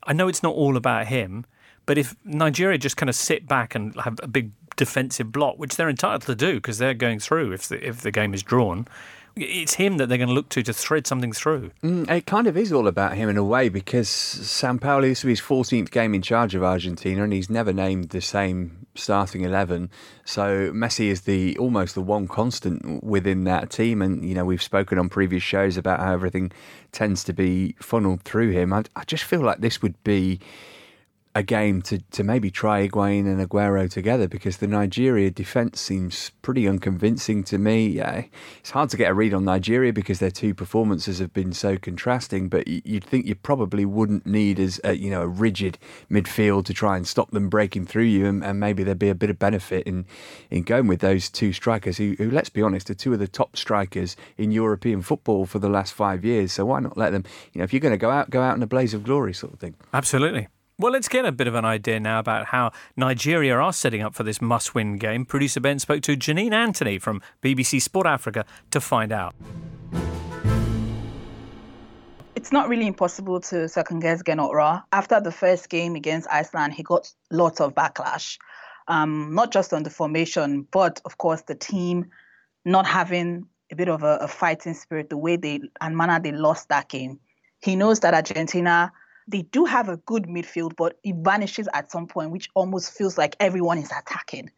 I 0.03 0.13
know 0.13 0.27
it's 0.27 0.41
not 0.41 0.55
all 0.55 0.75
about 0.75 1.05
him, 1.07 1.45
but 1.87 1.97
if 1.97 2.15
Nigeria 2.23 2.77
just 2.77 2.97
kind 2.97 3.09
of 3.09 3.15
sit 3.15 3.47
back 3.47 3.73
and 3.73 3.99
have 4.01 4.19
a 4.21 4.27
big 4.27 4.51
defensive 4.75 5.31
block, 5.31 5.57
which 5.57 5.75
they're 5.75 5.89
entitled 5.89 6.21
to 6.23 6.35
do 6.35 6.55
because 6.55 6.77
they're 6.77 6.93
going 6.93 7.19
through 7.19 7.53
if 7.53 7.67
the, 7.67 7.83
if 7.85 8.01
the 8.01 8.11
game 8.11 8.35
is 8.35 8.43
drawn, 8.43 8.87
it's 9.35 9.75
him 9.75 9.97
that 9.97 10.09
they're 10.09 10.17
going 10.17 10.27
to 10.27 10.33
look 10.33 10.49
to 10.49 10.63
to 10.63 10.73
thread 10.73 11.07
something 11.07 11.31
through. 11.31 11.71
Mm, 11.83 12.09
it 12.09 12.25
kind 12.25 12.45
of 12.47 12.57
is 12.57 12.73
all 12.73 12.87
about 12.87 13.15
him 13.15 13.29
in 13.29 13.37
a 13.37 13.43
way 13.43 13.69
because 13.69 14.07
Sampaoli, 14.07 15.09
this 15.09 15.23
will 15.23 15.29
be 15.29 15.31
his 15.33 15.41
14th 15.41 15.89
game 15.91 16.13
in 16.13 16.21
charge 16.21 16.55
of 16.55 16.63
Argentina 16.63 17.23
and 17.23 17.33
he's 17.33 17.49
never 17.49 17.71
named 17.71 18.09
the 18.09 18.21
same 18.21 18.85
starting 18.95 19.41
11. 19.41 19.89
So 20.25 20.71
Messi 20.71 21.07
is 21.07 21.21
the 21.21 21.57
almost 21.57 21.95
the 21.95 22.01
one 22.01 22.27
constant 22.27 23.03
within 23.03 23.43
that 23.45 23.69
team. 23.69 24.01
And, 24.01 24.27
you 24.27 24.35
know, 24.35 24.43
we've 24.43 24.61
spoken 24.61 24.97
on 24.97 25.07
previous 25.07 25.43
shows 25.43 25.77
about 25.77 25.99
how 25.99 26.13
everything 26.13 26.51
tends 26.91 27.23
to 27.25 27.33
be 27.33 27.75
funneled 27.79 28.23
through 28.23 28.51
him. 28.51 28.73
I, 28.73 28.83
I 28.95 29.03
just 29.05 29.23
feel 29.23 29.41
like 29.41 29.59
this 29.59 29.81
would 29.81 30.01
be 30.03 30.39
a 31.37 31.43
game 31.43 31.83
to, 31.83 31.99
to 31.99 32.23
maybe 32.23 32.49
try 32.49 32.87
Higuain 32.87 33.27
and 33.27 33.47
Aguero 33.47 33.87
together 33.87 34.27
because 34.27 34.57
the 34.57 34.65
Nigeria 34.65 35.29
defence 35.29 35.79
seems 35.79 36.31
pretty 36.41 36.67
unconvincing 36.67 37.43
to 37.43 37.59
me. 37.59 37.87
Yeah, 37.87 38.23
it's 38.57 38.71
hard 38.71 38.89
to 38.89 38.97
get 38.97 39.11
a 39.11 39.13
read 39.13 39.35
on 39.35 39.45
Nigeria 39.45 39.93
because 39.93 40.17
their 40.17 40.31
two 40.31 40.55
performances 40.55 41.19
have 41.19 41.33
been 41.33 41.53
so 41.53 41.77
contrasting. 41.77 42.49
But 42.49 42.67
you'd 42.67 43.03
think 43.03 43.27
you 43.27 43.35
probably 43.35 43.85
wouldn't 43.85 44.25
need 44.25 44.59
as 44.59 44.81
a, 44.83 44.93
you 44.93 45.11
know 45.11 45.21
a 45.21 45.27
rigid 45.27 45.77
midfield 46.09 46.65
to 46.65 46.73
try 46.73 46.97
and 46.97 47.07
stop 47.07 47.29
them 47.29 47.49
breaking 47.49 47.85
through 47.85 48.03
you, 48.03 48.25
and, 48.25 48.43
and 48.43 48.59
maybe 48.59 48.83
there'd 48.83 48.97
be 48.97 49.09
a 49.09 49.15
bit 49.15 49.29
of 49.29 49.37
benefit 49.37 49.85
in 49.85 50.07
in 50.49 50.63
going 50.63 50.87
with 50.87 51.01
those 51.01 51.29
two 51.29 51.53
strikers 51.53 51.97
who, 51.97 52.15
who, 52.17 52.31
let's 52.31 52.49
be 52.49 52.63
honest, 52.63 52.89
are 52.89 52.95
two 52.95 53.13
of 53.13 53.19
the 53.19 53.27
top 53.27 53.55
strikers 53.55 54.15
in 54.39 54.51
European 54.51 55.03
football 55.03 55.45
for 55.45 55.59
the 55.59 55.69
last 55.69 55.93
five 55.93 56.25
years. 56.25 56.51
So 56.51 56.65
why 56.65 56.79
not 56.79 56.97
let 56.97 57.11
them? 57.11 57.25
You 57.53 57.59
know, 57.59 57.63
if 57.63 57.73
you're 57.73 57.79
going 57.79 57.93
to 57.93 57.97
go 57.97 58.09
out, 58.09 58.31
go 58.31 58.41
out 58.41 58.57
in 58.57 58.63
a 58.63 58.67
blaze 58.67 58.95
of 58.95 59.03
glory, 59.03 59.35
sort 59.35 59.53
of 59.53 59.59
thing. 59.59 59.75
Absolutely. 59.93 60.47
Well, 60.79 60.91
let's 60.91 61.07
get 61.07 61.25
a 61.25 61.31
bit 61.31 61.47
of 61.47 61.55
an 61.55 61.65
idea 61.65 61.99
now 61.99 62.19
about 62.19 62.45
how 62.45 62.71
Nigeria 62.95 63.55
are 63.55 63.73
setting 63.73 64.03
up 64.03 64.13
for 64.13 64.23
this 64.23 64.39
must 64.39 64.75
win 64.75 64.97
game. 64.97 65.25
Producer 65.25 65.59
Ben 65.59 65.79
spoke 65.79 66.03
to 66.03 66.15
Janine 66.15 66.53
Anthony 66.53 66.99
from 66.99 67.19
BBC 67.41 67.81
Sport 67.81 68.05
Africa 68.05 68.45
to 68.69 68.79
find 68.79 69.11
out. 69.11 69.33
it's 72.47 72.51
not 72.53 72.69
really 72.69 72.87
impossible 72.87 73.41
to 73.41 73.67
second 73.67 73.99
guess 73.99 74.21
Gernot 74.21 74.53
Rohr. 74.53 74.81
After 74.93 75.19
the 75.19 75.33
first 75.33 75.67
game 75.67 75.95
against 75.95 76.29
Iceland, 76.31 76.75
he 76.75 76.81
got 76.83 77.11
lots 77.31 77.59
of 77.59 77.73
backlash, 77.73 78.37
um, 78.87 79.33
not 79.33 79.51
just 79.51 79.73
on 79.73 79.81
the 79.83 79.89
formation, 79.89 80.65
but 80.71 81.01
of 81.03 81.17
course 81.17 81.41
the 81.41 81.55
team 81.55 82.05
not 82.63 82.85
having 82.85 83.47
a 83.71 83.75
bit 83.75 83.89
of 83.89 84.03
a, 84.03 84.17
a 84.21 84.27
fighting 84.27 84.75
spirit, 84.75 85.09
the 85.09 85.17
way 85.17 85.35
they 85.35 85.59
and 85.81 85.97
manner 85.97 86.21
they 86.21 86.31
lost 86.31 86.69
that 86.69 86.87
game. 86.87 87.19
He 87.59 87.75
knows 87.75 87.99
that 88.01 88.13
Argentina 88.13 88.93
they 89.27 89.41
do 89.41 89.65
have 89.65 89.89
a 89.89 89.97
good 89.97 90.23
midfield, 90.23 90.75
but 90.77 90.97
it 91.03 91.15
vanishes 91.17 91.67
at 91.73 91.91
some 91.91 92.07
point, 92.07 92.31
which 92.31 92.49
almost 92.55 92.93
feels 92.93 93.17
like 93.17 93.35
everyone 93.39 93.77
is 93.77 93.91
attacking. 93.91 94.49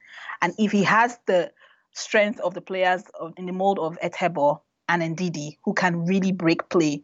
And 0.42 0.54
if 0.58 0.72
he 0.72 0.84
has 0.84 1.18
the 1.26 1.52
strength 1.92 2.40
of 2.42 2.54
the 2.54 2.62
players 2.62 3.04
of, 3.20 3.34
in 3.38 3.48
the 3.48 3.52
mold 3.52 3.80
of 3.80 3.98
Etebo 4.00 4.62
and 4.88 5.02
Ndidi, 5.02 5.58
who 5.64 5.74
can 5.74 6.06
really 6.06 6.32
break 6.32 6.70
play, 6.70 7.04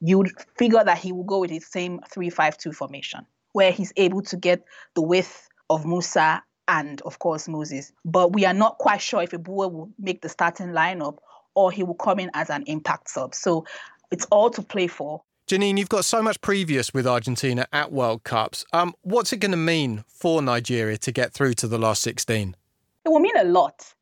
you 0.00 0.18
would 0.18 0.32
figure 0.58 0.84
that 0.84 0.98
he 0.98 1.12
will 1.12 1.24
go 1.24 1.40
with 1.40 1.50
his 1.50 1.66
same 1.66 2.00
3-5-2 2.14 2.74
formation, 2.74 3.24
where 3.52 3.72
he's 3.72 3.92
able 3.96 4.20
to 4.22 4.36
get 4.36 4.62
the 4.94 5.02
width 5.02 5.48
of 5.70 5.86
Musa 5.86 6.42
and, 6.68 7.00
of 7.02 7.18
course, 7.18 7.48
Moses. 7.48 7.92
But 8.04 8.32
we 8.32 8.44
are 8.44 8.52
not 8.52 8.76
quite 8.78 9.00
sure 9.00 9.22
if 9.22 9.30
Iwobi 9.30 9.72
will 9.72 9.90
make 9.98 10.20
the 10.20 10.28
starting 10.28 10.68
lineup 10.68 11.18
or 11.54 11.72
he 11.72 11.82
will 11.82 11.94
come 11.94 12.18
in 12.18 12.30
as 12.34 12.50
an 12.50 12.64
impact 12.66 13.08
sub. 13.08 13.34
So 13.34 13.64
it's 14.10 14.26
all 14.26 14.50
to 14.50 14.62
play 14.62 14.86
for. 14.86 15.22
Janine, 15.46 15.76
you've 15.76 15.90
got 15.90 16.06
so 16.06 16.22
much 16.22 16.40
previous 16.40 16.94
with 16.94 17.06
Argentina 17.06 17.66
at 17.70 17.92
World 17.92 18.24
Cups. 18.24 18.64
Um, 18.72 18.94
what's 19.02 19.30
it 19.30 19.40
going 19.40 19.50
to 19.50 19.58
mean 19.58 20.02
for 20.08 20.40
Nigeria 20.40 20.96
to 20.96 21.12
get 21.12 21.34
through 21.34 21.52
to 21.54 21.68
the 21.68 21.76
last 21.76 22.00
16? 22.00 22.56
It 23.04 23.08
will 23.10 23.20
mean 23.20 23.36
a 23.36 23.44
lot. 23.44 23.92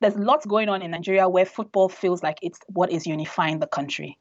There's 0.00 0.14
lots 0.14 0.46
going 0.46 0.68
on 0.68 0.82
in 0.82 0.92
Nigeria 0.92 1.28
where 1.28 1.46
football 1.46 1.88
feels 1.88 2.22
like 2.22 2.38
it's 2.42 2.60
what 2.68 2.92
is 2.92 3.08
unifying 3.08 3.58
the 3.58 3.66
country. 3.66 4.18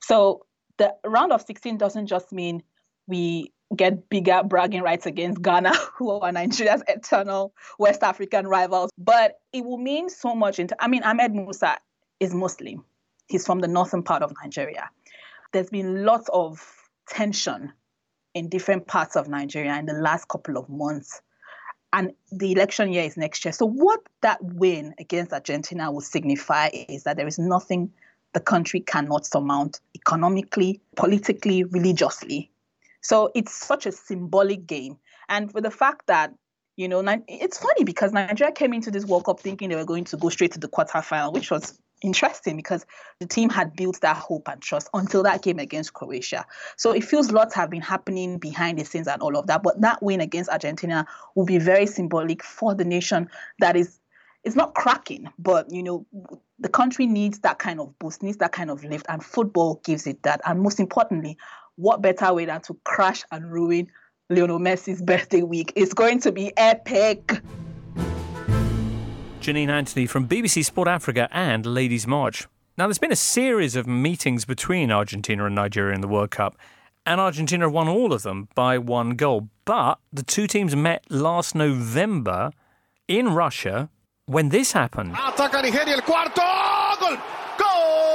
So 0.00 0.44
the 0.76 0.94
round 1.06 1.32
of 1.32 1.40
16 1.40 1.78
doesn't 1.78 2.06
just 2.06 2.32
mean 2.32 2.62
we 3.06 3.54
get 3.74 4.10
bigger 4.10 4.42
bragging 4.44 4.82
rights 4.82 5.06
against 5.06 5.40
Ghana, 5.40 5.72
who 5.94 6.10
are 6.10 6.30
Nigeria's 6.30 6.82
eternal 6.86 7.54
West 7.78 8.02
African 8.02 8.46
rivals, 8.46 8.90
but 8.98 9.40
it 9.54 9.64
will 9.64 9.78
mean 9.78 10.10
so 10.10 10.34
much. 10.34 10.58
Into, 10.58 10.76
I 10.78 10.88
mean, 10.88 11.02
Ahmed 11.02 11.34
Musa 11.34 11.78
is 12.20 12.34
Muslim. 12.34 12.84
He's 13.26 13.46
from 13.46 13.60
the 13.60 13.68
northern 13.68 14.02
part 14.02 14.22
of 14.22 14.34
Nigeria. 14.42 14.90
There's 15.54 15.70
been 15.70 16.04
lots 16.04 16.28
of 16.32 16.60
tension 17.08 17.72
in 18.34 18.48
different 18.48 18.88
parts 18.88 19.14
of 19.14 19.28
Nigeria 19.28 19.78
in 19.78 19.86
the 19.86 19.92
last 19.94 20.28
couple 20.28 20.58
of 20.58 20.68
months. 20.68 21.22
and 21.92 22.10
the 22.32 22.50
election 22.50 22.92
year 22.92 23.04
is 23.04 23.16
next 23.16 23.44
year. 23.44 23.52
So, 23.52 23.66
what 23.66 24.00
that 24.22 24.38
win 24.42 24.94
against 24.98 25.32
Argentina 25.32 25.92
will 25.92 26.00
signify 26.00 26.70
is 26.72 27.04
that 27.04 27.16
there 27.16 27.28
is 27.28 27.38
nothing 27.38 27.92
the 28.32 28.40
country 28.40 28.80
cannot 28.80 29.24
surmount 29.24 29.78
economically, 29.94 30.80
politically, 30.96 31.62
religiously. 31.62 32.50
So, 33.00 33.30
it's 33.36 33.54
such 33.54 33.86
a 33.86 33.92
symbolic 33.92 34.66
game. 34.66 34.98
And 35.28 35.52
for 35.52 35.60
the 35.60 35.70
fact 35.70 36.08
that 36.08 36.34
you 36.76 36.88
know, 36.88 37.04
it's 37.28 37.58
funny 37.58 37.84
because 37.84 38.12
Nigeria 38.12 38.52
came 38.52 38.74
into 38.74 38.90
this 38.90 39.04
World 39.04 39.26
Cup 39.26 39.38
thinking 39.38 39.68
they 39.68 39.76
were 39.76 39.84
going 39.84 40.02
to 40.06 40.16
go 40.16 40.28
straight 40.28 40.50
to 40.52 40.58
the 40.58 40.66
quarterfinal, 40.66 41.32
which 41.32 41.52
was 41.52 41.78
interesting 42.04 42.56
because 42.56 42.86
the 43.18 43.26
team 43.26 43.48
had 43.48 43.74
built 43.74 44.00
that 44.02 44.16
hope 44.16 44.48
and 44.48 44.60
trust 44.60 44.88
until 44.94 45.22
that 45.24 45.42
game 45.42 45.58
against 45.58 45.94
Croatia. 45.94 46.44
So 46.76 46.92
it 46.92 47.02
feels 47.02 47.32
lots 47.32 47.54
have 47.54 47.70
been 47.70 47.82
happening 47.82 48.38
behind 48.38 48.78
the 48.78 48.84
scenes 48.84 49.08
and 49.08 49.20
all 49.22 49.36
of 49.36 49.46
that. 49.46 49.62
But 49.62 49.80
that 49.80 50.02
win 50.02 50.20
against 50.20 50.50
Argentina 50.50 51.06
will 51.34 51.46
be 51.46 51.58
very 51.58 51.86
symbolic 51.86 52.44
for 52.44 52.74
the 52.74 52.84
nation 52.84 53.28
that 53.58 53.76
is 53.76 53.98
it's 54.44 54.56
not 54.56 54.74
cracking, 54.74 55.30
but 55.38 55.70
you 55.72 55.82
know, 55.82 56.06
the 56.58 56.68
country 56.68 57.06
needs 57.06 57.40
that 57.40 57.58
kind 57.58 57.80
of 57.80 57.98
boost, 57.98 58.22
needs 58.22 58.36
that 58.36 58.52
kind 58.52 58.70
of 58.70 58.84
lift, 58.84 59.06
and 59.08 59.24
football 59.24 59.80
gives 59.84 60.06
it 60.06 60.22
that. 60.22 60.40
And 60.44 60.60
most 60.60 60.78
importantly, 60.78 61.38
what 61.76 62.02
better 62.02 62.32
way 62.32 62.44
than 62.44 62.60
to 62.62 62.78
crash 62.84 63.24
and 63.32 63.50
ruin 63.50 63.88
Lionel 64.28 64.58
Messi's 64.58 65.00
birthday 65.10 65.42
week? 65.42 65.72
It's 65.76 65.94
going 65.94 66.20
to 66.20 66.32
be 66.32 66.52
epic. 66.58 67.40
Janine 69.44 69.68
Anthony 69.68 70.06
from 70.06 70.26
BBC 70.26 70.64
Sport 70.64 70.88
Africa 70.88 71.28
and 71.30 71.66
Ladies 71.66 72.06
March. 72.06 72.46
Now, 72.78 72.86
there's 72.86 72.96
been 72.96 73.12
a 73.12 73.16
series 73.16 73.76
of 73.76 73.86
meetings 73.86 74.46
between 74.46 74.90
Argentina 74.90 75.44
and 75.44 75.54
Nigeria 75.54 75.94
in 75.94 76.00
the 76.00 76.08
World 76.08 76.30
Cup, 76.30 76.56
and 77.04 77.20
Argentina 77.20 77.68
won 77.68 77.86
all 77.86 78.14
of 78.14 78.22
them 78.22 78.48
by 78.54 78.78
one 78.78 79.16
goal. 79.16 79.50
But 79.66 79.98
the 80.10 80.22
two 80.22 80.46
teams 80.46 80.74
met 80.74 81.04
last 81.10 81.54
November 81.54 82.52
in 83.06 83.34
Russia 83.34 83.90
when 84.24 84.48
this 84.48 84.72
happened. 84.72 85.12
Ataca 85.14 85.62
Nigeria 85.62 85.96
el 85.96 86.00
cuarto. 86.00 87.18
Gol! 87.58 88.13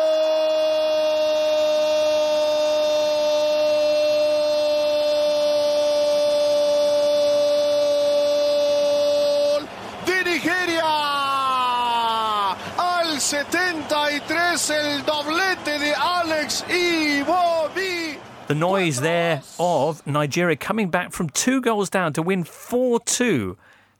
73 13.29 14.69
el 14.71 15.03
doblete 15.03 15.77
de 15.77 15.93
Alex 15.95 16.63
Iwobi. 16.63 18.17
The 18.47 18.55
noise 18.55 19.01
there 19.01 19.43
of 19.59 20.01
Nigeria 20.07 20.55
coming 20.55 20.89
back 20.89 21.11
from 21.11 21.29
two 21.29 21.61
goals 21.61 21.91
down 21.91 22.11
to 22.13 22.23
win 22.23 22.43
4 22.43 22.99
2 23.01 23.55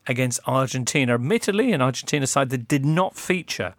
against 0.07 0.39
Argentina. 0.47 1.13
Admittedly, 1.13 1.71
an 1.73 1.79
Argentina 1.79 2.25
side 2.25 2.49
that 2.49 2.67
did 2.67 2.83
not 2.83 3.15
feature 3.15 3.75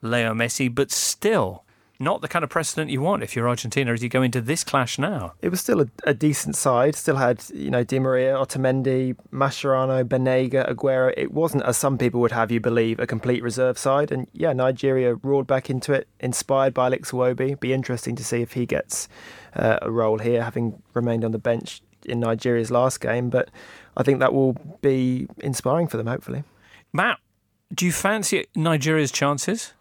Leo 0.00 0.32
Messi, 0.32 0.74
but 0.74 0.90
still 0.90 1.63
not 2.04 2.20
the 2.20 2.28
kind 2.28 2.44
of 2.44 2.50
precedent 2.50 2.90
you 2.90 3.00
want 3.00 3.22
if 3.22 3.34
you're 3.34 3.48
Argentina 3.48 3.92
as 3.92 4.02
you 4.02 4.08
go 4.08 4.22
into 4.22 4.40
this 4.40 4.62
clash 4.62 4.98
now. 4.98 5.32
It 5.42 5.48
was 5.48 5.60
still 5.60 5.80
a, 5.80 5.86
a 6.04 6.14
decent 6.14 6.54
side. 6.54 6.94
Still 6.94 7.16
had 7.16 7.42
you 7.52 7.70
know 7.70 7.82
Di 7.82 7.98
Maria, 7.98 8.34
Otamendi, 8.34 9.16
Mascherano, 9.32 10.04
Banega, 10.04 10.70
Aguero. 10.70 11.12
It 11.16 11.32
wasn't 11.32 11.64
as 11.64 11.76
some 11.76 11.98
people 11.98 12.20
would 12.20 12.32
have 12.32 12.52
you 12.52 12.60
believe 12.60 13.00
a 13.00 13.06
complete 13.06 13.42
reserve 13.42 13.78
side. 13.78 14.12
And 14.12 14.28
yeah, 14.32 14.52
Nigeria 14.52 15.14
roared 15.16 15.46
back 15.46 15.70
into 15.70 15.92
it, 15.92 16.06
inspired 16.20 16.74
by 16.74 16.86
Alex 16.86 17.10
Iwobi. 17.10 17.58
Be 17.58 17.72
interesting 17.72 18.14
to 18.16 18.24
see 18.24 18.42
if 18.42 18.52
he 18.52 18.66
gets 18.66 19.08
uh, 19.56 19.78
a 19.82 19.90
role 19.90 20.18
here, 20.18 20.44
having 20.44 20.82
remained 20.92 21.24
on 21.24 21.32
the 21.32 21.38
bench 21.38 21.82
in 22.04 22.20
Nigeria's 22.20 22.70
last 22.70 23.00
game. 23.00 23.30
But 23.30 23.50
I 23.96 24.02
think 24.02 24.20
that 24.20 24.32
will 24.32 24.54
be 24.82 25.26
inspiring 25.38 25.88
for 25.88 25.96
them, 25.96 26.06
hopefully. 26.06 26.44
Matt, 26.92 27.18
do 27.74 27.86
you 27.86 27.92
fancy 27.92 28.46
Nigeria's 28.54 29.10
chances? 29.10 29.72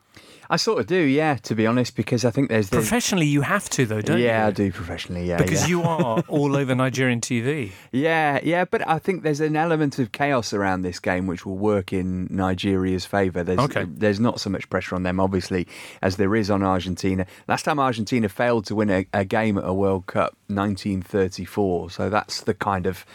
I 0.49 0.57
sort 0.57 0.79
of 0.79 0.87
do, 0.87 0.97
yeah. 0.97 1.35
To 1.35 1.55
be 1.55 1.67
honest, 1.67 1.95
because 1.95 2.25
I 2.25 2.31
think 2.31 2.49
there's 2.49 2.69
the, 2.69 2.77
professionally 2.77 3.25
you 3.25 3.41
have 3.41 3.69
to 3.71 3.85
though, 3.85 4.01
don't 4.01 4.17
yeah, 4.17 4.23
you? 4.23 4.29
Yeah, 4.29 4.47
I 4.47 4.51
do 4.51 4.71
professionally, 4.71 5.27
yeah. 5.27 5.37
Because 5.37 5.61
yeah. 5.61 5.67
you 5.67 5.83
are 5.83 6.23
all 6.27 6.55
over 6.55 6.75
Nigerian 6.75 7.21
TV. 7.21 7.71
Yeah, 7.91 8.39
yeah, 8.43 8.65
but 8.65 8.87
I 8.87 8.99
think 8.99 9.23
there's 9.23 9.39
an 9.39 9.55
element 9.55 9.99
of 9.99 10.11
chaos 10.11 10.53
around 10.53 10.81
this 10.81 10.99
game 10.99 11.27
which 11.27 11.45
will 11.45 11.57
work 11.57 11.93
in 11.93 12.27
Nigeria's 12.29 13.05
favour. 13.05 13.43
There's 13.43 13.59
okay. 13.59 13.85
there's 13.87 14.19
not 14.19 14.39
so 14.39 14.49
much 14.49 14.69
pressure 14.69 14.95
on 14.95 15.03
them, 15.03 15.19
obviously, 15.19 15.67
as 16.01 16.17
there 16.17 16.35
is 16.35 16.49
on 16.49 16.63
Argentina. 16.63 17.25
Last 17.47 17.63
time 17.63 17.79
Argentina 17.79 18.29
failed 18.29 18.65
to 18.65 18.75
win 18.75 18.89
a, 18.89 19.07
a 19.13 19.25
game 19.25 19.57
at 19.57 19.63
a 19.65 19.73
World 19.73 20.07
Cup, 20.07 20.35
1934. 20.47 21.91
So 21.91 22.09
that's 22.09 22.41
the 22.41 22.53
kind 22.53 22.85
of 22.85 23.05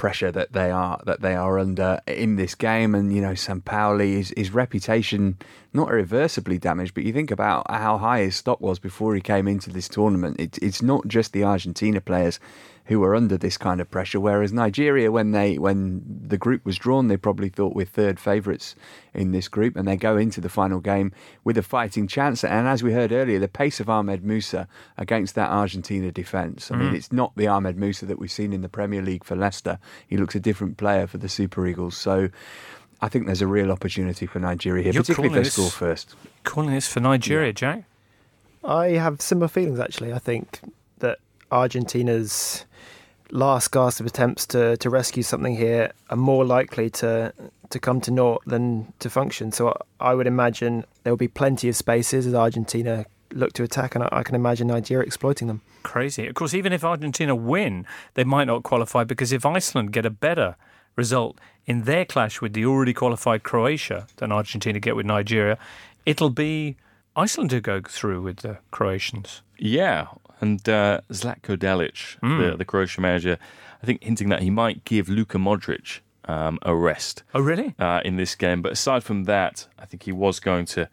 pressure 0.00 0.32
that 0.32 0.54
they 0.54 0.70
are 0.70 0.98
that 1.04 1.20
they 1.20 1.34
are 1.34 1.58
under 1.58 2.00
in 2.06 2.36
this 2.36 2.54
game. 2.54 2.94
And 2.94 3.14
you 3.14 3.20
know, 3.20 3.32
Sampaoli, 3.32 4.14
his, 4.14 4.32
his 4.34 4.50
reputation 4.50 5.36
not 5.74 5.90
irreversibly 5.90 6.56
damaged. 6.56 6.94
But 6.94 7.04
you 7.04 7.12
think 7.12 7.30
about 7.30 7.70
how 7.70 7.98
high 7.98 8.20
his 8.20 8.34
stock 8.34 8.62
was 8.62 8.78
before 8.78 9.14
he 9.14 9.20
came 9.20 9.46
into 9.46 9.68
this 9.68 9.90
tournament. 9.90 10.40
It, 10.40 10.58
it's 10.62 10.80
not 10.80 11.06
just 11.06 11.34
the 11.34 11.44
Argentina 11.44 12.00
players 12.00 12.40
who 12.90 13.04
are 13.04 13.14
under 13.14 13.38
this 13.38 13.56
kind 13.56 13.80
of 13.80 13.88
pressure. 13.88 14.18
Whereas 14.18 14.52
Nigeria, 14.52 15.12
when 15.12 15.30
they 15.30 15.58
when 15.58 16.02
the 16.26 16.36
group 16.36 16.64
was 16.64 16.76
drawn, 16.76 17.06
they 17.06 17.16
probably 17.16 17.48
thought 17.48 17.72
we're 17.72 17.86
third 17.86 18.18
favourites 18.18 18.74
in 19.14 19.30
this 19.30 19.46
group, 19.46 19.76
and 19.76 19.86
they 19.86 19.96
go 19.96 20.16
into 20.16 20.40
the 20.40 20.48
final 20.48 20.80
game 20.80 21.12
with 21.44 21.56
a 21.56 21.62
fighting 21.62 22.08
chance. 22.08 22.42
And 22.42 22.66
as 22.66 22.82
we 22.82 22.92
heard 22.92 23.12
earlier, 23.12 23.38
the 23.38 23.46
pace 23.46 23.78
of 23.78 23.88
Ahmed 23.88 24.24
Musa 24.24 24.66
against 24.98 25.36
that 25.36 25.50
Argentina 25.50 26.10
defence. 26.10 26.72
I 26.72 26.76
mean, 26.76 26.90
mm. 26.90 26.96
it's 26.96 27.12
not 27.12 27.32
the 27.36 27.46
Ahmed 27.46 27.78
Musa 27.78 28.06
that 28.06 28.18
we've 28.18 28.32
seen 28.32 28.52
in 28.52 28.60
the 28.60 28.68
Premier 28.68 29.02
League 29.02 29.22
for 29.22 29.36
Leicester. 29.36 29.78
He 30.08 30.16
looks 30.16 30.34
a 30.34 30.40
different 30.40 30.76
player 30.76 31.06
for 31.06 31.18
the 31.18 31.28
Super 31.28 31.66
Eagles. 31.66 31.96
So. 31.96 32.28
I 33.02 33.08
think 33.08 33.24
there's 33.24 33.40
a 33.40 33.46
real 33.46 33.72
opportunity 33.72 34.26
for 34.26 34.40
Nigeria 34.40 34.82
here, 34.82 34.92
You're 34.92 35.02
particularly 35.02 35.38
if 35.38 35.44
they 35.44 35.48
score 35.48 35.70
first. 35.70 36.14
Calling 36.44 36.74
this 36.74 36.86
for 36.86 37.00
Nigeria, 37.00 37.46
yeah. 37.46 37.52
Jack? 37.52 37.84
I 38.62 38.88
have 38.88 39.22
similar 39.22 39.48
feelings 39.48 39.80
actually. 39.80 40.12
I 40.12 40.18
think 40.18 40.60
that 40.98 41.16
Argentina's 41.50 42.66
last 43.30 43.70
gasp 43.72 44.00
of 44.00 44.06
attempts 44.06 44.46
to, 44.46 44.76
to 44.78 44.90
rescue 44.90 45.22
something 45.22 45.56
here 45.56 45.92
are 46.10 46.16
more 46.16 46.44
likely 46.44 46.90
to 46.90 47.32
to 47.70 47.78
come 47.78 48.00
to 48.00 48.10
naught 48.10 48.42
than 48.46 48.92
to 48.98 49.08
function. 49.08 49.52
So 49.52 49.76
I 50.00 50.14
would 50.14 50.26
imagine 50.26 50.84
there 51.04 51.12
will 51.12 51.16
be 51.16 51.28
plenty 51.28 51.68
of 51.68 51.76
spaces 51.76 52.26
as 52.26 52.34
Argentina 52.34 53.06
look 53.32 53.52
to 53.54 53.62
attack, 53.62 53.94
and 53.94 54.08
I 54.10 54.24
can 54.24 54.34
imagine 54.34 54.66
Nigeria 54.66 55.06
exploiting 55.06 55.46
them. 55.46 55.60
Crazy. 55.84 56.26
Of 56.26 56.34
course, 56.34 56.52
even 56.52 56.72
if 56.72 56.82
Argentina 56.82 57.34
win, 57.34 57.86
they 58.14 58.24
might 58.24 58.46
not 58.46 58.64
qualify 58.64 59.04
because 59.04 59.32
if 59.32 59.46
Iceland 59.46 59.92
get 59.92 60.04
a 60.04 60.10
better 60.10 60.56
result 60.96 61.38
in 61.64 61.84
their 61.84 62.04
clash 62.04 62.40
with 62.40 62.52
the 62.52 62.66
already 62.66 62.92
qualified 62.92 63.44
Croatia 63.44 64.08
than 64.16 64.32
Argentina 64.32 64.80
get 64.80 64.96
with 64.96 65.06
Nigeria, 65.06 65.56
it'll 66.04 66.30
be 66.30 66.76
Iceland 67.14 67.52
who 67.52 67.60
go 67.60 67.80
through 67.82 68.22
with 68.22 68.38
the 68.38 68.58
Croatians. 68.70 69.42
Yeah, 69.58 70.08
and 70.40 70.66
uh, 70.68 71.00
Zlatko 71.10 71.56
Dalic, 71.56 72.18
mm. 72.20 72.50
the, 72.50 72.56
the 72.56 72.64
Croatian 72.64 73.02
manager, 73.02 73.38
I 73.82 73.86
think 73.86 74.02
hinting 74.02 74.28
that 74.30 74.42
he 74.42 74.50
might 74.50 74.84
give 74.84 75.08
Luka 75.08 75.38
Modric 75.38 76.00
um, 76.24 76.58
a 76.62 76.74
rest. 76.74 77.22
Oh, 77.34 77.40
really? 77.40 77.74
Uh, 77.78 78.00
in 78.04 78.16
this 78.16 78.34
game. 78.34 78.62
But 78.62 78.72
aside 78.72 79.04
from 79.04 79.24
that, 79.24 79.66
I 79.78 79.84
think 79.84 80.04
he 80.04 80.12
was 80.12 80.40
going 80.40 80.66
to 80.66 80.88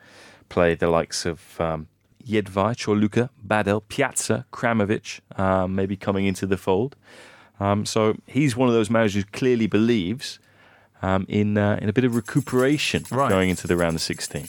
play 0.50 0.76
the 0.76 0.90
likes 0.90 1.26
of 1.26 1.60
um, 1.60 1.88
Jedvaj 2.26 2.88
or 2.88 2.96
Luka, 2.96 3.30
Badelj, 3.46 3.84
Pjaca, 3.90 4.46
Kramaric, 4.52 5.20
um, 5.40 5.76
maybe 5.76 5.96
coming 5.96 6.26
into 6.26 6.46
the 6.46 6.58
fold. 6.58 6.96
Um, 7.60 7.86
so 7.86 8.16
he's 8.26 8.56
one 8.56 8.68
of 8.68 8.76
those 8.76 8.90
managers 8.90 9.24
who 9.24 9.30
clearly 9.32 9.68
believes 9.68 10.40
um, 11.02 11.26
in 11.28 11.58
uh, 11.58 11.80
in 11.82 11.90
a 11.90 11.94
bit 11.94 12.04
of 12.04 12.16
recuperation 12.16 13.06
right. 13.12 13.30
going 13.30 13.50
into 13.50 13.68
the 13.68 13.76
round 13.76 13.96
of 13.96 14.02
16. 14.02 14.48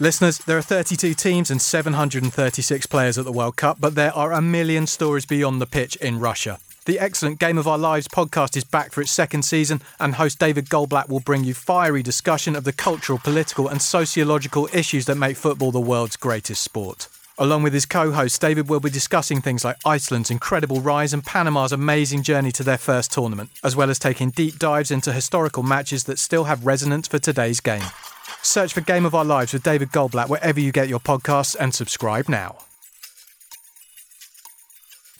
Listeners, 0.00 0.38
there 0.38 0.56
are 0.56 0.62
32 0.62 1.14
teams 1.14 1.50
and 1.50 1.60
736 1.60 2.86
players 2.86 3.18
at 3.18 3.24
the 3.24 3.32
World 3.32 3.56
Cup, 3.56 3.78
but 3.80 3.96
there 3.96 4.14
are 4.14 4.32
a 4.32 4.40
million 4.40 4.86
stories 4.86 5.26
beyond 5.26 5.60
the 5.60 5.66
pitch 5.66 5.96
in 5.96 6.20
Russia. 6.20 6.60
The 6.84 7.00
excellent 7.00 7.40
Game 7.40 7.58
of 7.58 7.66
Our 7.66 7.78
Lives 7.78 8.06
podcast 8.06 8.56
is 8.56 8.62
back 8.62 8.92
for 8.92 9.00
its 9.00 9.10
second 9.10 9.42
season, 9.42 9.82
and 9.98 10.14
host 10.14 10.38
David 10.38 10.68
Goldblatt 10.68 11.08
will 11.08 11.18
bring 11.18 11.42
you 11.42 11.52
fiery 11.52 12.04
discussion 12.04 12.54
of 12.54 12.62
the 12.62 12.72
cultural, 12.72 13.18
political, 13.18 13.66
and 13.66 13.82
sociological 13.82 14.68
issues 14.72 15.06
that 15.06 15.16
make 15.16 15.36
football 15.36 15.72
the 15.72 15.80
world's 15.80 16.16
greatest 16.16 16.62
sport. 16.62 17.08
Along 17.36 17.64
with 17.64 17.72
his 17.72 17.84
co 17.84 18.12
host, 18.12 18.40
David 18.40 18.68
will 18.68 18.78
be 18.78 18.90
discussing 18.90 19.40
things 19.40 19.64
like 19.64 19.78
Iceland's 19.84 20.30
incredible 20.30 20.80
rise 20.80 21.12
and 21.12 21.26
Panama's 21.26 21.72
amazing 21.72 22.22
journey 22.22 22.52
to 22.52 22.62
their 22.62 22.78
first 22.78 23.12
tournament, 23.12 23.50
as 23.64 23.74
well 23.74 23.90
as 23.90 23.98
taking 23.98 24.30
deep 24.30 24.60
dives 24.60 24.92
into 24.92 25.12
historical 25.12 25.64
matches 25.64 26.04
that 26.04 26.20
still 26.20 26.44
have 26.44 26.66
resonance 26.66 27.08
for 27.08 27.18
today's 27.18 27.58
game. 27.58 27.82
Search 28.42 28.72
for 28.72 28.80
Game 28.80 29.04
of 29.04 29.14
Our 29.14 29.24
Lives 29.24 29.52
with 29.52 29.62
David 29.62 29.90
Goldblatt 29.90 30.28
wherever 30.28 30.60
you 30.60 30.72
get 30.72 30.88
your 30.88 31.00
podcasts 31.00 31.56
and 31.58 31.74
subscribe 31.74 32.28
now. 32.28 32.56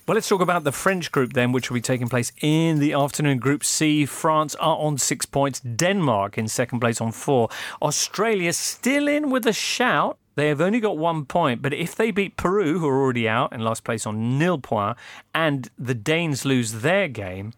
Well, 0.09 0.14
let's 0.14 0.26
talk 0.26 0.40
about 0.40 0.64
the 0.64 0.72
French 0.72 1.12
group 1.12 1.34
then, 1.34 1.52
which 1.52 1.68
will 1.68 1.74
be 1.74 1.82
taking 1.82 2.09
place 2.09 2.32
in 2.40 2.78
the 2.78 2.94
afternoon. 2.94 3.36
Group 3.36 3.62
C, 3.62 4.06
France 4.06 4.54
are 4.54 4.78
on 4.78 4.96
six 4.96 5.26
points, 5.26 5.61
Denmark 5.61 6.38
in 6.38 6.48
second 6.48 6.80
place 6.80 6.98
on 6.98 7.12
four, 7.12 7.50
Australia 7.82 8.54
still 8.54 9.06
in 9.06 9.28
with 9.28 9.46
a 9.46 9.52
shout. 9.52 10.16
They 10.34 10.48
have 10.48 10.62
only 10.62 10.80
got 10.80 10.96
one 10.96 11.26
point, 11.26 11.61
but 11.61 11.74
if 11.74 11.94
they 11.94 12.11
beat 12.11 12.38
Peru, 12.38 12.78
who 12.78 12.88
are 12.88 13.02
already 13.02 13.28
out 13.28 13.52
in 13.52 13.61
last 13.61 13.84
place 13.84 14.06
on 14.06 14.38
nil 14.38 14.56
point, 14.56 14.96
and 15.34 15.68
the 15.78 15.94
Danes 15.94 16.46
lose 16.46 16.80
their 16.80 17.09
game, 17.09 17.52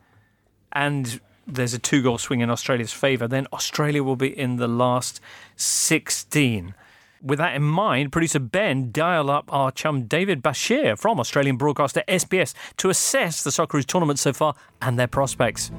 and 0.73 1.21
there's 1.55 1.75
a 1.75 1.79
two 1.79 2.03
goal 2.03 2.19
swing 2.19 2.41
in 2.41 2.51
Australia's 2.51 2.93
favour, 2.93 3.27
then 3.29 3.47
Australia 3.53 4.03
will 4.03 4.17
be 4.17 4.39
in 4.39 4.57
the 4.57 4.69
last 4.69 5.21
16. 5.57 6.75
With 7.23 7.39
that 7.39 7.55
in 7.55 7.63
mind, 7.63 8.13
producer 8.13 8.39
Ben 8.39 8.91
dial 8.93 9.29
up 9.29 9.53
our 9.53 9.71
chum 9.71 10.05
David 10.05 10.43
Basheer 10.43 10.99
from 10.99 11.21
Australian 11.21 11.57
broadcaster 11.57 12.03
SBS 12.09 12.55
to 12.79 12.89
assess 12.89 13.45
the 13.45 13.51
Socceroos 13.51 13.85
tournament 13.85 14.19
so 14.19 14.33
far 14.33 14.55
and 14.81 14.99
their 14.99 15.07
prospects. 15.07 15.71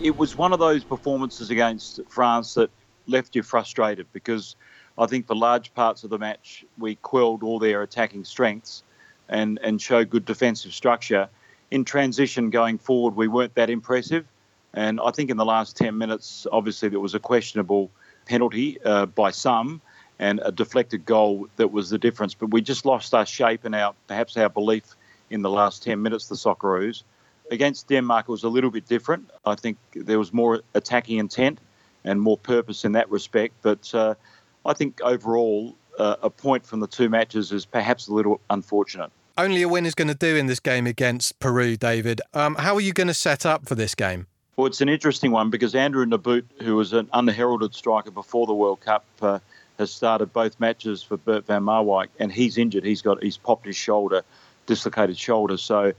It 0.00 0.16
was 0.16 0.36
one 0.36 0.52
of 0.52 0.60
those 0.60 0.84
performances 0.84 1.50
against 1.50 2.00
France 2.08 2.54
that 2.54 2.70
left 3.08 3.34
you 3.34 3.42
frustrated 3.42 4.06
because 4.12 4.54
I 4.96 5.06
think 5.06 5.26
for 5.26 5.34
large 5.34 5.74
parts 5.74 6.04
of 6.04 6.10
the 6.10 6.18
match 6.18 6.64
we 6.78 6.94
quelled 6.96 7.42
all 7.42 7.58
their 7.58 7.82
attacking 7.82 8.24
strengths 8.24 8.84
and, 9.28 9.58
and 9.62 9.80
showed 9.80 10.10
good 10.10 10.24
defensive 10.24 10.72
structure. 10.72 11.28
In 11.70 11.84
transition 11.84 12.50
going 12.50 12.78
forward, 12.78 13.14
we 13.14 13.28
weren't 13.28 13.54
that 13.54 13.70
impressive. 13.70 14.26
And 14.74 15.00
I 15.00 15.10
think 15.10 15.30
in 15.30 15.36
the 15.36 15.44
last 15.44 15.76
10 15.76 15.96
minutes, 15.96 16.46
obviously, 16.50 16.88
there 16.88 17.00
was 17.00 17.14
a 17.14 17.18
questionable 17.18 17.90
penalty 18.26 18.78
uh, 18.84 19.06
by 19.06 19.30
some 19.30 19.80
and 20.18 20.40
a 20.44 20.50
deflected 20.50 21.04
goal 21.04 21.48
that 21.56 21.70
was 21.72 21.90
the 21.90 21.98
difference. 21.98 22.34
But 22.34 22.50
we 22.50 22.60
just 22.60 22.84
lost 22.84 23.14
our 23.14 23.26
shape 23.26 23.64
and 23.64 23.74
our 23.74 23.94
perhaps 24.06 24.36
our 24.36 24.48
belief 24.48 24.84
in 25.30 25.42
the 25.42 25.50
last 25.50 25.82
10 25.82 26.00
minutes, 26.00 26.28
the 26.28 26.34
Socceroos. 26.34 27.02
Against 27.50 27.88
Denmark, 27.88 28.26
it 28.28 28.32
was 28.32 28.44
a 28.44 28.48
little 28.48 28.70
bit 28.70 28.86
different. 28.86 29.30
I 29.44 29.54
think 29.54 29.78
there 29.94 30.18
was 30.18 30.32
more 30.32 30.62
attacking 30.74 31.18
intent 31.18 31.58
and 32.04 32.20
more 32.20 32.36
purpose 32.36 32.84
in 32.84 32.92
that 32.92 33.10
respect. 33.10 33.54
But 33.62 33.94
uh, 33.94 34.14
I 34.66 34.74
think 34.74 35.00
overall, 35.02 35.74
uh, 35.98 36.16
a 36.22 36.30
point 36.30 36.64
from 36.64 36.80
the 36.80 36.86
two 36.86 37.08
matches 37.08 37.52
is 37.52 37.64
perhaps 37.64 38.08
a 38.08 38.14
little 38.14 38.40
unfortunate. 38.50 39.10
Only 39.38 39.62
a 39.62 39.68
win 39.68 39.86
is 39.86 39.94
going 39.94 40.08
to 40.08 40.16
do 40.16 40.34
in 40.34 40.48
this 40.48 40.58
game 40.58 40.84
against 40.84 41.38
Peru, 41.38 41.76
David. 41.76 42.20
Um, 42.34 42.56
how 42.56 42.74
are 42.74 42.80
you 42.80 42.92
going 42.92 43.06
to 43.06 43.14
set 43.14 43.46
up 43.46 43.68
for 43.68 43.76
this 43.76 43.94
game? 43.94 44.26
Well, 44.56 44.66
it's 44.66 44.80
an 44.80 44.88
interesting 44.88 45.30
one 45.30 45.48
because 45.48 45.76
Andrew 45.76 46.04
Nabbout, 46.04 46.44
who 46.60 46.74
was 46.74 46.92
an 46.92 47.08
unheralded 47.12 47.72
striker 47.72 48.10
before 48.10 48.48
the 48.48 48.52
World 48.52 48.80
Cup, 48.80 49.04
uh, 49.22 49.38
has 49.78 49.92
started 49.92 50.32
both 50.32 50.58
matches 50.58 51.04
for 51.04 51.16
Bert 51.18 51.46
van 51.46 51.62
Marwijk, 51.62 52.08
and 52.18 52.32
he's 52.32 52.58
injured. 52.58 52.84
He's 52.84 53.00
got 53.00 53.22
he's 53.22 53.36
popped 53.36 53.64
his 53.64 53.76
shoulder, 53.76 54.24
dislocated 54.66 55.16
shoulder. 55.16 55.56
So 55.56 55.92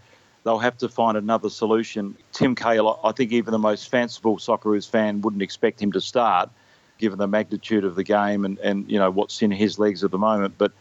they'll 0.44 0.60
have 0.60 0.78
to 0.80 0.90
find 0.90 1.16
another 1.16 1.50
solution. 1.50 2.18
Tim 2.34 2.56
Cahill, 2.56 3.00
I 3.06 3.14
think 3.14 3.32
even 3.32 3.54
the 3.54 3.58
most 3.58 3.88
fanciful 3.88 4.36
Socceroos 4.36 4.90
fan 4.90 5.22
wouldn't 5.22 5.42
expect 5.42 5.82
him 5.82 5.94
to 5.94 6.02
start, 6.02 6.50
given 6.98 7.18
the 7.18 7.28
magnitude 7.28 7.86
of 7.86 7.96
the 7.96 8.04
game 8.04 8.44
and, 8.44 8.60
and 8.60 8.92
you 8.92 9.00
know 9.00 9.10
what's 9.10 9.42
in 9.42 9.52
his 9.52 9.80
legs 9.80 10.04
at 10.04 10.12
the 10.12 10.18
moment. 10.18 10.56
But 10.58 10.74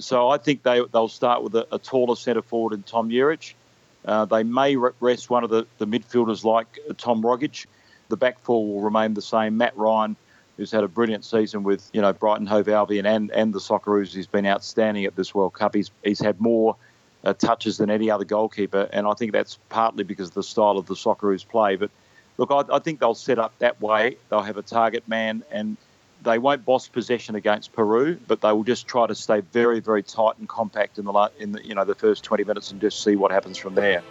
so 0.00 0.28
I 0.28 0.38
think 0.38 0.62
they 0.62 0.82
they'll 0.92 1.08
start 1.08 1.42
with 1.42 1.54
a, 1.54 1.66
a 1.72 1.78
taller 1.78 2.16
centre 2.16 2.42
forward 2.42 2.72
in 2.72 2.82
Tom 2.82 3.10
Juric. 3.10 3.54
Uh, 4.04 4.24
they 4.26 4.42
may 4.42 4.76
rest 4.76 5.30
one 5.30 5.44
of 5.44 5.50
the, 5.50 5.66
the 5.78 5.86
midfielders 5.86 6.44
like 6.44 6.78
Tom 6.98 7.22
Rogic. 7.22 7.66
The 8.08 8.16
back 8.16 8.38
four 8.40 8.66
will 8.66 8.82
remain 8.82 9.14
the 9.14 9.22
same. 9.22 9.56
Matt 9.56 9.76
Ryan, 9.76 10.14
who's 10.56 10.70
had 10.70 10.84
a 10.84 10.88
brilliant 10.88 11.24
season 11.24 11.62
with 11.62 11.88
you 11.92 12.02
know 12.02 12.12
Brighton 12.12 12.46
Hove 12.46 12.68
Albion 12.68 13.06
and, 13.06 13.30
and 13.30 13.52
the 13.54 13.60
Socceroos, 13.60 14.14
he's 14.14 14.26
been 14.26 14.46
outstanding 14.46 15.04
at 15.04 15.16
this 15.16 15.34
World 15.34 15.54
Cup. 15.54 15.74
He's, 15.74 15.90
he's 16.02 16.20
had 16.20 16.40
more 16.40 16.76
uh, 17.24 17.32
touches 17.32 17.78
than 17.78 17.90
any 17.90 18.10
other 18.10 18.24
goalkeeper, 18.24 18.88
and 18.92 19.06
I 19.06 19.14
think 19.14 19.32
that's 19.32 19.58
partly 19.70 20.04
because 20.04 20.28
of 20.28 20.34
the 20.34 20.42
style 20.42 20.76
of 20.76 20.86
the 20.86 20.94
Socceroos 20.94 21.48
play. 21.48 21.76
But 21.76 21.90
look, 22.36 22.50
I, 22.50 22.76
I 22.76 22.78
think 22.80 23.00
they'll 23.00 23.14
set 23.14 23.38
up 23.38 23.58
that 23.58 23.80
way. 23.80 24.18
They'll 24.28 24.42
have 24.42 24.58
a 24.58 24.62
target 24.62 25.08
man 25.08 25.42
and 25.50 25.78
they 26.24 26.38
won't 26.38 26.64
boss 26.64 26.88
possession 26.88 27.34
against 27.36 27.72
Peru, 27.72 28.18
but 28.26 28.40
they 28.40 28.50
will 28.52 28.64
just 28.64 28.86
try 28.86 29.06
to 29.06 29.14
stay 29.14 29.40
very, 29.52 29.80
very 29.80 30.02
tight 30.02 30.38
and 30.38 30.48
compact 30.48 30.98
in 30.98 31.04
the 31.04 31.30
in 31.38 31.52
the 31.52 31.64
you 31.64 31.74
know 31.74 31.84
the 31.84 31.94
first 31.94 32.24
20 32.24 32.44
minutes 32.44 32.70
and 32.72 32.80
just 32.80 33.02
see 33.02 33.14
what 33.16 33.30
happens 33.30 33.58
from 33.58 33.74
there. 33.74 34.02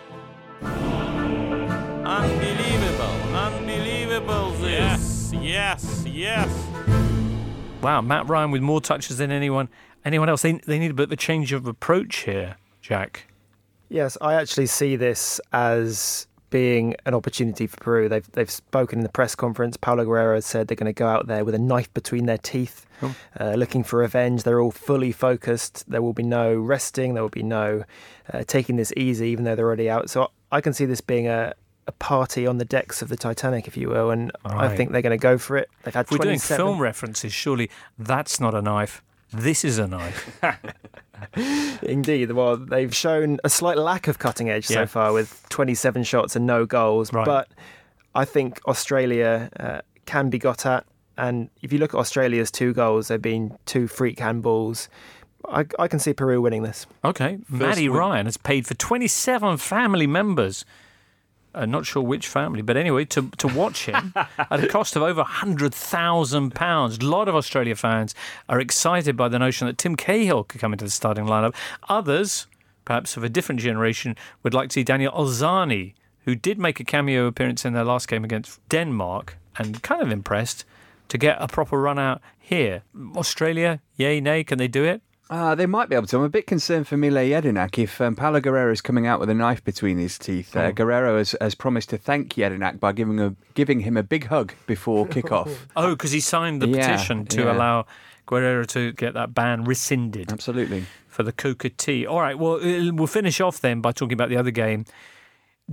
Unbelievable, 2.06 3.36
unbelievable 3.36 4.52
this. 4.52 5.34
Yes, 5.34 5.34
yes, 5.42 6.06
yes. 6.06 6.68
Wow, 7.82 8.02
Matt 8.02 8.30
Ryan 8.30 8.52
with 8.52 8.62
more 8.62 8.80
touches 8.80 9.18
than 9.18 9.32
anyone 9.32 9.68
anyone 10.06 10.30
else. 10.30 10.44
They 10.44 10.54
they 10.54 10.80
need 10.80 10.92
a 10.92 10.94
bit 10.94 11.06
of 11.06 11.12
a 11.12 11.18
change 11.18 11.52
of 11.52 11.68
approach 11.68 12.18
here, 12.24 12.58
Jack. 12.82 13.28
Yes, 13.90 14.18
I 14.22 14.36
actually 14.36 14.68
see 14.68 14.96
this 14.96 15.42
as 15.52 16.28
being 16.54 16.96
an 17.08 17.16
opportunity 17.16 17.66
for 17.66 17.78
Peru. 17.78 18.08
They've 18.08 18.32
they've 18.34 18.50
spoken 18.50 19.00
in 19.00 19.04
the 19.04 19.10
press 19.10 19.34
conference. 19.34 19.76
Paolo 19.76 20.06
Guerrero 20.06 20.40
said 20.40 20.68
they're 20.68 20.76
going 20.76 20.86
to 20.86 20.94
go 20.94 21.08
out 21.08 21.26
there 21.26 21.44
with 21.44 21.56
a 21.56 21.60
knife 21.60 21.92
between 21.96 22.28
their 22.28 22.38
teeth, 22.38 22.86
oh. 23.02 23.16
uh, 23.40 23.54
looking 23.56 23.84
for 23.84 23.98
revenge. 23.98 24.44
They're 24.44 24.62
all 24.62 24.70
fully 24.70 25.12
focused. 25.12 25.84
There 25.90 26.04
will 26.04 26.14
be 26.14 26.22
no 26.22 26.54
resting. 26.54 27.16
There 27.16 27.24
will 27.24 27.30
be 27.30 27.42
no 27.42 27.86
uh, 28.32 28.44
taking 28.46 28.76
this 28.76 28.94
easy, 28.96 29.30
even 29.30 29.46
though 29.46 29.56
they're 29.56 29.66
already 29.66 29.90
out. 29.90 30.12
So 30.12 30.30
I 30.52 30.62
can 30.62 30.74
see 30.74 30.86
this 30.86 31.02
being 31.02 31.28
a 31.28 31.56
a 31.88 31.92
party 31.92 32.46
on 32.46 32.60
the 32.60 32.66
decks 32.66 33.02
of 33.02 33.10
the 33.10 33.18
Titanic, 33.18 33.68
if 33.68 33.76
you 33.76 33.90
will, 33.90 34.12
and 34.12 34.32
right. 34.46 34.72
I 34.72 34.76
think 34.76 34.92
they're 34.92 35.02
going 35.02 35.18
to 35.18 35.22
go 35.22 35.40
for 35.40 35.58
it. 35.58 35.70
They've 35.82 35.94
had. 35.94 36.06
If 36.06 36.12
we're 36.12 36.20
doing 36.20 36.38
film 36.38 36.80
references. 36.80 37.34
Surely 37.34 37.72
that's 37.98 38.40
not 38.40 38.54
a 38.54 38.62
knife. 38.62 39.02
This 39.32 39.66
is 39.66 39.80
a 39.80 39.88
knife. 39.88 40.40
Indeed. 41.82 42.32
Well, 42.32 42.58
they've 42.58 42.96
shown 42.96 43.40
a 43.44 43.50
slight 43.50 43.78
lack 43.78 44.08
of 44.08 44.20
cutting 44.20 44.50
edge 44.50 44.70
yeah. 44.70 44.78
so 44.78 44.86
far 44.88 45.14
with 45.14 45.46
27 45.50 46.04
shots 46.04 46.36
and 46.36 46.46
no 46.46 46.66
goals. 46.66 47.12
Right. 47.14 47.26
But 47.26 47.50
I 48.16 48.26
think 48.26 48.60
Australia 48.68 49.50
uh, 49.60 49.82
can 50.06 50.30
be 50.30 50.38
got 50.38 50.66
at. 50.66 50.86
And 51.18 51.50
if 51.62 51.72
you 51.72 51.80
look 51.80 51.94
at 51.94 52.00
Australia's 52.00 52.50
two 52.50 52.74
goals, 52.74 53.08
they've 53.08 53.22
been 53.22 53.58
two 53.66 53.88
freak 53.88 54.18
handballs. 54.18 54.88
I, 55.48 55.66
I 55.78 55.88
can 55.88 56.00
see 56.00 56.14
Peru 56.14 56.42
winning 56.42 56.64
this. 56.64 56.86
Okay. 57.04 57.38
First 57.50 57.52
Maddie 57.52 57.90
win- 57.90 58.00
Ryan 58.00 58.26
has 58.26 58.38
paid 58.38 58.66
for 58.66 58.74
27 58.74 59.58
family 59.58 60.08
members 60.08 60.66
uh, 61.54 61.66
not 61.66 61.86
sure 61.86 62.02
which 62.02 62.28
family, 62.28 62.62
but 62.62 62.78
anyway, 62.78 63.06
to, 63.06 63.30
to 63.38 63.48
watch 63.48 63.86
him 63.86 64.14
at 64.38 64.64
a 64.64 64.68
cost 64.68 64.96
of 64.96 65.04
over 65.04 65.24
£100,000. 65.24 67.02
A 67.02 67.06
lot 67.06 67.28
of 67.28 67.36
Australia 67.36 67.76
fans 67.76 68.16
are 68.50 68.60
excited 68.60 69.16
by 69.16 69.28
the 69.28 69.40
notion 69.40 69.68
that 69.68 69.78
Tim 69.78 69.96
Cahill 69.96 70.44
could 70.44 70.62
come 70.62 70.74
into 70.74 70.86
the 70.86 70.92
starting 70.92 71.26
lineup. 71.26 71.56
Others, 71.90 72.48
perhaps 72.86 73.18
of 73.18 73.24
a 73.24 73.30
different 73.30 73.62
generation, 73.62 74.16
would 74.42 74.54
like 74.54 74.70
to 74.70 74.74
see 74.74 74.84
Daniel 74.84 75.14
Arzani, 75.14 75.94
who 76.26 76.36
did 76.36 76.58
make 76.58 76.80
a 76.80 76.84
cameo 76.84 77.26
appearance 77.28 77.66
in 77.66 77.74
their 77.74 77.84
last 77.84 78.08
game 78.08 78.24
against 78.24 78.60
Denmark 78.70 79.38
and 79.58 79.82
kind 79.84 80.02
of 80.02 80.12
impressed 80.12 80.66
to 81.10 81.18
get 81.18 81.38
a 81.40 81.48
proper 81.48 81.80
run 81.80 82.00
out 82.00 82.22
here. 82.40 82.84
Australia, 83.16 83.82
yay, 83.96 84.20
nay, 84.20 84.44
can 84.44 84.58
they 84.58 84.68
do 84.68 84.84
it? 84.84 85.02
Uh, 85.34 85.56
they 85.56 85.66
might 85.66 85.90
be 85.90 85.96
able 85.96 86.06
to. 86.06 86.16
I'm 86.16 86.22
a 86.22 86.30
bit 86.30 86.46
concerned 86.46 86.88
for 86.88 86.96
Mile 86.96 87.14
Jedinak 87.14 87.80
if 87.80 88.00
um, 88.00 88.16
Paolo 88.16 88.40
Guerrero 88.40 88.72
is 88.72 88.82
coming 88.82 89.08
out 89.08 89.20
with 89.20 89.32
a 89.32 89.34
knife 89.34 89.64
between 89.64 89.98
his 89.98 90.20
teeth. 90.20 90.56
Uh, 90.56 90.66
oh. 90.66 90.72
Guerrero 90.72 91.18
has, 91.18 91.36
has 91.42 91.56
promised 91.56 91.90
to 91.90 91.98
thank 91.98 92.36
Jedinak 92.36 92.80
by 92.80 92.92
giving 92.92 93.20
a, 93.20 93.36
giving 93.56 93.80
him 93.80 93.98
a 93.98 94.04
big 94.04 94.28
hug 94.28 94.54
before 94.68 95.08
kickoff. 95.08 95.52
oh, 95.76 95.96
because 95.96 96.12
he 96.12 96.20
signed 96.20 96.62
the 96.62 96.68
yeah, 96.68 96.86
petition 96.86 97.26
to 97.26 97.46
yeah. 97.46 97.52
allow 97.52 97.88
Guerrero 98.28 98.64
to 98.66 98.92
get 98.92 99.16
that 99.16 99.34
ban 99.34 99.64
rescinded. 99.64 100.32
Absolutely. 100.32 100.86
For 101.08 101.24
the 101.24 101.32
Coca 101.32 101.72
Tea. 101.72 102.06
All 102.06 102.22
right, 102.22 102.38
well, 102.38 102.58
uh, 102.58 102.94
we'll 102.94 103.08
finish 103.08 103.42
off 103.42 103.60
then 103.60 103.82
by 103.82 103.92
talking 103.92 104.14
about 104.14 104.30
the 104.30 104.38
other 104.38 104.52
game. 104.52 104.86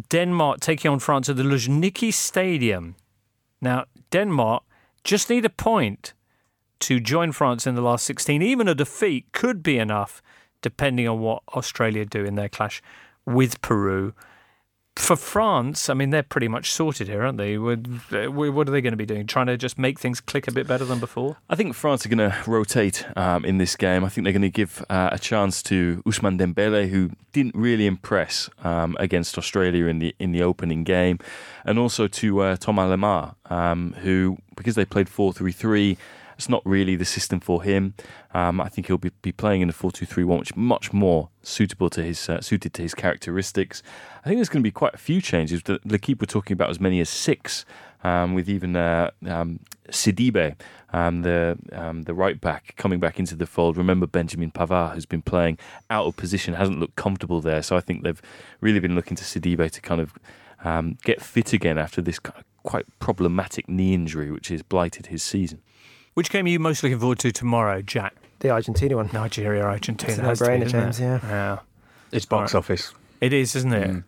Denmark 0.09 0.61
taking 0.61 0.91
on 0.91 1.01
France 1.01 1.29
at 1.29 1.37
the 1.37 1.43
Luzhniki 1.43 2.15
Stadium. 2.15 2.97
Now, 3.61 3.85
Denmark 4.11 4.63
just 5.05 5.29
need 5.29 5.45
a 5.45 5.51
point 5.51 6.15
to 6.81 7.01
join 7.01 7.33
France 7.33 7.67
in 7.67 7.75
the 7.75 7.83
last 7.83 8.05
16. 8.07 8.43
Even 8.43 8.69
a 8.69 8.75
defeat 8.75 9.27
could 9.33 9.63
be 9.63 9.79
enough, 9.79 10.23
depending 10.63 11.07
on 11.07 11.21
what 11.21 11.43
Australia 11.55 12.05
do 12.05 12.25
in 12.25 12.35
their 12.35 12.49
clash 12.49 12.83
with 13.25 13.61
Peru. 13.61 14.15
For 14.97 15.17
France, 15.17 15.89
I 15.89 15.95
mean, 15.95 16.11
they're 16.11 16.23
pretty 16.23 16.49
much 16.49 16.73
sorted 16.73 17.09
here, 17.09 17.23
aren't 17.23 17.39
they? 17.39 17.57
What 17.57 17.79
are 18.11 18.73
they 18.73 18.81
going 18.81 18.93
to 18.93 18.97
be 18.97 19.07
doing? 19.07 19.27
Trying 19.27 19.47
to 19.47 19.57
just 19.57 19.79
make 19.79 19.99
things 19.99 20.21
click 20.21 20.49
a 20.49 20.53
bit 20.53 20.67
better 20.67 20.85
than 20.85 20.99
before? 20.99 21.39
I 21.49 21.55
think 21.55 21.75
France 21.75 22.05
are 22.05 22.09
going 22.09 22.31
to 22.31 22.37
rotate 22.47 23.07
um, 23.17 23.45
in 23.45 23.59
this 23.59 23.77
game. 23.77 24.05
I 24.05 24.09
think 24.09 24.25
they're 24.25 24.33
going 24.33 24.43
to 24.43 24.51
give 24.51 24.85
uh, 24.91 25.11
a 25.13 25.19
chance 25.19 25.63
to 25.65 26.03
Ousmane 26.05 26.39
Dembele, 26.39 26.91
who 26.91 27.13
didn't 27.33 27.55
really 27.55 27.87
impress 27.87 28.51
um, 28.65 28.97
against 28.99 29.39
Australia 29.39 29.87
in 29.87 30.01
the 30.01 30.15
in 30.19 30.33
the 30.33 30.43
opening 30.43 30.85
game, 30.85 31.19
and 31.65 31.79
also 31.79 32.09
to 32.09 32.41
uh, 32.41 32.57
Thomas 32.57 32.91
Lemar, 32.91 33.37
um, 33.51 33.95
who 34.01 34.39
because 34.57 34.75
they 34.75 34.85
played 34.85 35.09
four 35.09 35.33
three 35.33 35.53
three 35.53 35.97
it's 36.41 36.49
not 36.49 36.63
really 36.65 36.97
the 36.97 37.05
system 37.05 37.39
for 37.39 37.63
him. 37.63 37.93
Um, 38.33 38.63
I 38.63 38.71
think 38.71 38.87
he'll 38.87 38.97
be, 38.97 39.11
be 39.21 39.31
playing 39.31 39.61
in 39.61 39.69
a 39.69 39.75
4 39.75 39.93
2 39.93 40.07
3 40.07 40.25
1, 40.25 40.39
which 40.39 40.51
is 40.53 40.57
much 40.57 40.91
more 40.91 41.29
suitable 41.43 41.91
to 41.91 42.03
his 42.03 42.31
uh, 42.31 42.41
suited 42.41 42.73
to 42.75 42.83
his 42.83 42.95
characteristics. 42.95 43.83
I 44.25 44.29
think 44.29 44.39
there's 44.39 44.49
going 44.49 44.63
to 44.63 44.67
be 44.67 44.71
quite 44.71 44.95
a 44.95 44.99
few 44.99 45.21
changes. 45.21 45.63
The, 45.63 45.79
L'Equipe 45.85 46.19
were 46.19 46.27
talking 46.27 46.55
about 46.55 46.71
as 46.71 46.81
many 46.81 46.99
as 46.99 47.11
six, 47.11 47.67
um, 48.03 48.33
with 48.33 48.49
even 48.49 48.75
uh, 48.75 49.11
um, 49.27 49.61
Sidibe, 49.91 50.57
um, 50.95 51.21
the 51.21 51.59
um, 51.73 52.03
the 52.05 52.15
right 52.15 52.41
back, 52.41 52.75
coming 52.79 53.01
back 53.01 53.19
into 53.19 53.37
the 53.37 53.47
fold. 53.47 53.77
Remember 53.77 54.07
Benjamin 54.07 54.51
Pavard, 54.51 54.95
who's 54.95 55.05
been 55.05 55.21
playing 55.21 55.59
out 55.91 56.07
of 56.07 56.17
position, 56.17 56.55
hasn't 56.55 56.81
looked 56.81 56.97
comfortable 56.97 57.43
there. 57.43 57.63
So 57.63 57.77
I 57.77 57.81
think 57.81 58.03
they've 58.03 58.23
really 58.63 58.81
been 58.81 58.95
looking 58.95 59.17
to 59.19 59.25
Sidibe 59.25 59.71
to 59.71 59.81
kind 59.83 60.01
of 60.01 60.15
um, 60.65 60.97
get 61.05 61.21
fit 61.21 61.53
again 61.53 61.77
after 61.77 62.01
this 62.01 62.19
quite 62.63 62.87
problematic 62.99 63.69
knee 63.69 63.93
injury, 63.93 64.31
which 64.31 64.49
has 64.49 64.63
blighted 64.63 65.09
his 65.09 65.23
season. 65.23 65.61
Which 66.15 66.31
game 66.31 66.47
are 66.47 66.49
you 66.49 66.59
most 66.59 66.83
looking 66.83 66.99
forward 66.99 67.19
to 67.21 67.33
tomorrow, 67.33 67.83
Jack? 67.83 68.15
The 68.41 68.51
Argentina 68.51 68.97
one. 68.97 69.11
Nigeria, 69.13 69.63
Argentina. 69.63 70.31
It's 70.31 70.41
a 70.41 70.45
no-brainer, 70.45 70.69
James, 70.69 70.99
yeah. 70.99 71.21
yeah. 71.23 71.59
It's 72.11 72.27
box 72.27 72.55
right. 72.55 72.59
office. 72.59 72.93
It 73.21 73.33
is, 73.33 73.55
isn't 73.55 73.73
it? 73.73 73.91
Mm. 73.91 74.05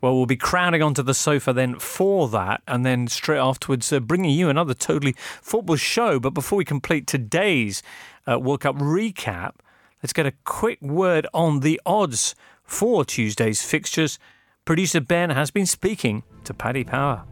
Well, 0.00 0.14
we'll 0.14 0.26
be 0.26 0.36
crowding 0.36 0.82
onto 0.82 1.02
the 1.02 1.14
sofa 1.14 1.52
then 1.52 1.78
for 1.78 2.28
that, 2.28 2.62
and 2.68 2.84
then 2.84 3.08
straight 3.08 3.38
afterwards, 3.38 3.92
uh, 3.92 3.98
bringing 3.98 4.30
you 4.30 4.48
another 4.48 4.74
totally 4.74 5.16
football 5.40 5.76
show. 5.76 6.20
But 6.20 6.30
before 6.30 6.58
we 6.58 6.64
complete 6.64 7.06
today's 7.06 7.82
uh, 8.30 8.38
World 8.38 8.60
Cup 8.60 8.76
recap, 8.76 9.54
let's 10.02 10.12
get 10.12 10.26
a 10.26 10.32
quick 10.44 10.80
word 10.82 11.26
on 11.32 11.60
the 11.60 11.80
odds 11.86 12.34
for 12.62 13.04
Tuesday's 13.04 13.62
fixtures. 13.62 14.18
Producer 14.64 15.00
Ben 15.00 15.30
has 15.30 15.50
been 15.50 15.66
speaking 15.66 16.24
to 16.44 16.52
Paddy 16.52 16.84
Power. 16.84 17.24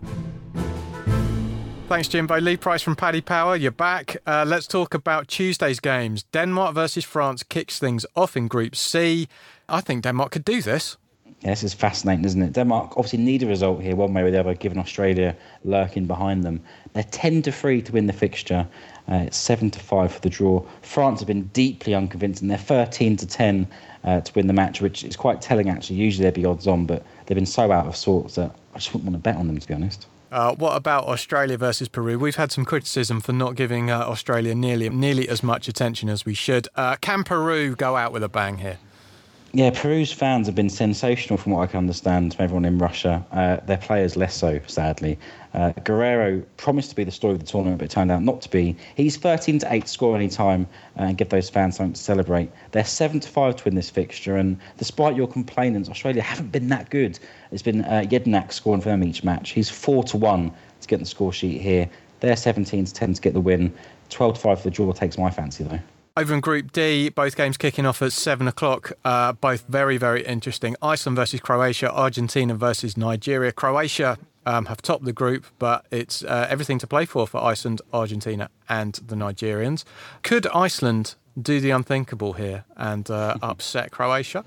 Thanks, 1.87 2.09
Jimbo. 2.09 2.41
Lee 2.41 2.57
Price 2.57 2.81
from 2.81 2.97
Paddy 2.97 3.21
Power. 3.21 3.57
You're 3.57 3.71
back. 3.71 4.17
Uh, 4.27 4.43
let's 4.49 4.67
talk 4.67 4.95
about 4.95 5.29
Tuesday's 5.29 5.81
games. 5.81 6.23
Denmark 6.33 6.75
versus 6.75 7.05
France 7.05 7.43
kicks 7.43 7.79
things 7.79 8.07
off 8.17 8.39
in 8.39 8.49
Group 8.49 8.75
C. 8.75 9.29
I 9.69 9.83
think 9.83 10.03
Denmark 10.03 10.31
could 10.33 10.47
do 10.47 10.63
this. 10.63 10.97
Yeah, 11.43 11.51
this 11.51 11.63
is 11.63 11.75
fascinating, 11.75 12.25
isn't 12.25 12.41
it? 12.41 12.55
Denmark 12.55 12.97
obviously 12.97 13.19
need 13.19 13.43
a 13.43 13.47
result 13.47 13.83
here, 13.83 13.95
one 13.95 14.15
way 14.15 14.23
or 14.23 14.31
the 14.31 14.41
other, 14.41 14.55
given 14.55 14.79
Australia 14.79 15.37
lurking 15.63 16.07
behind 16.07 16.43
them. 16.43 16.63
They're 16.95 17.03
10 17.03 17.43
to 17.43 17.53
3 17.53 17.83
to 17.83 17.93
win 17.93 18.07
the 18.07 18.15
fixture. 18.15 18.67
Uh, 19.07 19.17
it's 19.27 19.37
7 19.37 19.71
to 19.73 19.79
5 19.79 20.11
for 20.11 20.21
the 20.21 20.31
draw. 20.31 20.65
France 20.81 21.21
have 21.21 21.29
been 21.29 21.49
deeply 21.49 21.95
unconvincing. 21.95 22.49
They're 22.49 22.57
13 22.57 23.19
to 23.19 23.27
10 23.27 23.69
uh, 24.05 24.23
to 24.23 24.33
win 24.35 24.47
the 24.47 24.55
match, 24.55 24.81
which 24.81 25.05
is 25.05 25.17
quite 25.17 25.43
telling, 25.43 25.69
actually. 25.69 25.97
Usually 25.97 26.25
they'd 26.25 26.35
be 26.35 26.47
odds 26.47 26.67
on, 26.67 26.87
but 26.87 27.05
they've 27.27 27.37
been 27.37 27.45
so 27.45 27.71
out 27.71 27.87
of 27.87 27.95
sorts 27.95 28.37
that 28.37 28.57
I 28.75 28.79
just 28.79 28.95
wouldn't 28.95 29.13
want 29.13 29.23
to 29.23 29.31
bet 29.31 29.37
on 29.37 29.49
them, 29.49 29.59
to 29.59 29.69
be 29.69 29.75
honest. 29.75 30.07
Uh, 30.35 30.53
what 30.57 30.77
about 30.77 31.05
Australia 31.05 31.57
versus 31.57 31.87
Peru? 31.87 32.19
We've 32.19 32.35
had 32.35 32.51
some 32.51 32.65
criticism 32.65 33.21
for 33.21 33.33
not 33.33 33.55
giving 33.55 33.89
uh, 33.89 34.01
Australia 34.01 34.53
nearly 34.53 34.89
nearly 34.89 35.29
as 35.29 35.45
much 35.45 35.69
attention 35.69 36.09
as 36.09 36.27
we 36.27 36.35
should. 36.35 36.67
Uh, 36.75 36.97
can 36.97 37.23
Peru 37.23 37.77
go 37.77 37.95
out 37.95 38.13
with 38.13 38.25
a 38.25 38.29
bang 38.29 38.59
here? 38.59 38.79
Yeah, 39.57 39.71
Peru's 39.71 40.13
fans 40.13 40.49
have 40.49 40.57
been 40.57 40.69
sensational 40.69 41.37
from 41.37 41.53
what 41.53 41.61
I 41.61 41.67
can 41.69 41.79
understand 41.79 42.35
from 42.35 42.43
everyone 42.43 42.65
in 42.65 42.77
Russia. 42.77 43.25
Uh, 43.31 43.59
their 43.67 43.77
players 43.77 44.17
less 44.17 44.35
so, 44.35 44.59
sadly. 44.67 45.17
Uh, 45.55 45.71
Guerrero 45.85 46.43
promised 46.57 46.91
to 46.91 46.97
be 46.97 47.05
the 47.05 47.13
story 47.13 47.35
of 47.35 47.39
the 47.39 47.47
tournament, 47.47 47.79
but 47.79 47.89
turned 47.89 48.11
out 48.11 48.25
not 48.25 48.43
to 48.43 48.51
be. 48.51 48.75
He's 48.97 49.17
13 49.17 49.61
to 49.61 49.73
8 49.73 49.83
to 49.83 49.89
score 49.89 50.17
any 50.17 50.27
time 50.27 50.67
uh, 50.99 51.05
and 51.05 51.17
give 51.17 51.29
those 51.29 51.49
fans 51.51 51.77
something 51.77 51.93
to 51.93 52.01
celebrate. 52.01 52.51
They're 52.73 52.85
7 52.85 53.21
to 53.21 53.29
5 53.29 53.55
to 53.55 53.65
win 53.65 53.77
this 53.77 53.91
fixture, 53.91 54.37
and 54.37 54.59
despite 54.77 55.15
your 55.15 55.29
complainants, 55.29 55.89
Australia 55.89 56.23
haven't 56.23 56.51
been 56.51 56.67
that 56.71 56.91
good. 56.91 57.21
It's 57.53 57.63
been 57.63 57.85
uh, 57.85 58.03
Jedinak 58.09 58.53
scoring 58.53 58.81
for 58.81 58.89
them 58.89 59.05
each 59.05 59.23
match. 59.23 59.51
He's 59.51 59.71
4 59.71 60.03
to 60.03 60.17
1 60.17 60.51
to 60.81 60.89
get 60.89 60.99
the 60.99 61.07
score 61.07 61.33
sheet 61.33 61.63
here. 61.63 61.89
They're 62.19 62.35
17 62.35 62.87
to 62.87 62.93
10 62.93 63.15
to 63.15 63.21
get 63.21 63.35
the 63.35 63.41
win. 63.41 63.73
12 64.09 64.35
to 64.35 64.41
5 64.41 64.59
for 64.59 64.65
the 64.65 64.71
draw 64.73 64.91
takes 64.91 65.17
my 65.17 65.31
fancy, 65.31 65.63
though. 65.63 65.79
Over 66.17 66.33
in 66.33 66.41
Group 66.41 66.71
D, 66.71 67.09
both 67.09 67.35
games 67.35 67.57
kicking 67.57 67.85
off 67.85 68.01
at 68.01 68.13
seven 68.13 68.47
o'clock. 68.47 68.93
Uh, 69.05 69.33
both 69.33 69.67
very, 69.67 69.97
very 69.97 70.23
interesting. 70.23 70.77
Iceland 70.81 71.17
versus 71.17 71.41
Croatia, 71.41 71.93
Argentina 71.93 72.55
versus 72.55 72.97
Nigeria. 72.97 73.51
Croatia 73.51 74.17
um, 74.47 74.67
have 74.67 74.81
topped 74.81 75.05
the 75.05 75.13
group, 75.13 75.45
but 75.59 75.87
it's 75.91 76.23
uh, 76.23 76.47
everything 76.49 76.79
to 76.79 76.87
play 76.87 77.05
for 77.05 77.27
for 77.27 77.43
Iceland, 77.43 77.83
Argentina, 77.93 78.49
and 78.69 78.95
the 79.05 79.17
Nigerians. 79.17 79.83
Could 80.23 80.47
Iceland 80.55 81.17
do 81.43 81.59
the 81.59 81.71
unthinkable 81.71 82.35
here 82.35 82.65
and 82.77 83.11
uh, 83.11 83.37
upset 83.43 83.91
Croatia? 83.91 84.45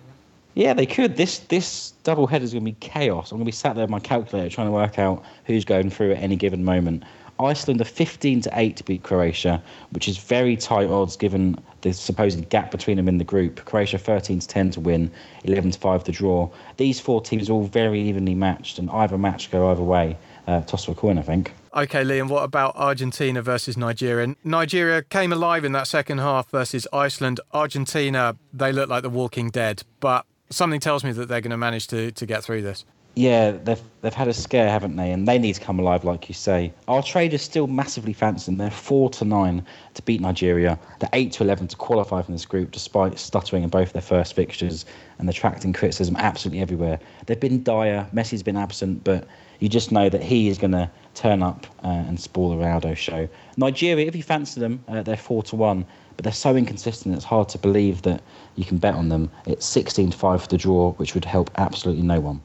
Yeah, 0.53 0.73
they 0.73 0.85
could. 0.85 1.17
This 1.17 1.39
this 1.39 1.91
double 2.05 2.27
header 2.27 2.45
is 2.45 2.53
going 2.53 2.63
to 2.63 2.71
be 2.71 2.77
chaos. 2.79 3.33
I'm 3.33 3.39
going 3.39 3.45
to 3.45 3.49
be 3.49 3.51
sat 3.51 3.75
there 3.75 3.83
with 3.83 3.91
my 3.91 3.99
calculator 3.99 4.49
trying 4.49 4.67
to 4.67 4.71
work 4.71 4.99
out 4.99 5.21
who's 5.43 5.65
going 5.65 5.89
through 5.89 6.13
at 6.13 6.23
any 6.23 6.37
given 6.37 6.63
moment. 6.63 7.03
Iceland 7.39 7.81
are 7.81 7.85
15 7.85 8.41
to 8.41 8.51
8 8.53 8.77
to 8.77 8.83
beat 8.83 9.03
Croatia, 9.03 9.61
which 9.91 10.07
is 10.07 10.17
very 10.17 10.55
tight 10.57 10.89
odds 10.89 11.15
given 11.15 11.57
the 11.81 11.93
supposed 11.93 12.49
gap 12.49 12.71
between 12.71 12.97
them 12.97 13.07
in 13.07 13.17
the 13.17 13.23
group. 13.23 13.63
Croatia 13.65 13.97
13 13.97 14.39
to 14.39 14.47
10 14.47 14.71
to 14.71 14.79
win, 14.79 15.11
11 15.43 15.71
to 15.71 15.79
5 15.79 16.03
to 16.05 16.11
draw. 16.11 16.49
These 16.77 16.99
four 16.99 17.21
teams 17.21 17.49
are 17.49 17.53
all 17.53 17.65
very 17.65 18.01
evenly 18.01 18.35
matched, 18.35 18.79
and 18.79 18.89
either 18.89 19.17
match 19.17 19.51
go 19.51 19.69
either 19.71 19.83
way. 19.83 20.17
Uh, 20.47 20.61
toss 20.61 20.87
of 20.87 20.97
a 20.97 20.99
coin, 20.99 21.17
I 21.17 21.23
think. 21.23 21.53
Okay, 21.75 22.03
Liam, 22.03 22.29
what 22.29 22.43
about 22.43 22.75
Argentina 22.77 23.41
versus 23.41 23.75
Nigeria? 23.75 24.33
Nigeria 24.45 25.03
came 25.03 25.33
alive 25.33 25.65
in 25.65 25.73
that 25.73 25.87
second 25.87 26.19
half 26.19 26.49
versus 26.49 26.87
Iceland. 26.93 27.41
Argentina, 27.53 28.37
they 28.53 28.71
look 28.71 28.89
like 28.89 29.03
the 29.03 29.09
walking 29.09 29.49
dead, 29.49 29.83
but 29.99 30.25
something 30.49 30.79
tells 30.79 31.03
me 31.03 31.11
that 31.11 31.27
they're 31.27 31.41
going 31.41 31.51
to 31.51 31.57
manage 31.57 31.87
to, 31.87 32.11
to 32.11 32.25
get 32.25 32.43
through 32.43 32.61
this. 32.61 32.85
Yeah, 33.17 33.49
they've 33.49 33.81
they've 34.01 34.13
had 34.13 34.27
a 34.27 34.33
scare, 34.33 34.69
haven't 34.69 34.95
they? 34.95 35.11
And 35.11 35.27
they 35.27 35.39
need 35.39 35.55
to 35.55 35.61
come 35.61 35.79
alive, 35.79 36.03
like 36.03 36.29
you 36.29 36.35
say. 36.35 36.71
Our 36.87 37.01
traders 37.01 37.41
still 37.41 37.65
massively 37.65 38.13
fancy 38.13 38.45
them. 38.45 38.59
They're 38.59 38.69
four 38.69 39.09
to 39.09 39.25
nine 39.25 39.65
to 39.95 40.03
beat 40.03 40.21
Nigeria. 40.21 40.77
They're 40.99 41.09
eight 41.13 41.31
to 41.31 41.43
eleven 41.43 41.67
to 41.69 41.75
qualify 41.75 42.21
from 42.21 42.35
this 42.35 42.45
group, 42.45 42.69
despite 42.71 43.17
stuttering 43.17 43.63
in 43.63 43.69
both 43.69 43.93
their 43.93 44.03
first 44.03 44.35
fixtures 44.35 44.85
and 45.17 45.27
attracting 45.27 45.73
criticism 45.73 46.15
absolutely 46.17 46.61
everywhere. 46.61 46.99
They've 47.25 47.39
been 47.39 47.63
dire. 47.63 48.07
Messi's 48.13 48.43
been 48.43 48.55
absent, 48.55 49.03
but 49.03 49.27
you 49.59 49.67
just 49.67 49.91
know 49.91 50.09
that 50.09 50.21
he 50.21 50.47
is 50.47 50.59
going 50.59 50.73
to 50.73 50.87
turn 51.15 51.41
up 51.41 51.65
uh, 51.83 51.87
and 51.87 52.19
spoil 52.19 52.55
the 52.55 52.63
Ronaldo 52.63 52.95
show. 52.95 53.27
Nigeria, 53.57 54.05
if 54.05 54.15
you 54.15 54.21
fancy 54.21 54.59
them, 54.59 54.83
uh, 54.87 55.01
they're 55.01 55.17
four 55.17 55.41
to 55.41 55.55
one, 55.55 55.87
but 56.15 56.23
they're 56.23 56.31
so 56.31 56.55
inconsistent. 56.55 57.15
It's 57.15 57.25
hard 57.25 57.49
to 57.49 57.57
believe 57.57 58.03
that 58.03 58.21
you 58.55 58.63
can 58.63 58.77
bet 58.77 58.93
on 58.93 59.09
them. 59.09 59.31
It's 59.47 59.65
sixteen 59.65 60.11
to 60.11 60.17
five 60.17 60.43
for 60.43 60.49
the 60.49 60.57
draw, 60.59 60.91
which 60.93 61.15
would 61.15 61.25
help 61.25 61.49
absolutely 61.57 62.03
no 62.03 62.19
one. 62.19 62.41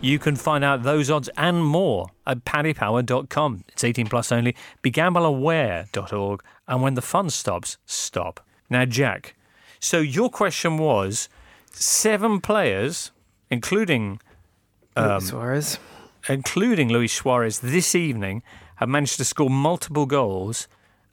You 0.00 0.18
can 0.20 0.36
find 0.36 0.64
out 0.64 0.84
those 0.84 1.10
odds 1.10 1.28
and 1.36 1.64
more 1.64 2.10
at 2.26 2.44
paddypower.com. 2.44 3.64
It's 3.68 3.82
18 3.82 4.06
plus 4.06 4.30
only. 4.30 4.54
BeGambleAware.org. 4.82 6.42
And 6.68 6.82
when 6.82 6.94
the 6.94 7.02
fun 7.02 7.30
stops, 7.30 7.78
stop. 7.84 8.40
Now, 8.70 8.84
Jack, 8.84 9.34
so 9.80 9.98
your 9.98 10.30
question 10.30 10.78
was 10.78 11.28
seven 11.72 12.40
players, 12.40 13.10
including 13.50 14.20
um, 14.94 15.20
Suarez, 15.20 15.78
including 16.28 16.90
Luis 16.90 17.12
Suarez, 17.12 17.60
this 17.60 17.94
evening 17.94 18.42
have 18.76 18.88
managed 18.88 19.16
to 19.16 19.24
score 19.24 19.50
multiple 19.50 20.06
goals 20.06 20.68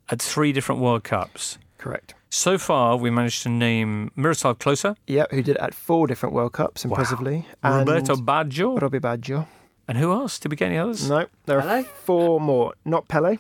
at 0.10 0.22
three 0.22 0.52
different 0.52 0.82
World 0.82 1.04
Cups. 1.04 1.58
Correct. 1.78 2.14
So 2.36 2.58
far, 2.58 2.98
we 2.98 3.10
managed 3.10 3.44
to 3.44 3.50
name 3.50 4.12
Miroslav 4.18 4.60
Klose. 4.60 4.98
Yeah, 5.08 5.26
who 5.32 5.42
did 5.42 5.56
it 5.56 5.62
at 5.62 5.74
four 5.74 6.06
different 6.06 6.36
World 6.36 6.52
Cups, 6.52 6.84
impressively. 6.84 7.48
Wow. 7.64 7.80
Roberto 7.80 8.16
Baggio. 8.16 8.80
Robbie 8.80 9.00
Baggio. 9.00 9.48
And 9.88 9.98
who 9.98 10.12
else? 10.12 10.38
Did 10.38 10.52
we 10.52 10.58
get 10.58 10.66
any 10.66 10.78
others? 10.78 11.10
No, 11.10 11.28
there 11.46 11.62
Pele? 11.62 11.80
are 11.80 11.84
four 11.86 12.42
more. 12.42 12.74
Not 12.84 13.08
Pele. 13.08 13.38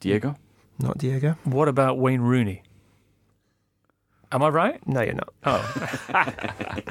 Diego. 0.00 0.34
Not 0.80 0.98
Diego. 0.98 1.36
What 1.44 1.68
about 1.68 1.98
Wayne 1.98 2.20
Rooney? 2.20 2.64
Am 4.32 4.42
I 4.42 4.48
right? 4.48 4.88
No, 4.88 5.02
you're 5.02 5.14
not. 5.14 5.32
Oh. 5.44 6.82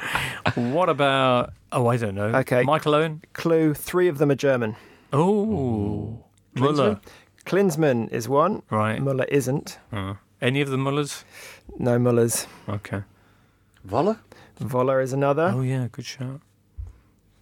what 0.56 0.88
about? 0.88 1.52
Oh, 1.74 1.88
I 1.88 1.98
don't 1.98 2.16
know. 2.16 2.28
Okay. 2.28 2.64
Michael 2.64 2.96
Owen. 2.96 3.24
Clue: 3.34 3.74
Three 3.74 4.08
of 4.08 4.20
them 4.20 4.32
are 4.32 4.36
German. 4.36 4.78
Oh. 5.12 6.24
Muller. 6.56 7.02
Klinsmann 7.46 8.10
is 8.10 8.30
one. 8.30 8.64
Right. 8.70 9.02
Muller 9.02 9.26
isn't. 9.26 9.80
Uh. 9.92 10.14
Any 10.42 10.62
of 10.62 10.70
the 10.70 10.78
Mullers? 10.78 11.24
No 11.78 12.00
Mullers. 12.00 12.48
Okay. 12.68 13.04
Voller? 13.88 14.18
Voller 14.60 15.02
is 15.02 15.14
another. 15.14 15.52
Oh, 15.54 15.62
yeah, 15.62 15.88
good 15.92 16.06
shout. 16.06 16.42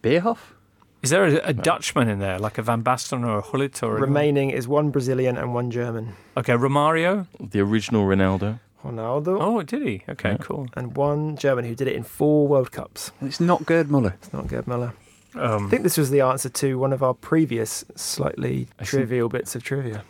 Bierhoff? 0.04 0.54
Is 1.02 1.12
there 1.12 1.24
a, 1.24 1.50
a 1.50 1.54
no. 1.54 1.64
Dutchman 1.64 2.10
in 2.10 2.20
there, 2.20 2.40
like 2.40 2.58
a 2.58 2.62
Van 2.62 2.84
Basten 2.84 3.26
or 3.26 3.40
a 3.40 3.42
Gullit? 3.42 3.82
Or 3.82 3.96
Remaining 3.96 4.50
is 4.50 4.68
one 4.68 4.90
Brazilian 4.90 5.38
and 5.38 5.54
one 5.54 5.72
German. 5.72 6.16
Okay, 6.36 6.54
Romario? 6.54 7.28
The 7.40 7.62
original 7.62 8.06
Ronaldo. 8.06 8.60
Ronaldo. 8.84 9.38
Oh, 9.40 9.62
did 9.64 9.82
he? 9.82 10.04
Okay, 10.10 10.32
yeah. 10.32 10.38
cool. 10.38 10.68
And 10.74 10.96
one 10.96 11.38
German 11.38 11.66
who 11.66 11.76
did 11.76 11.88
it 11.88 11.96
in 11.96 12.04
four 12.04 12.48
World 12.48 12.72
Cups. 12.72 13.12
It's 13.22 13.40
not 13.40 13.66
Gerd 13.66 13.90
Muller. 13.90 14.16
It's 14.22 14.34
not 14.34 14.48
Gerd 14.48 14.68
Muller. 14.68 14.94
Um, 15.36 15.68
I 15.68 15.70
think 15.70 15.84
this 15.84 15.98
was 15.98 16.10
the 16.10 16.22
answer 16.22 16.50
to 16.50 16.78
one 16.80 16.92
of 16.92 17.04
our 17.04 17.14
previous 17.14 17.86
slightly 17.96 18.68
I 18.80 18.84
trivial 18.84 19.30
see. 19.30 19.38
bits 19.38 19.56
of 19.56 19.64
trivia. 19.64 20.04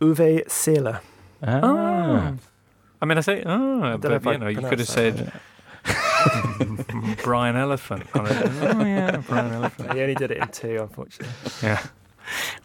Uwe 0.00 0.44
Seeler. 0.46 1.00
Ah. 1.42 2.34
I 3.00 3.04
mean, 3.04 3.18
I 3.18 3.20
say, 3.20 3.42
oh, 3.44 3.98
but 3.98 4.24
you 4.24 4.38
know, 4.38 4.48
you 4.48 4.60
could 4.60 4.78
have 4.78 4.88
said 4.88 5.32
Brian 7.24 7.56
Elephant. 7.56 8.06
oh, 8.14 8.24
yeah, 8.84 9.22
Brian 9.26 9.52
Elephant. 9.52 9.92
He 9.92 10.00
only 10.00 10.14
did 10.14 10.30
it 10.30 10.38
in 10.38 10.48
two, 10.48 10.78
unfortunately. 10.80 11.34
Yeah. 11.62 11.84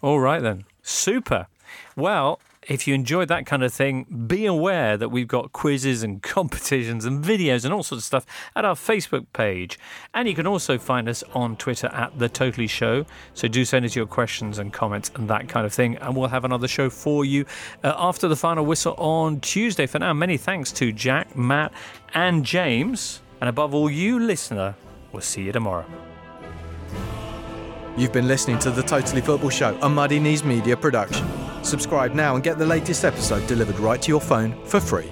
All 0.02 0.20
right, 0.20 0.42
then. 0.42 0.66
Super. 0.84 1.48
Well, 1.96 2.40
if 2.68 2.88
you 2.88 2.94
enjoyed 2.94 3.30
that 3.30 3.46
kind 3.46 3.64
of 3.64 3.74
thing, 3.74 4.04
be 4.28 4.46
aware 4.46 4.98
that 4.98 5.10
we've 5.10 5.28
got 5.28 5.54
quizzes 5.54 6.04
and 6.04 6.22
competitions 6.38 7.06
and 7.06 7.24
videos 7.24 7.64
and 7.66 7.74
all 7.74 7.84
sorts 7.84 8.04
of 8.04 8.06
stuff 8.06 8.26
at 8.56 8.66
our 8.66 8.76
Facebook 8.76 9.26
page. 9.34 9.80
And 10.14 10.28
you 10.28 10.36
can 10.36 10.46
also 10.46 10.78
find 10.78 11.08
us 11.08 11.24
on 11.34 11.56
Twitter 11.56 11.88
at 11.88 12.18
The 12.20 12.30
Totally 12.30 12.68
Show. 12.68 13.06
So 13.34 13.48
do 13.48 13.64
send 13.66 13.86
us 13.86 13.96
your 13.96 14.06
questions 14.06 14.60
and 14.60 14.74
comments 14.74 15.12
and 15.16 15.30
that 15.30 15.48
kind 15.48 15.66
of 15.66 15.74
thing. 15.74 15.96
And 15.98 16.16
we'll 16.16 16.28
have 16.28 16.46
another 16.46 16.68
show 16.68 16.90
for 16.90 17.24
you 17.24 17.46
uh, 17.84 17.94
after 17.98 18.28
the 18.28 18.36
final 18.36 18.66
whistle 18.66 18.94
on 18.96 19.40
Tuesday. 19.40 19.86
For 19.88 20.00
now, 20.00 20.14
many 20.14 20.38
thanks 20.38 20.72
to 20.74 20.92
Jack, 20.92 21.36
Matt, 21.36 21.72
and 22.14 22.46
James. 22.46 23.22
And 23.40 23.50
above 23.50 23.74
all, 23.74 23.90
you, 23.90 24.20
listener, 24.20 24.76
we'll 25.12 25.22
see 25.22 25.44
you 25.44 25.52
tomorrow. 25.52 25.86
You've 27.96 28.14
been 28.14 28.28
listening 28.28 28.60
to 28.60 28.72
The 28.72 28.84
Totally 28.84 29.22
Football 29.22 29.50
Show, 29.50 29.78
a 29.82 29.90
Muddy 29.90 30.20
Knees 30.20 30.44
Media 30.44 30.78
production. 30.78 31.28
Subscribe 31.68 32.14
now 32.14 32.36
and 32.36 32.44
get 32.46 32.58
the 32.58 32.66
latest 32.66 33.04
episode 33.04 33.46
delivered 33.46 33.78
right 33.80 34.02
to 34.02 34.08
your 34.08 34.22
phone 34.22 34.56
for 34.64 34.80
free. 34.80 35.12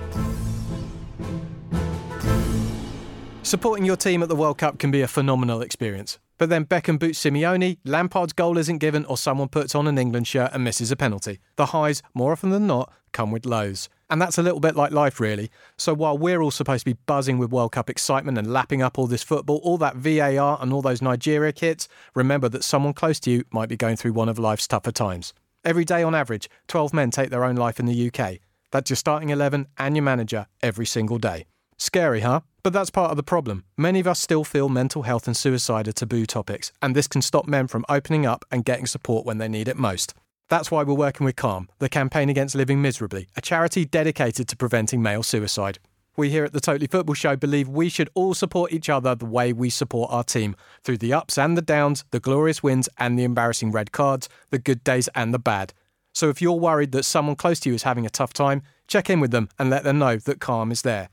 Supporting 3.43 3.85
your 3.85 3.97
team 3.97 4.23
at 4.23 4.29
the 4.29 4.37
World 4.37 4.57
Cup 4.57 4.79
can 4.79 4.89
be 4.89 5.01
a 5.01 5.07
phenomenal 5.07 5.61
experience. 5.61 6.17
But 6.37 6.47
then 6.47 6.63
Beckham 6.65 6.97
boots 6.97 7.21
Simeone, 7.23 7.77
Lampard's 7.83 8.31
goal 8.31 8.57
isn't 8.57 8.77
given, 8.77 9.03
or 9.03 9.17
someone 9.17 9.49
puts 9.49 9.75
on 9.75 9.85
an 9.85 9.97
England 9.97 10.27
shirt 10.27 10.51
and 10.53 10.63
misses 10.63 10.91
a 10.91 10.95
penalty. 10.95 11.39
The 11.57 11.67
highs, 11.67 12.01
more 12.13 12.31
often 12.31 12.51
than 12.51 12.67
not, 12.67 12.89
come 13.11 13.31
with 13.31 13.45
lows. 13.45 13.89
And 14.09 14.21
that's 14.21 14.37
a 14.37 14.43
little 14.43 14.61
bit 14.61 14.77
like 14.77 14.93
life, 14.93 15.19
really. 15.19 15.51
So 15.77 15.93
while 15.93 16.17
we're 16.17 16.41
all 16.41 16.51
supposed 16.51 16.85
to 16.85 16.93
be 16.93 16.99
buzzing 17.05 17.37
with 17.37 17.51
World 17.51 17.73
Cup 17.73 17.89
excitement 17.89 18.37
and 18.37 18.51
lapping 18.51 18.81
up 18.81 18.97
all 18.97 19.07
this 19.07 19.23
football, 19.23 19.59
all 19.61 19.77
that 19.79 19.97
VAR 19.97 20.57
and 20.61 20.71
all 20.71 20.81
those 20.81 21.01
Nigeria 21.01 21.51
kits, 21.51 21.89
remember 22.13 22.47
that 22.47 22.63
someone 22.63 22.93
close 22.93 23.19
to 23.21 23.31
you 23.31 23.43
might 23.51 23.67
be 23.67 23.75
going 23.75 23.97
through 23.97 24.13
one 24.13 24.29
of 24.29 24.39
life's 24.39 24.67
tougher 24.67 24.93
times. 24.93 25.33
Every 25.65 25.83
day 25.83 26.03
on 26.03 26.13
average, 26.13 26.47
12 26.67 26.93
men 26.93 27.09
take 27.09 27.31
their 27.31 27.43
own 27.43 27.55
life 27.55 27.79
in 27.79 27.87
the 27.87 28.11
UK. 28.11 28.35
That's 28.69 28.91
your 28.91 28.97
starting 28.97 29.31
11 29.31 29.65
and 29.79 29.95
your 29.95 30.03
manager 30.03 30.45
every 30.61 30.85
single 30.85 31.17
day. 31.17 31.47
Scary, 31.79 32.21
huh? 32.21 32.41
But 32.61 32.71
that's 32.71 32.91
part 32.91 33.09
of 33.09 33.17
the 33.17 33.23
problem. 33.23 33.63
Many 33.75 33.99
of 33.99 34.05
us 34.05 34.19
still 34.19 34.43
feel 34.43 34.69
mental 34.69 35.01
health 35.01 35.25
and 35.25 35.35
suicide 35.35 35.87
are 35.87 35.91
taboo 35.91 36.27
topics, 36.27 36.71
and 36.83 36.95
this 36.95 37.07
can 37.07 37.23
stop 37.23 37.47
men 37.47 37.65
from 37.65 37.83
opening 37.89 38.27
up 38.27 38.45
and 38.51 38.63
getting 38.63 38.85
support 38.85 39.25
when 39.25 39.39
they 39.39 39.47
need 39.47 39.67
it 39.67 39.75
most. 39.75 40.13
That's 40.49 40.69
why 40.69 40.83
we're 40.83 40.93
working 40.93 41.25
with 41.25 41.35
Calm, 41.35 41.67
the 41.79 41.89
campaign 41.89 42.29
against 42.29 42.53
living 42.53 42.79
miserably, 42.79 43.27
a 43.35 43.41
charity 43.41 43.85
dedicated 43.85 44.47
to 44.49 44.55
preventing 44.55 45.01
male 45.01 45.23
suicide. 45.23 45.79
We 46.17 46.29
here 46.29 46.45
at 46.45 46.53
the 46.53 46.61
Totally 46.61 46.87
Football 46.87 47.15
Show 47.15 47.35
believe 47.35 47.67
we 47.67 47.89
should 47.89 48.09
all 48.13 48.33
support 48.33 48.71
each 48.71 48.87
other 48.87 49.15
the 49.15 49.25
way 49.25 49.51
we 49.51 49.69
support 49.69 50.13
our 50.13 50.23
team, 50.23 50.55
through 50.81 50.99
the 50.99 51.11
ups 51.11 51.37
and 51.37 51.57
the 51.57 51.61
downs, 51.61 52.05
the 52.11 52.21
glorious 52.21 52.63
wins 52.63 52.87
and 52.97 53.19
the 53.19 53.25
embarrassing 53.25 53.71
red 53.71 53.91
cards, 53.91 54.29
the 54.49 54.57
good 54.57 54.81
days 54.85 55.09
and 55.13 55.33
the 55.33 55.39
bad. 55.39 55.73
So 56.13 56.29
if 56.29 56.41
you're 56.41 56.53
worried 56.53 56.93
that 56.93 57.03
someone 57.03 57.35
close 57.35 57.59
to 57.61 57.69
you 57.69 57.75
is 57.75 57.83
having 57.83 58.05
a 58.05 58.09
tough 58.09 58.31
time, 58.31 58.61
check 58.87 59.09
in 59.09 59.19
with 59.19 59.31
them 59.31 59.49
and 59.59 59.69
let 59.69 59.83
them 59.83 59.99
know 59.99 60.15
that 60.15 60.39
Calm 60.39 60.71
is 60.71 60.83
there. 60.83 61.09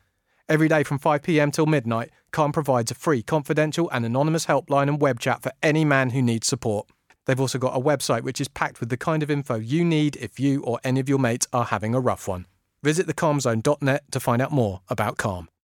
Every 0.48 0.68
day 0.68 0.84
from 0.84 1.00
5pm 1.00 1.52
till 1.52 1.66
midnight, 1.66 2.10
Calm 2.30 2.52
provides 2.52 2.92
a 2.92 2.94
free, 2.94 3.24
confidential, 3.24 3.90
and 3.90 4.06
anonymous 4.06 4.46
helpline 4.46 4.88
and 4.88 5.00
web 5.00 5.18
chat 5.18 5.42
for 5.42 5.50
any 5.64 5.84
man 5.84 6.10
who 6.10 6.22
needs 6.22 6.46
support. 6.46 6.88
They've 7.26 7.40
also 7.40 7.58
got 7.58 7.76
a 7.76 7.80
website 7.80 8.22
which 8.22 8.40
is 8.40 8.46
packed 8.46 8.78
with 8.78 8.88
the 8.88 8.96
kind 8.96 9.24
of 9.24 9.32
info 9.32 9.56
you 9.56 9.84
need 9.84 10.14
if 10.16 10.38
you 10.38 10.62
or 10.62 10.78
any 10.84 11.00
of 11.00 11.08
your 11.08 11.18
mates 11.18 11.48
are 11.52 11.64
having 11.64 11.92
a 11.92 12.00
rough 12.00 12.28
one. 12.28 12.46
Visit 12.82 13.06
thecalmzone.net 13.06 14.02
to 14.10 14.20
find 14.20 14.42
out 14.42 14.52
more 14.52 14.80
about 14.88 15.16
Calm. 15.16 15.51